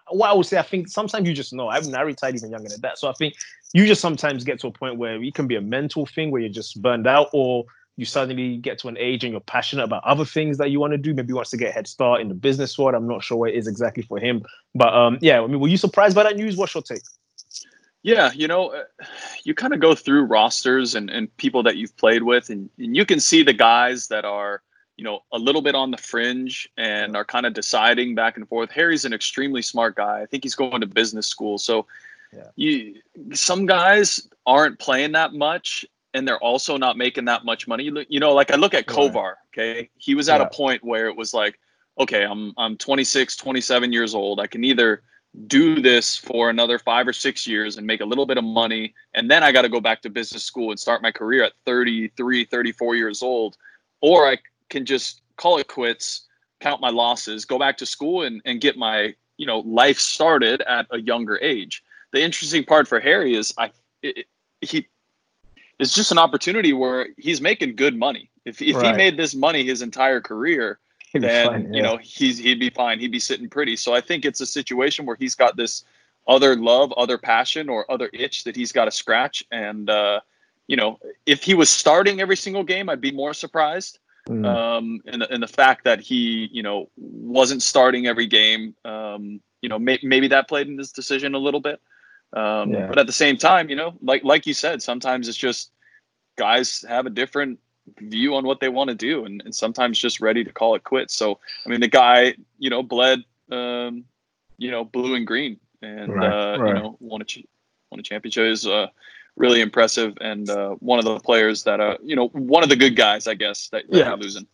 what 0.09 0.31
I 0.31 0.35
would 0.35 0.47
say, 0.47 0.59
I 0.59 0.63
think 0.63 0.89
sometimes 0.89 1.27
you 1.29 1.35
just 1.35 1.53
know. 1.53 1.69
I'm 1.69 1.91
not 1.91 2.05
retired 2.05 2.37
even 2.37 2.51
younger 2.51 2.69
than 2.69 2.81
that, 2.83 2.99
so 2.99 3.09
I 3.09 3.13
think 3.15 3.35
you 3.73 3.87
just 3.87 4.01
sometimes 4.01 4.45
get 4.45 4.61
to 4.61 4.69
a 4.69 4.71
point 4.71 4.99
where 4.99 5.23
it 5.23 5.35
can 5.35 5.47
be 5.47 5.57
a 5.57 5.61
mental 5.61 6.07
thing 6.07 6.31
where 6.31 6.41
you're 6.41 6.51
just 6.51 6.81
burned 6.81 7.07
out, 7.07 7.29
or 7.33 7.65
you 7.97 8.05
suddenly 8.05 8.57
get 8.57 8.79
to 8.81 8.89
an 8.89 8.97
age 8.99 9.23
and 9.25 9.31
you're 9.33 9.41
passionate 9.41 9.85
about 9.85 10.03
other 10.05 10.25
things 10.25 10.59
that 10.59 10.71
you 10.71 10.81
want 10.81 10.93
to 10.93 10.99
do. 10.99 11.15
Maybe 11.15 11.29
he 11.29 11.33
wants 11.33 11.51
to 11.51 11.57
get 11.57 11.71
a 11.71 11.73
head 11.73 11.87
start 11.87 12.21
in 12.21 12.29
the 12.29 12.35
business 12.35 12.77
world. 12.77 12.95
I'm 12.95 13.07
not 13.07 13.23
sure 13.23 13.37
what 13.37 13.51
it 13.51 13.55
is 13.57 13.69
exactly 13.69 14.03
for 14.03 14.19
him, 14.19 14.45
but 14.75 14.93
um, 14.93 15.19
yeah. 15.21 15.41
I 15.41 15.47
mean, 15.47 15.61
were 15.61 15.69
you 15.69 15.77
surprised 15.77 16.17
by 16.17 16.25
that 16.25 16.37
news? 16.37 16.57
What's 16.57 16.75
your 16.75 16.83
take? 16.83 17.03
Yeah, 18.03 18.33
you 18.35 18.49
know, 18.49 18.69
uh, 18.69 18.83
you 19.45 19.55
kind 19.55 19.73
of 19.73 19.81
go 19.81 19.95
through 19.95 20.25
rosters 20.25 20.95
and, 20.95 21.09
and 21.09 21.35
people 21.39 21.63
that 21.63 21.77
you've 21.77 21.97
played 21.97 22.25
with, 22.25 22.51
and, 22.51 22.69
and 22.79 22.95
you 22.95 23.07
can 23.07 23.19
see 23.19 23.43
the 23.43 23.55
guys 23.55 24.09
that 24.09 24.27
are, 24.27 24.61
you 24.97 25.05
know, 25.05 25.21
a 25.33 25.39
little 25.39 25.63
bit 25.63 25.75
on 25.75 25.91
the 25.91 25.97
fringe 25.97 26.69
and 26.77 27.17
are 27.17 27.25
kind 27.25 27.47
of 27.47 27.55
deciding 27.55 28.15
back 28.15 28.37
and 28.37 28.47
forth. 28.47 28.71
Harry's 28.71 29.07
an 29.07 29.15
extremely 29.15 29.63
smart 29.63 29.97
guy. 29.97 30.21
I 30.21 30.27
think 30.27 30.45
he's 30.45 30.55
going 30.55 30.83
to 30.83 30.87
business 30.87 31.27
school. 31.27 31.57
So 31.57 31.87
Yeah. 32.33 32.51
you 32.57 32.97
some 33.33 33.65
guys 33.65 34.29
aren't 34.45 34.79
playing 34.79 35.13
that 35.13 35.33
much 35.33 35.87
and 36.15 36.27
they're 36.27 36.39
also 36.39 36.77
not 36.77 36.97
making 36.97 37.27
that 37.27 37.45
much 37.45 37.67
money. 37.69 37.91
You 38.09 38.21
know, 38.21 38.33
like 38.33 38.51
I 38.53 38.57
look 38.57 38.73
at 38.75 38.87
Kovar, 38.87 39.35
okay? 39.53 39.91
He 39.99 40.15
was 40.15 40.29
at 40.29 40.41
Yeah. 40.41 40.47
a 40.47 40.51
point 40.51 40.83
where 40.85 41.09
it 41.09 41.17
was 41.17 41.35
like, 41.35 41.59
okay, 41.99 42.23
I'm 42.25 42.53
I'm 42.57 42.77
26, 42.77 43.37
27 43.37 43.93
years 43.93 44.15
old. 44.15 44.41
I 44.41 44.47
can 44.47 44.65
either 44.65 45.03
do 45.49 45.81
this 45.81 46.17
for 46.17 46.49
another 46.49 46.79
five 46.79 47.09
or 47.09 47.13
six 47.13 47.45
years 47.47 47.77
and 47.77 47.85
make 47.87 48.01
a 48.01 48.05
little 48.05 48.25
bit 48.25 48.39
of 48.39 48.45
money 48.45 48.95
and 49.15 49.29
then 49.29 49.43
i 49.43 49.51
got 49.51 49.63
to 49.63 49.69
go 49.69 49.81
back 49.81 50.01
to 50.01 50.09
business 50.09 50.45
school 50.45 50.71
and 50.71 50.79
start 50.79 51.03
my 51.03 51.11
career 51.11 51.43
at 51.43 51.53
33 51.67 52.45
34 52.45 52.95
years 52.95 53.21
old 53.21 53.57
or 54.01 54.29
i 54.29 54.39
can 54.69 54.85
just 54.87 55.23
call 55.37 55.59
it 55.59 55.67
quits 55.67 56.29
count 56.61 56.81
my 56.81 56.89
losses 56.89 57.45
go 57.45 57.59
back 57.59 57.77
to 57.77 57.85
school 57.85 58.23
and, 58.23 58.43
and 58.45 58.61
get 58.61 58.77
my 58.79 59.13
you 59.37 59.45
know 59.45 59.59
life 59.67 59.99
started 59.99 60.63
at 60.69 60.87
a 60.93 61.01
younger 61.01 61.37
age 61.43 61.83
the 62.13 62.23
interesting 62.23 62.63
part 62.63 62.87
for 62.87 63.01
harry 63.01 63.35
is 63.35 63.53
i 63.59 63.69
it- 64.03 64.27
he 64.61 64.87
it's 65.85 65.95
just 65.95 66.13
an 66.13 66.19
opportunity 66.19 66.73
where 66.73 67.09
he's 67.17 67.41
making 67.41 67.77
good 67.77 67.97
money 67.97 68.31
if, 68.45 68.61
if 68.61 68.81
he 68.81 68.93
made 68.93 69.17
this 69.17 69.35
money 69.35 69.65
his 69.65 69.83
entire 69.83 70.21
career 70.21 70.79
then 71.23 71.47
fine, 71.47 71.75
you 71.75 71.81
know 71.81 71.97
he's 72.03 72.39
he'd 72.39 72.59
be 72.59 72.71
fine. 72.71 72.99
He'd 72.99 73.13
be 73.13 73.21
sitting 73.21 73.49
pretty. 73.49 73.77
So 73.77 73.95
I 73.95 74.01
think 74.01 74.25
it's 74.25 74.41
a 74.41 74.47
situation 74.47 75.07
where 75.07 75.17
he's 75.17 75.37
got 75.37 75.57
this 75.57 75.85
other 76.27 76.57
love, 76.57 76.93
other 76.97 77.19
passion, 77.19 77.69
or 77.69 77.91
other 77.91 78.11
itch 78.13 78.45
that 78.45 78.57
he's 78.57 78.73
got 78.73 78.87
to 78.87 78.91
scratch. 78.91 79.45
And 79.53 79.89
uh, 79.89 80.21
you 80.67 80.77
know, 80.77 80.99
if 81.25 81.45
he 81.45 81.55
was 81.55 81.71
starting 81.71 82.21
every 82.21 82.37
single 82.37 82.65
game, 82.65 82.89
I'd 82.89 83.01
be 83.01 83.13
more 83.13 83.33
surprised. 83.33 84.01
Mm. 84.29 84.45
Um, 84.45 85.01
and 85.07 85.23
the, 85.23 85.33
and 85.33 85.43
the 85.43 85.49
fact 85.49 85.85
that 85.85 86.01
he 86.01 86.49
you 86.51 86.65
know 86.65 86.91
wasn't 86.97 87.63
starting 87.63 88.09
every 88.09 88.27
game, 88.27 88.75
um, 88.85 89.41
you 89.61 89.69
know, 89.69 89.79
may, 89.79 90.01
maybe 90.03 90.27
that 90.29 90.49
played 90.49 90.67
in 90.67 90.77
this 90.77 90.91
decision 90.91 91.35
a 91.37 91.39
little 91.39 91.61
bit. 91.61 91.81
Um, 92.33 92.73
Yeah. 92.73 92.89
But 92.89 92.99
at 92.99 93.07
the 93.07 93.13
same 93.13 93.37
time, 93.37 93.71
you 93.71 93.77
know, 93.77 93.95
like 94.03 94.25
like 94.25 94.49
you 94.49 94.55
said, 94.55 94.83
sometimes 94.83 95.29
it's 95.29 95.39
just 95.39 95.71
guys 96.37 96.85
have 96.89 97.07
a 97.07 97.11
different 97.11 97.59
view 97.99 98.35
on 98.35 98.45
what 98.45 98.61
they 98.61 98.69
want 98.69 98.89
to 98.89 98.95
do 98.95 99.25
and, 99.25 99.43
and 99.45 99.55
sometimes 99.55 99.99
just 99.99 100.21
ready 100.21 100.43
to 100.45 100.53
call 100.53 100.75
it 100.75 100.85
quits. 100.85 101.15
So, 101.15 101.39
I 101.67 101.69
mean, 101.69 101.81
the 101.81 101.89
guy, 101.89 102.35
you 102.59 102.71
know, 102.71 102.83
bled, 102.83 103.21
um, 103.51 104.05
you 104.59 104.71
know, 104.71 104.85
blue 104.85 105.15
and 105.15 105.27
green 105.27 105.59
and, 105.83 106.11
Right, 106.11 106.33
uh, 106.33 106.59
right. 106.61 106.69
you 106.69 106.75
know, 106.75 106.97
won 107.01 107.21
a, 107.21 107.25
ch- 107.25 107.45
won 107.91 108.01
a 108.01 108.03
championship 108.03 108.45
is 108.45 108.67
uh, 108.67 108.87
really 109.37 109.61
impressive. 109.61 110.15
And 110.21 110.49
uh, 110.49 110.71
one 110.81 110.99
of 110.99 111.05
the 111.05 111.19
players 111.21 111.65
that, 111.65 111.81
uh, 111.81 111.99
you 112.03 112.17
know, 112.17 112.29
one 112.29 112.63
of 112.63 112.69
the 112.69 112.77
good 112.77 112.97
guys, 112.97 113.27
I 113.27 113.35
guess, 113.35 113.69
that, 113.69 113.85
that 113.91 113.97
Yeah. 113.99 114.09
you're 114.09 114.17
losing. 114.17 114.47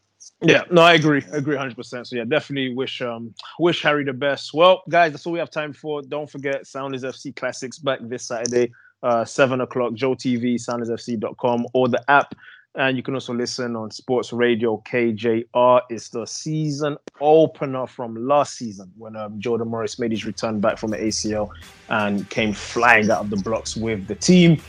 Yeah, 0.42 0.64
no, 0.70 0.82
I 0.82 0.94
agree. 0.94 1.22
I 1.32 1.36
agree 1.36 1.56
100%. 1.56 2.06
So 2.06 2.16
yeah, 2.16 2.24
definitely 2.24 2.74
wish 2.74 3.00
um 3.00 3.34
wish 3.58 3.82
Harry 3.82 4.04
the 4.04 4.12
best. 4.12 4.52
Well, 4.52 4.82
guys, 4.88 5.12
that's 5.12 5.26
all 5.26 5.32
we 5.32 5.38
have 5.38 5.50
time 5.50 5.72
for. 5.72 6.02
Don't 6.02 6.30
forget 6.30 6.66
Sounders 6.66 7.04
FC 7.04 7.34
Classics 7.34 7.78
back 7.78 8.00
this 8.02 8.26
Saturday, 8.26 8.70
uh, 9.02 9.24
seven 9.24 9.60
o'clock. 9.60 9.94
Joe 9.94 10.14
TV, 10.14 10.54
SoundersFC.com, 10.54 11.66
or 11.72 11.88
the 11.88 12.02
app. 12.10 12.34
And 12.76 12.96
you 12.96 13.02
can 13.02 13.14
also 13.14 13.34
listen 13.34 13.74
on 13.74 13.90
Sports 13.90 14.32
Radio 14.32 14.80
KJR. 14.86 15.80
It's 15.90 16.08
the 16.08 16.24
season 16.24 16.96
opener 17.20 17.86
from 17.88 18.14
last 18.14 18.54
season 18.54 18.92
when 18.96 19.16
um, 19.16 19.40
Jordan 19.40 19.68
Morris 19.68 19.98
made 19.98 20.12
his 20.12 20.24
return 20.24 20.60
back 20.60 20.78
from 20.78 20.90
the 20.92 20.96
ACL 20.96 21.50
and 21.88 22.28
came 22.30 22.52
flying 22.52 23.10
out 23.10 23.22
of 23.22 23.30
the 23.30 23.38
blocks 23.38 23.76
with 23.76 24.06
the 24.06 24.14
team. 24.14 24.60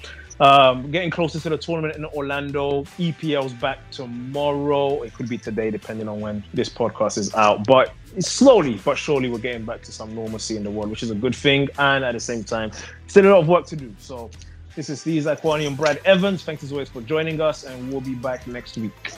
Um, 0.41 0.89
getting 0.89 1.11
closer 1.11 1.39
to 1.39 1.49
the 1.49 1.57
tournament 1.57 1.95
in 1.95 2.03
Orlando. 2.03 2.81
EPL's 2.97 3.53
back 3.53 3.77
tomorrow. 3.91 5.03
It 5.03 5.13
could 5.13 5.29
be 5.29 5.37
today, 5.37 5.69
depending 5.69 6.07
on 6.07 6.19
when 6.19 6.43
this 6.51 6.67
podcast 6.67 7.19
is 7.19 7.31
out. 7.35 7.67
But 7.67 7.93
slowly 8.17 8.81
but 8.83 8.97
surely, 8.97 9.29
we're 9.29 9.37
getting 9.37 9.65
back 9.65 9.83
to 9.83 9.91
some 9.91 10.15
normalcy 10.15 10.57
in 10.57 10.63
the 10.63 10.71
world, 10.71 10.89
which 10.89 11.03
is 11.03 11.11
a 11.11 11.15
good 11.15 11.35
thing. 11.35 11.69
And 11.77 12.03
at 12.03 12.13
the 12.13 12.19
same 12.19 12.43
time, 12.43 12.71
still 13.05 13.27
a 13.27 13.29
lot 13.29 13.41
of 13.41 13.47
work 13.47 13.67
to 13.67 13.75
do. 13.75 13.93
So 13.99 14.31
this 14.75 14.89
is 14.89 15.01
Steve 15.01 15.23
Zakuani 15.25 15.67
and 15.67 15.77
Brad 15.77 16.01
Evans. 16.05 16.43
Thanks 16.43 16.63
as 16.63 16.71
always 16.71 16.89
for 16.89 17.01
joining 17.01 17.39
us, 17.39 17.63
and 17.63 17.91
we'll 17.91 18.01
be 18.01 18.15
back 18.15 18.47
next 18.47 18.77
week. 18.79 19.13